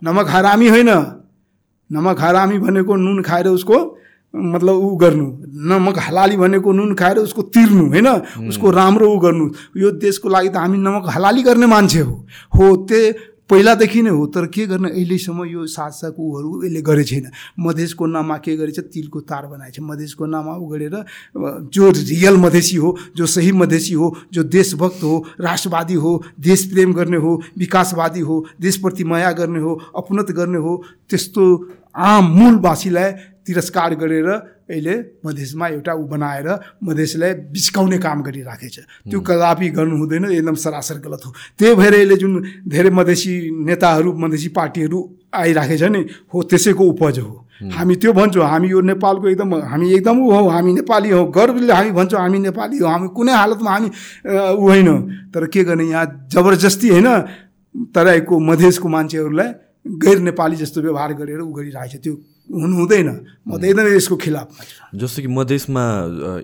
[0.01, 0.89] नमक हरामी होइन।
[1.89, 3.77] नमक हरामी भनेको नुन खाएर उसको
[4.33, 5.27] मतलब ऊ गर्नु।
[5.69, 8.07] नमक हलाली भनेको नुन खाएर उसको तिर्नु होइन
[8.47, 9.45] उसको राम्रो ऊ गर्नु।
[9.75, 12.15] यो देशको लागि त हामी नमक हलाली गर्ने मान्छे हो।
[12.55, 13.01] हो त्यो
[13.51, 14.89] पहिलादेखि नै हो तर के गर्ने?
[14.89, 17.29] अहिलेसम्म यो शासक ऊहरू यसले गरे छैन।
[17.59, 18.79] मधेसको नाममा के गरेछ?
[18.79, 20.95] तिलको तार बनाएछ। मधेसको नाममा ऊ गरेर
[21.69, 26.93] जो रियल मधेसी हो जो सही मधेसी हो जो देशभक्त हो राष्ट्रवादी हो देश प्रेम
[26.93, 30.73] गर्ने हो विकासवादी हो देशप्रति माया गर्ने हो अपनत गर्ने हो
[31.09, 31.43] त्यस्तो
[31.95, 33.11] आम मूलवासीलाई
[33.45, 34.29] तिरस्कार गरेर
[34.71, 36.47] अहिले मधेसमा एउटा ऊ बनाएर
[36.83, 38.77] मधेसलाई बिस्काउने काम गरिराखेछ।
[39.09, 42.33] त्यो कदापि गर्नु हुँदैन एकदम सरासर गलत हो। त्यही भएर यसले जुन
[42.67, 43.33] धेरै मधेसी
[43.65, 44.99] नेताहरू मधेसी पार्टीहरू
[45.33, 46.01] आइराखेछ नि
[46.33, 47.33] हो त्यसैको उपज हो।
[47.73, 51.73] हामी त्यो भन्छौँ हामी यो नेपालको एकदम हामी एकदम ऊ हौ हामी नेपाली हौ। गर्वले
[51.73, 53.89] हामी भन्छौँ हामी नेपाली हौ। हामी कुनै हालतमा हामी
[54.57, 54.89] ऊ होइन।
[55.33, 57.09] तर के गर्ने यहाँ जबरजस्ती होइन
[57.95, 59.49] तराईको मधेसको मान्छेहरूलाई
[60.01, 62.13] गैर नेपाली जस्तो व्यवहार गरेर ऊ गरिरहेको छ त्यो
[62.51, 63.09] हुनु हुँदैन
[63.47, 65.83] म त एकदमै यसको खिलाफमा जस्तो कि मधेसमा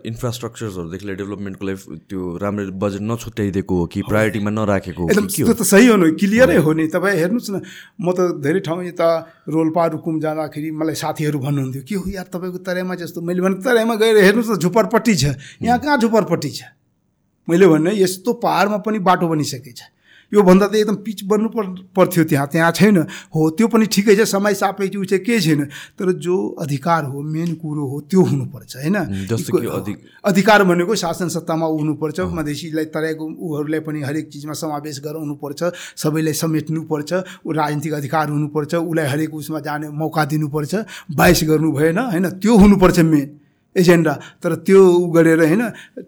[0.07, 5.53] इन्फ्रास्ट्रक्चर्सहरूदेखि लिएर डेभलपमेन्टको लागि त्यो राम्रो बजेट नछुट्याइदिएको हो कि प्रायोरिटीमा नराखेको हो एकदम त्यो
[5.53, 7.59] त सही हो नि। क्लियरै हो नि। तपाईँ हेर्नुहोस् न
[7.99, 9.07] म त धेरै ठाउँ यता
[9.51, 13.19] रोल्पा रुकुम जाँदाखेरि मलाई साथीहरू भन्नुहुन्थ्यो के हो यार तपाईँको तराईमा जस्तो?
[13.21, 16.71] मैले भने तराईमा गएर हेर्नुहोस् न झुपरपट्टि छ। यहाँ कहाँ झुपरपट्टि छ?
[17.47, 19.91] मैले भन्ने यस्तो पाहाडमा पनि बाटो बनिसकेको छ
[20.31, 21.65] योभन्दा त एकदम पिच बन्नु पर
[21.95, 22.97] पर्थ्यो त्यहाँ त्यहाँ छैन।
[23.35, 25.63] हो त्यो पनि ठिकै छ समय सापेक्ष चाहिँ केही छैन।
[25.99, 28.95] तर जो अधिकार हो मेन कुरो हो त्यो हुनुपर्छ होइन?
[30.25, 35.63] अधिकार भनेको शासन सत्तामा हुनुपर्छ मधेसीलाई तराईको ऊहरूलाई पनि हरेक चिजमा समावेश गराउनुपर्छ
[35.97, 37.13] सबैलाई समेट्नुपर्छ
[37.45, 40.75] ऊ राजनीतिक अधिकार हुनुपर्छ उसलाई हरेक उसमा जाने मौका दिनुपर्छ
[41.15, 42.29] बाइस गर्नु भएन होइन?
[42.29, 43.46] त्यो हुनुपर्छ मेन।
[43.77, 44.13] एजेन्डा।
[44.43, 45.63] तर त्यो उ गरेर होइन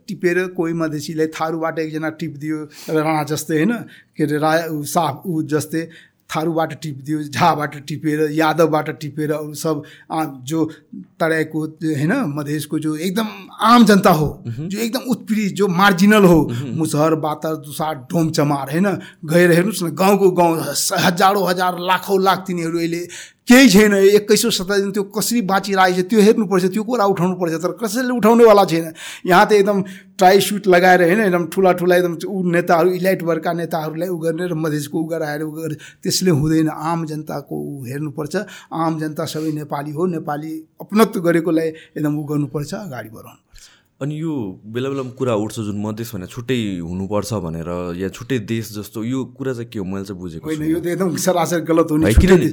[0.07, 2.57] टिपेर कोही मधेसीलाई थारूबाट एकजना टिपिदियो
[2.97, 3.73] राणा जस्तै होइन
[4.15, 4.51] के अरे रा
[4.87, 5.83] साफ ऊ जस्तै
[6.29, 9.83] थारूबाट टिपिदियो झाबाट टिपेर यादवबाट टिपेर अरू सब
[10.45, 10.65] जो
[11.19, 13.27] तराईको होइन मधेसको जो एकदम
[13.65, 16.39] आम जनता हो जो एकदम उत्पीडित जो मार्जिनल हो
[16.75, 18.87] मुसहर बातर दुसार डोम चमार होइन
[19.25, 20.53] गएर हेर्नुहोस् न गाउँको गाउँ
[20.99, 23.01] हजारौँ हजार लाखौँ लाख तिनीहरू अहिले
[23.49, 28.13] केही छैन एक्काइसौँ शताब्दीमा त्यो कसरी बाँचिरहेको छ त्यो हेर्नुपर्छ त्यो कुरा उठाउनुपर्छ तर कसैले
[28.13, 28.93] उठाउनेवाला छैन।
[29.25, 29.81] यहाँ त एकदम
[30.19, 34.47] ट्राई सुट लगाएर होइन एकदम ठुला ठुला एकदम ऊ नेताहरू इलाइट वर्गका नेताहरूलाई उ गर्ने
[34.47, 38.35] र मधेसको उ गराएर उ गरेर त्यसले हुँदैन। आम जनताको ऊ हेर्नुपर्छ
[38.69, 43.68] आम जनता सबै नेपाली हो नेपाली अपनत्व गरेकोलाई एकदम उ गर्नुपर्छ अगाडि बढाउनुपर्छ
[44.01, 44.33] अनि यो
[44.65, 47.69] बेला बेलामा कुरा उठ्छ जुन मधेस भनेर छुट्टै हुनुपर्छ भनेर
[47.99, 49.85] या छुट्टै देश जस्तो यो कुरा चाहिँ के हो?
[49.85, 52.47] मैले चाहिँ बुझेको होइन यो त एकदम सरासर गलत हो किनभने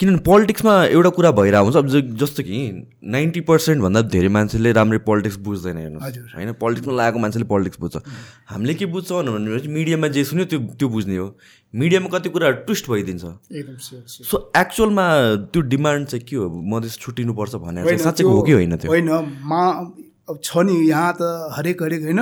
[0.00, 2.56] किनभने पोलिटिक्समा एउटा कुरा भइरहेको हुन्छ। अब जस्तो कि
[3.00, 5.98] नाइन्टी पर्सेन्टभन्दा धेरै मान्छेले राम्ररी पोलिटिक्स बुझ्दैन हेर्नु।
[6.36, 7.96] होइन पोलिटिक्समा लागेको मान्छेले पोलिटिक्स बुझ्छ।
[8.50, 11.26] हामीले के बुझ्छौँ भनेपछि मिडियामा जे सुन्यो त्यो त्यो बुझ्ने हो।
[11.74, 13.24] मिडियामा कति कुराहरू ट्विस्ट भइदिन्छ.
[14.28, 15.06] सो एक्चुअलमा
[15.52, 16.44] त्यो डिमान्ड चाहिँ के हो?
[16.44, 18.90] मधेस छुट्टिनुपर्छ भनेर साँच्चै हो कि होइन त्यो?
[18.92, 19.08] होइन
[19.48, 19.62] मा
[20.28, 21.22] अब छ नि यहाँ त
[21.56, 22.20] हरेक हरेक होइन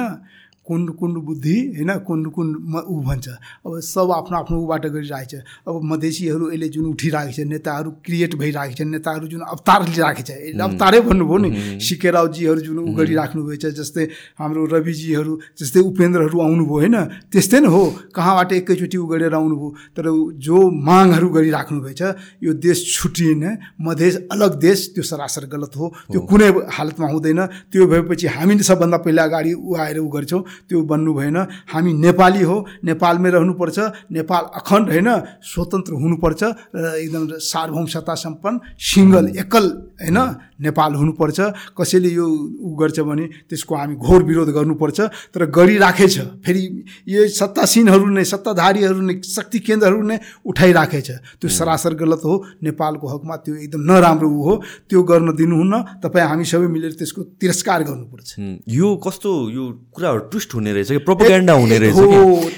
[0.67, 1.91] कुण्ड कुण्ड बुद्धि होइन?
[2.07, 3.29] कुण्ड म ऊ भन्छ।
[3.67, 8.35] अब सब आफ्नो आफ्नो ऊबाट गरिरहेको छ अब मधेसीहरू अहिले जुन उठिरहेको छ नेताहरू क्रिएट
[8.41, 12.93] भइरहेको छ नेताहरू जुन अवतार लिइरहेको छ यसले अवतारै भन्नुभयो नि। सिके रावजीहरू जुन ऊ
[12.97, 14.05] गरिराख्नु भएको छ जस्तै
[14.41, 16.97] हाम्रो रविजीहरू जस्तै उपेन्द्रहरू आउनुभयो होइन?
[17.29, 17.85] त्यस्तै नै हो।
[18.17, 20.07] कहाँबाट एकैचोटि ऊ गरेर आउनुभयो तर
[20.41, 20.57] जो
[20.89, 22.03] मागहरू गरिराख्नु भएको छ
[22.41, 23.45] यो देश छुट्टिएन।
[23.81, 28.99] मधेस अलग देश त्यो सरासर गलत हो। त्यो कुनै हालतमा हुँदैन। त्यो भएपछि हामी सबभन्दा
[29.05, 31.39] पहिला अगाडि ऊ आएर ऊ गर्छौँ। त्यो बन्नु भएन।
[31.73, 33.79] हामी नेपाली हो नेपालमै रहनुपर्छ
[34.11, 35.11] नेपाल अखण्ड होइन
[35.43, 36.43] स्वतन्त्र हुनुपर्छ
[36.75, 39.65] र एकदम सार्वभौम सत्ता सम्पन्न सिङ्गल एकल
[40.01, 40.19] होइन
[40.55, 41.39] नेपाल हुनुपर्छ।
[41.77, 44.99] कसैले यो ऊ गर्छ भने त्यसको हामी घोर विरोध गर्नुपर्छ
[45.35, 46.63] तर गरिराखेछ फेरि
[47.09, 51.09] यो सत्तासीनहरू नै सत्ताधारीहरू नै शक्ति केन्द्रहरू नै उठाइराखेछ।
[51.41, 54.55] त्यो सरासर गलत हो नेपालको हकमा त्यो एकदम नराम्रो ऊ हो।
[54.89, 58.31] त्यो गर्न दिनुहुन्न तपाईँ हामी सबै मिलेर त्यसको तिरस्कार गर्नुपर्छ।
[58.69, 59.65] यो कस्तो यो
[59.95, 61.97] कुराहरू ट्विस्ट हुने रहेछ कि प्रोपोगेन्डा हुने रहेछ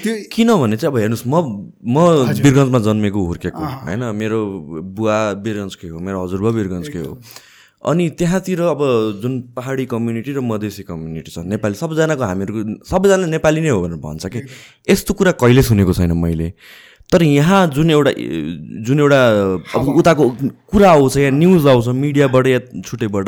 [0.03, 0.29] कि?
[0.31, 1.35] किनभने चाहिँ अब हेर्नुहोस् म
[1.87, 1.97] म
[2.43, 4.39] वीरगन्जमा जन्मेको हुर्केको होइन मेरो
[4.83, 7.13] बुवा वीरगन्जकै हो मेरो हजुरबा वीरगन्जकै हो।
[7.83, 8.81] अनि त्यहाँतिर अब
[9.21, 13.99] जुन पहाडी कम्युनिटी र मधेसी कम्युनिटी छ नेपाली सबजनाको हामीहरूको सबैजना नेपाली नै हो भनेर
[14.03, 14.39] भन्छ कि।
[14.91, 16.51] यस्तो कुरा कहिले सुनेको छैन मैले।
[17.07, 18.11] तर यहाँ जुन एउटा
[18.83, 19.21] जुन एउटा
[19.79, 20.23] अब उताको
[20.67, 23.27] कुरा आउँछ या न्युज आउँछ मिडियाबाट या छुट्टैबाट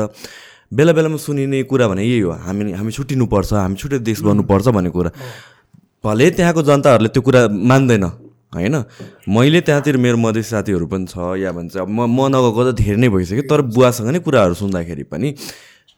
[0.72, 4.90] बेला बेलामा सुनिने कुरा भने यही हो। हामी हामी छुट्टिनुपर्छ हामी छुट्टै देश बन्नुपर्छ भन्ने
[4.90, 5.12] कुरा।
[6.06, 8.04] भले त्यहाँको जनताहरूले त्यो कुरा मान्दैन
[8.54, 8.76] होइन?
[9.30, 13.10] मैले त्यहाँतिर मेरो मधेसी साथीहरू पनि छ या भन्छ म म नगएको त धेरै नै
[13.10, 15.28] भइसक्यो तर बुवासँग नै कुराहरू सुन्दाखेरि पनि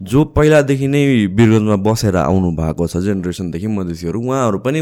[0.01, 1.01] जो पहिलादेखि नै
[1.37, 4.79] वीरगन्जमा बसेर आउनु भएको छ जेनेरेसनदेखि मधेसीहरू उहाँहरू पनि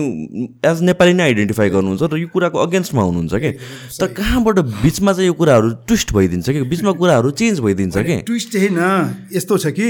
[0.63, 3.51] एज नेपाली नै आइडेन्टिफाई गर्नुहुन्छ र यो कुराको अगेन्स्टमा हुनुहुन्छ कि?
[3.99, 6.61] तर कहाँबाट बिचमा चाहिँ यो कुराहरू ट्विस्ट भइदिन्छ कि?
[6.63, 8.17] बिचमा कुराहरू चेन्ज भइदिन्छ कि?
[8.21, 8.79] ट्विस्ट होइन
[9.35, 9.89] यस्तो छ कि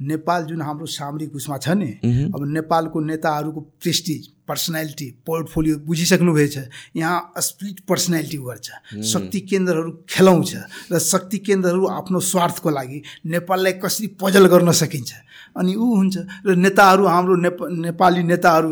[0.00, 1.90] नेपाल जुन हाम्रो सामरिक उसमा छ नि
[2.34, 6.56] अब नेपालको नेताहरूको प्रेस्टिज पर्सनालिटी पोर्टफोलियो बुझिसक्नु भएछ।
[6.96, 8.70] यहाँ स्प्लिट पर्सनालिटी गर्छ।
[9.04, 10.54] शक्ति केन्द्रहरू खेलाउँछ
[10.92, 15.12] र शक्ति केन्द्रहरू आफ्नो स्वार्थको लागि नेपाललाई कसरी पजल गर्न सकिन्छ?
[15.60, 16.16] अनि ऊ हुन्छ।
[16.46, 18.70] र नेताहरू हाम्रो नेप नेपाली नेताहरू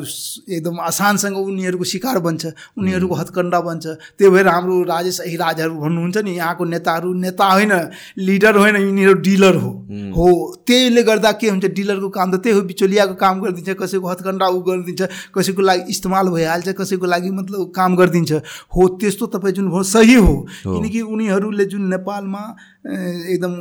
[0.48, 2.46] एकदम आसानसँग उनीहरूको शिकार बन्छ
[2.78, 3.86] उनीहरूको हत्कण्डा बन्छ।
[4.18, 7.72] त्यही भएर हाम्रो राजेश अहिराजहरू भन्नुहुन्छ नि यहाँको नेताहरू नेता होइन
[8.18, 9.70] लिडर होइन यिनीहरू डिलर हो।
[10.16, 10.26] हो
[10.66, 14.60] त्यहीले गर्दा के हुन्छ डिलरको काम त त्यही हो बिचौलियाको काम गरिदिन्छ कसैको हत्कण्डा ऊ
[14.68, 15.02] गरिदिन्छ
[15.34, 18.32] कसैको लागि इस्तेमाल भइहाल्छ कसैको लागि मतलब काम गरिदिन्छ।
[18.72, 20.34] हो त्यस्तो तपाईँ जुन भयो सही हो।
[20.64, 22.42] किनकि उनीहरूले जुन नेपालमा
[22.88, 23.52] एकदम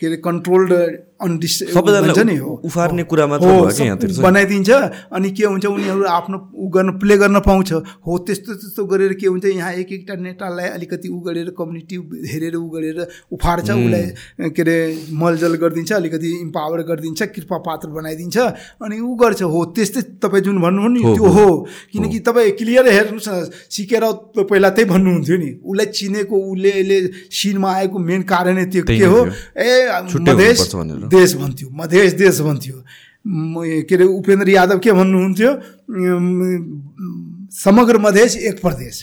[0.00, 0.72] के अरे कन्ट्रोल्ड
[1.20, 4.70] अनडिस सबैजनालाई भन्छ नि हो। उफार्ने कुरा मात्र हो, भयो कि सब यहाँतिर चाहिँ। बनाइदिन्छ
[5.12, 7.72] अनि के हुन्छ उनीहरू आफ्नो उ गर्न प्ले गर्न पाउँछ।
[8.06, 11.96] हो त्यस्तो त्यस्तो गरेर के हुन्छ यहाँ एक एकवटा नेतालाई अलिकति उ गरेर कम्युनिटी
[12.32, 12.98] हेरेर उ गरेर
[13.32, 14.76] उफार्छ उसलाई के अरे
[15.12, 18.36] मलजल गरिदिन्छ अलिकति इम्पावर गरिदिन्छ कृपा पात्र बनाइदिन्छ
[18.80, 21.48] अनि ऊ गर्छ। हो त्यस्तै तपाईँ जुन भन्नुभयो नि त्यो हो।
[21.92, 24.04] किनकि तपाईँ क्लियर हेर्नुहोस् न सिकेर
[24.40, 26.98] पहिला त्यही भन्नुहुन्थ्यो नि उसलाई चिनेको उसले अहिले
[27.30, 29.20] सिनमा आएको मेन कारण त्यो के हो।
[29.56, 29.70] ए
[30.30, 30.58] मधेस।
[31.10, 32.76] देश भन्थ्यो मधेस देश भन्थ्यो।
[33.84, 35.50] के अरे उपेन्द्र यादव के भन्नुहुन्थ्यो
[37.52, 39.02] समग्र मधेस एक प्रदेश।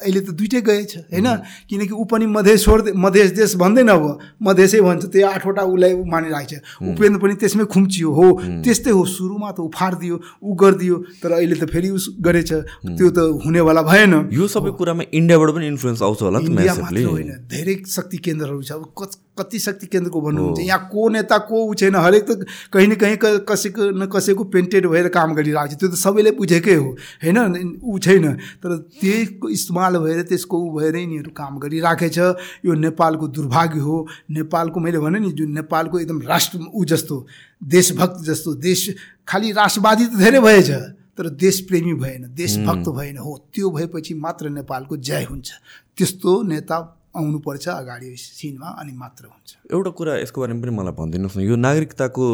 [0.00, 1.28] अहिले त दुइटै गएछ होइन?
[1.68, 4.04] किनकि ऊ पनि मधेस छोड मधेस देश भन्दैन अब।
[4.40, 8.26] मधेसै भन्छ त्यो आठवटा उसलाई ऊ मानिरहेको छ। उपेन्द्र पनि त्यसमै खुम्चियो हो।
[8.64, 12.50] त्यस्तै हो सुरुमा त ऊ फाडिदियो ऊ गरिदियो तर अहिले त फेरि उस गरेछ।
[12.96, 17.30] त्यो त हुनेवाला भएन। यो सबै कुरामा इन्डियाबाट पनि इन्फ्लुएन्स आउँछ होला इन्डिया मात्र होइन
[17.44, 18.96] धेरै शक्ति केन्द्रहरू छ। अब
[19.40, 23.16] कति शक्ति केन्द्रको भन्नुहुन्छ यहाँ को नेता को ऊ छैन हरेक त कहीँ न कहीँ
[23.48, 26.88] कसैको न कसैको पेन्टेड भएर काम गरिरहेको छ। त्यो त सबैले बुझेकै हो।
[27.24, 27.80] होइन?
[27.82, 28.26] ऊ छैन।
[28.60, 34.80] तर त्यहीको इस्तेमाल भएर त्यसको ऊ भएर यिनीहरू काम गरिराखेछ यो नेपालको दुर्भाग्य हो। नेपालको
[34.80, 37.26] मैले भने नि जुन नेपालको एकदम राष्ट्र ऊ जस्तो
[37.62, 38.94] देशभक्त जस्तो देश
[39.28, 40.70] खालि राष्ट्रवादी त धेरै भएछ
[41.18, 45.48] तर देशप्रेमी भएन देशभक्त भएन हो। त्यो भएपछि मात्र नेपालको जय हुन्छ।
[45.96, 46.76] त्यस्तो नेता
[47.16, 51.56] आउनुपर्छ अगाडि सिनमा अनि मात्र हुन्छ। एउटा कुरा यसको बारेमा पनि मलाई भनिदिनुहोस् न यो
[51.56, 52.24] नागरिकताको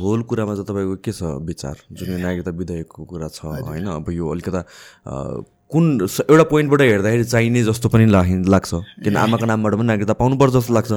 [0.00, 1.76] होल कुरामा चाहिँ तपाईँको के छ विचार?
[1.92, 3.86] जुन यो नागरिकता विधेयकको कुरा छ होइन?
[3.86, 4.60] अब यो अलिकता
[5.72, 10.52] कुन एउटा पोइन्टबाट हेर्दाखेरि चाहिने जस्तो पनि ला- लाग्छ। किन आमाको नामबाट पनि नागरिकता पाउनुपर्छ
[10.52, 10.92] जस्तो लाग्छ।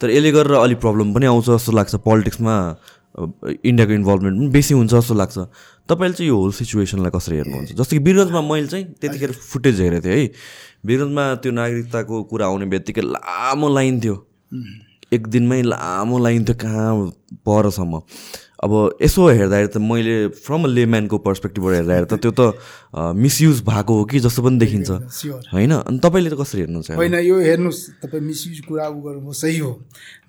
[0.00, 2.76] तर यसले गरेर अलिक प्रब्लम पनि आउँछ जस्तो लाग्छ पोलिटिक्समा।
[3.12, 5.38] इन्डियाको इन्भल्भमेन्ट पनि बेसी हुन्छ जस्तो लाग्छ।
[5.88, 7.72] तपाईँले चाहिँ यो होल सिचुएसनलाई कसरी हेर्नुहुन्छ?
[7.76, 10.30] जस्तो कि वीरगन्जमा मैले चाहिँ त्यतिखेर फुटेज हेरेको थिएँ है।
[10.86, 14.16] वीरगन्जमा त्यो नागरिकताको कुरा आउने बित्तिकै लामो लाइन थियो।
[15.12, 16.90] एक दिनमै लामो लाइन थियो कहाँ
[17.44, 18.00] परसम्म।
[18.62, 18.72] अब
[19.02, 22.40] यसो हेर्दाखेरि त मैले फ्रम अ लेम्यानको पर्सपेक्टिभबाट हेर्दाखेरि त त्यो त
[22.94, 24.90] मिसयुज भएको हो कि जस्तो पनि देखिन्छ।
[25.52, 29.58] होइन अनि तपाईँले त कसरी हेर्नुहुन्छ होइन यो हेर्नुहोस्। तपाईँ मिसयुज कुरा उ गर्नुभयो सही
[29.58, 29.72] हो।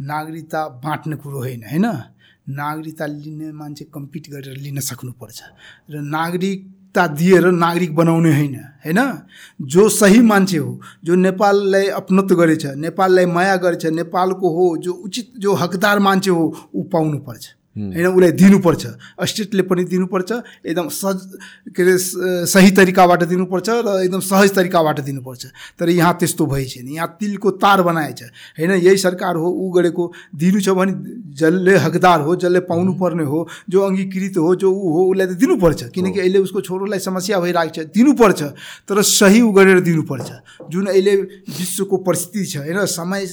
[0.01, 1.85] नागरिकता बाँट्ने कुरो होइन होइन?
[2.49, 5.41] नागरिकता लिने मान्छे कम्पिट गरेर लिन सक्नुपर्छ
[5.91, 8.99] र नागरिकता दिएर नागरिक बनाउने होइन होइन?
[9.61, 15.34] जो सही मान्छे हो जो नेपाललाई अपनत्व गरेछ नेपाललाई माया गरेछ नेपालको हो जो उचित
[15.38, 18.83] जो हकदार मान्छे हो ऊ पाउनुपर्छ। होइन उसलाई दिनुपर्छ।
[19.25, 20.31] स्टेटले पनि दिनुपर्छ
[20.65, 21.19] एकदम सज
[21.73, 21.97] के अरे
[22.45, 25.45] सही तरिकाबाट दिनुपर्छ र एकदम सहज तरिकाबाट दिनुपर्छ।
[25.79, 28.21] तर यहाँ त्यस्तो भइ छैन। यहाँ तिलको तार बनाएछ।
[28.59, 30.03] होइन यही सरकार हो ऊ गरेको
[30.35, 30.93] दिनु छ भने
[31.33, 35.37] जसले हकदार हो जसले पाउनु पर्ने हो जो अङ्गीकृत हो जो ऊ हो उसलाई त
[35.41, 38.41] दिनुपर्छ। किनकि अहिले उसको छोरोलाई समस्या भइरहेको छ दिनुपर्छ।
[38.85, 40.29] तर सही उ गरेर दिनुपर्छ।
[40.69, 41.15] जुन अहिले
[41.49, 43.25] विश्वको परिस्थिति छ होइन समय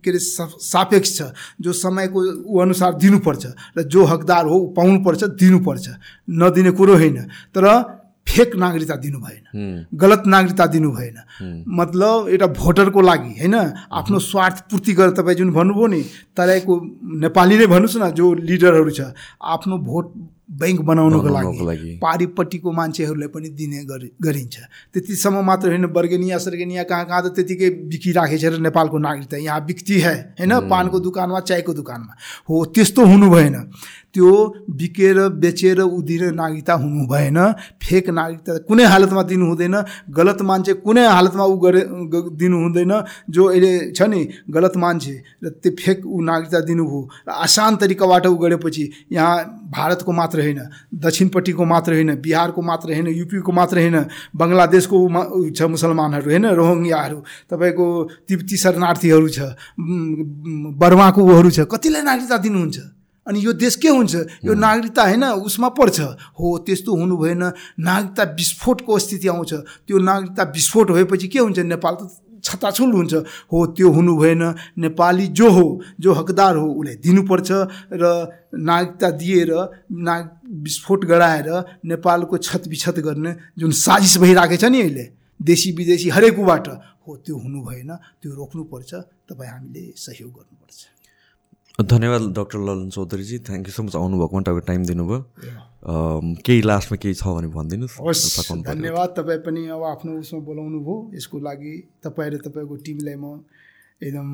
[0.00, 1.22] के अरे सापेक्ष छ
[1.60, 3.44] जो समयको ऊ अनुसार दिनुपर्छ
[3.78, 5.88] र जो हकदार हो पाउनुपर्छ दिनुपर्छ
[6.36, 7.18] नदिने कुरो होइन
[7.54, 7.68] तर
[8.26, 11.16] फेक नागरिकता दिनु भएन गलत नागरिकता दिनु भएन
[11.70, 13.54] मतलब एउटा भोटरको लागि होइन
[13.92, 16.02] आफ्नो स्वार्थ पूर्ति गरेर तपाईँ जुन भन्नुभयो नि
[16.36, 16.74] तपाईँको
[17.20, 19.10] नेपाली नै भन्नुहोस् न जो लिडरहरू छ
[19.48, 20.12] आफ्नो भोट
[20.52, 23.84] ब्याङ्क बनाउनको लागि पारिपट्टिको मान्छेहरूलाई पनि दिने
[24.20, 24.56] गरिन्छ।
[24.92, 29.64] त्यतिसम्म मात्र होइन बर्गेनिया सर्गेनिया कहाँ कहाँ त त्यतिकै बिकिराखेको छ र नेपालको नागरिकता यहाँ
[29.64, 30.52] बिक्ती है। होइन?
[30.68, 32.12] पानको दोकानमा चायको दोकानमा।
[32.48, 33.56] हो त्यस्तो हुनु भएन
[34.14, 34.32] त्यो
[34.70, 37.38] बिकेर बेचेर उदिने नागरिकता हुनु भएन।
[37.82, 39.76] फेक नागरिकता कुनै हालतमा दिनु हुँदैन।
[40.10, 41.82] गलत मान्छे कुनै हालतमा ऊ गरे
[42.36, 42.92] दिनु हुँदैन।
[43.30, 44.20] जो अहिले छ नि
[44.50, 49.36] गलत मान्छे र त्यो फेक ऊ नागरिकता दिनुभयो र आसान तरिकाबाट ऊ गरेपछि यहाँ
[49.72, 50.60] भारतको मात्र होइन
[51.00, 53.98] दक्षिणपट्टिको मात्र होइन बिहारको मात्र होइन युपीको मात्र होइन
[54.36, 54.96] बङ्गलादेशको
[55.50, 57.18] छ मुसलमानहरू होइन रोहिङ्ग्याहरू
[57.50, 57.86] तपाईँको
[58.28, 59.38] तिब्ती शरणार्थीहरू छ
[60.78, 62.78] बर्माको ऊहरू छ कतिलाई नागरिकता दिनुहुन्छ?
[63.26, 66.00] अनि यो देश के हुन्छ। यो नागरिकता होइन उसमा पर्छ।
[66.38, 67.42] हो त्यस्तो हुनु भएन।
[67.78, 69.52] नागरिकता विस्फोटको स्थिति आउँछ।
[69.86, 71.58] त्यो नागरिकता विस्फोट भएपछि के हुन्छ?
[71.58, 72.10] नेपाल त
[72.42, 73.14] छताछुल हुन्छ।
[73.52, 74.42] हो त्यो हुनु भएन।
[74.74, 75.66] नेपाली जो हो
[76.00, 77.50] जो हकदार हो उसलाई दिनुपर्छ
[77.94, 78.04] र
[78.50, 79.50] नागरिकता दिएर
[79.86, 80.24] नाग
[80.66, 81.48] विस्फोट गराएर
[81.86, 85.06] नेपालको छत विछत गर्ने जुन साजिस भइरहेको छ नि अहिले
[85.40, 86.68] देशी विदेशी हरेकबाट
[87.06, 88.90] हो त्यो हुनु भएन। त्यो रोक्नुपर्छ।
[89.30, 90.91] तपाईँ हामीले सहयोग गर्नुपर्छ।
[91.84, 95.18] धन्यवाद doctor Lalan Chaudhary ji. Thank you so much आउनुभएको तपाईँको टाइम दिनुभयो।
[96.46, 101.36] केही लास्टमा केही छ भने भनिदिनुहोस्। धन्यवाद। तपाईँ पनि अब आफ्नो उसमा बोलाउनु भयो यसको
[101.38, 101.72] लागि
[102.04, 103.42] तपाईँ र तपाईँको टिमलाई म
[104.02, 104.28] एकदम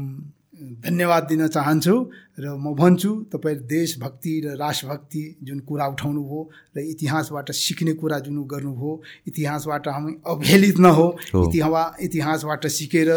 [0.58, 1.94] धन्यवाद दिन चाहन्छु
[2.38, 6.40] र म भन्छु तपाईँ देशभक्ति र राष्ट्रभक्ति जुन कुरा उठाउनु भयो
[6.76, 8.92] र इतिहासबाट सिक्ने कुरा जुन गर्नुभयो
[9.28, 11.06] इतिहासबाट हामी अवहेलित नहो
[11.36, 13.10] इतिहास इतिहासबाट सिकेर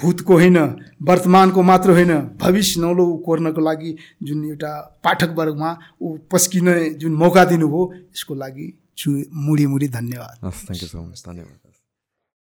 [0.00, 0.58] भूतको होइन
[1.02, 4.72] वर्तमानको मात्र होइन भविष्य नौलो कोर्नको लागि जुन एउटा
[5.04, 5.70] पाठक वर्गमा
[6.02, 9.10] ऊ पस्किने जुन मौका दिनुभयो यसको लागि छु
[9.46, 11.69] मुडी मुडी धन्यवाद। थ्याङ्क यू सो मच धन्यवाद।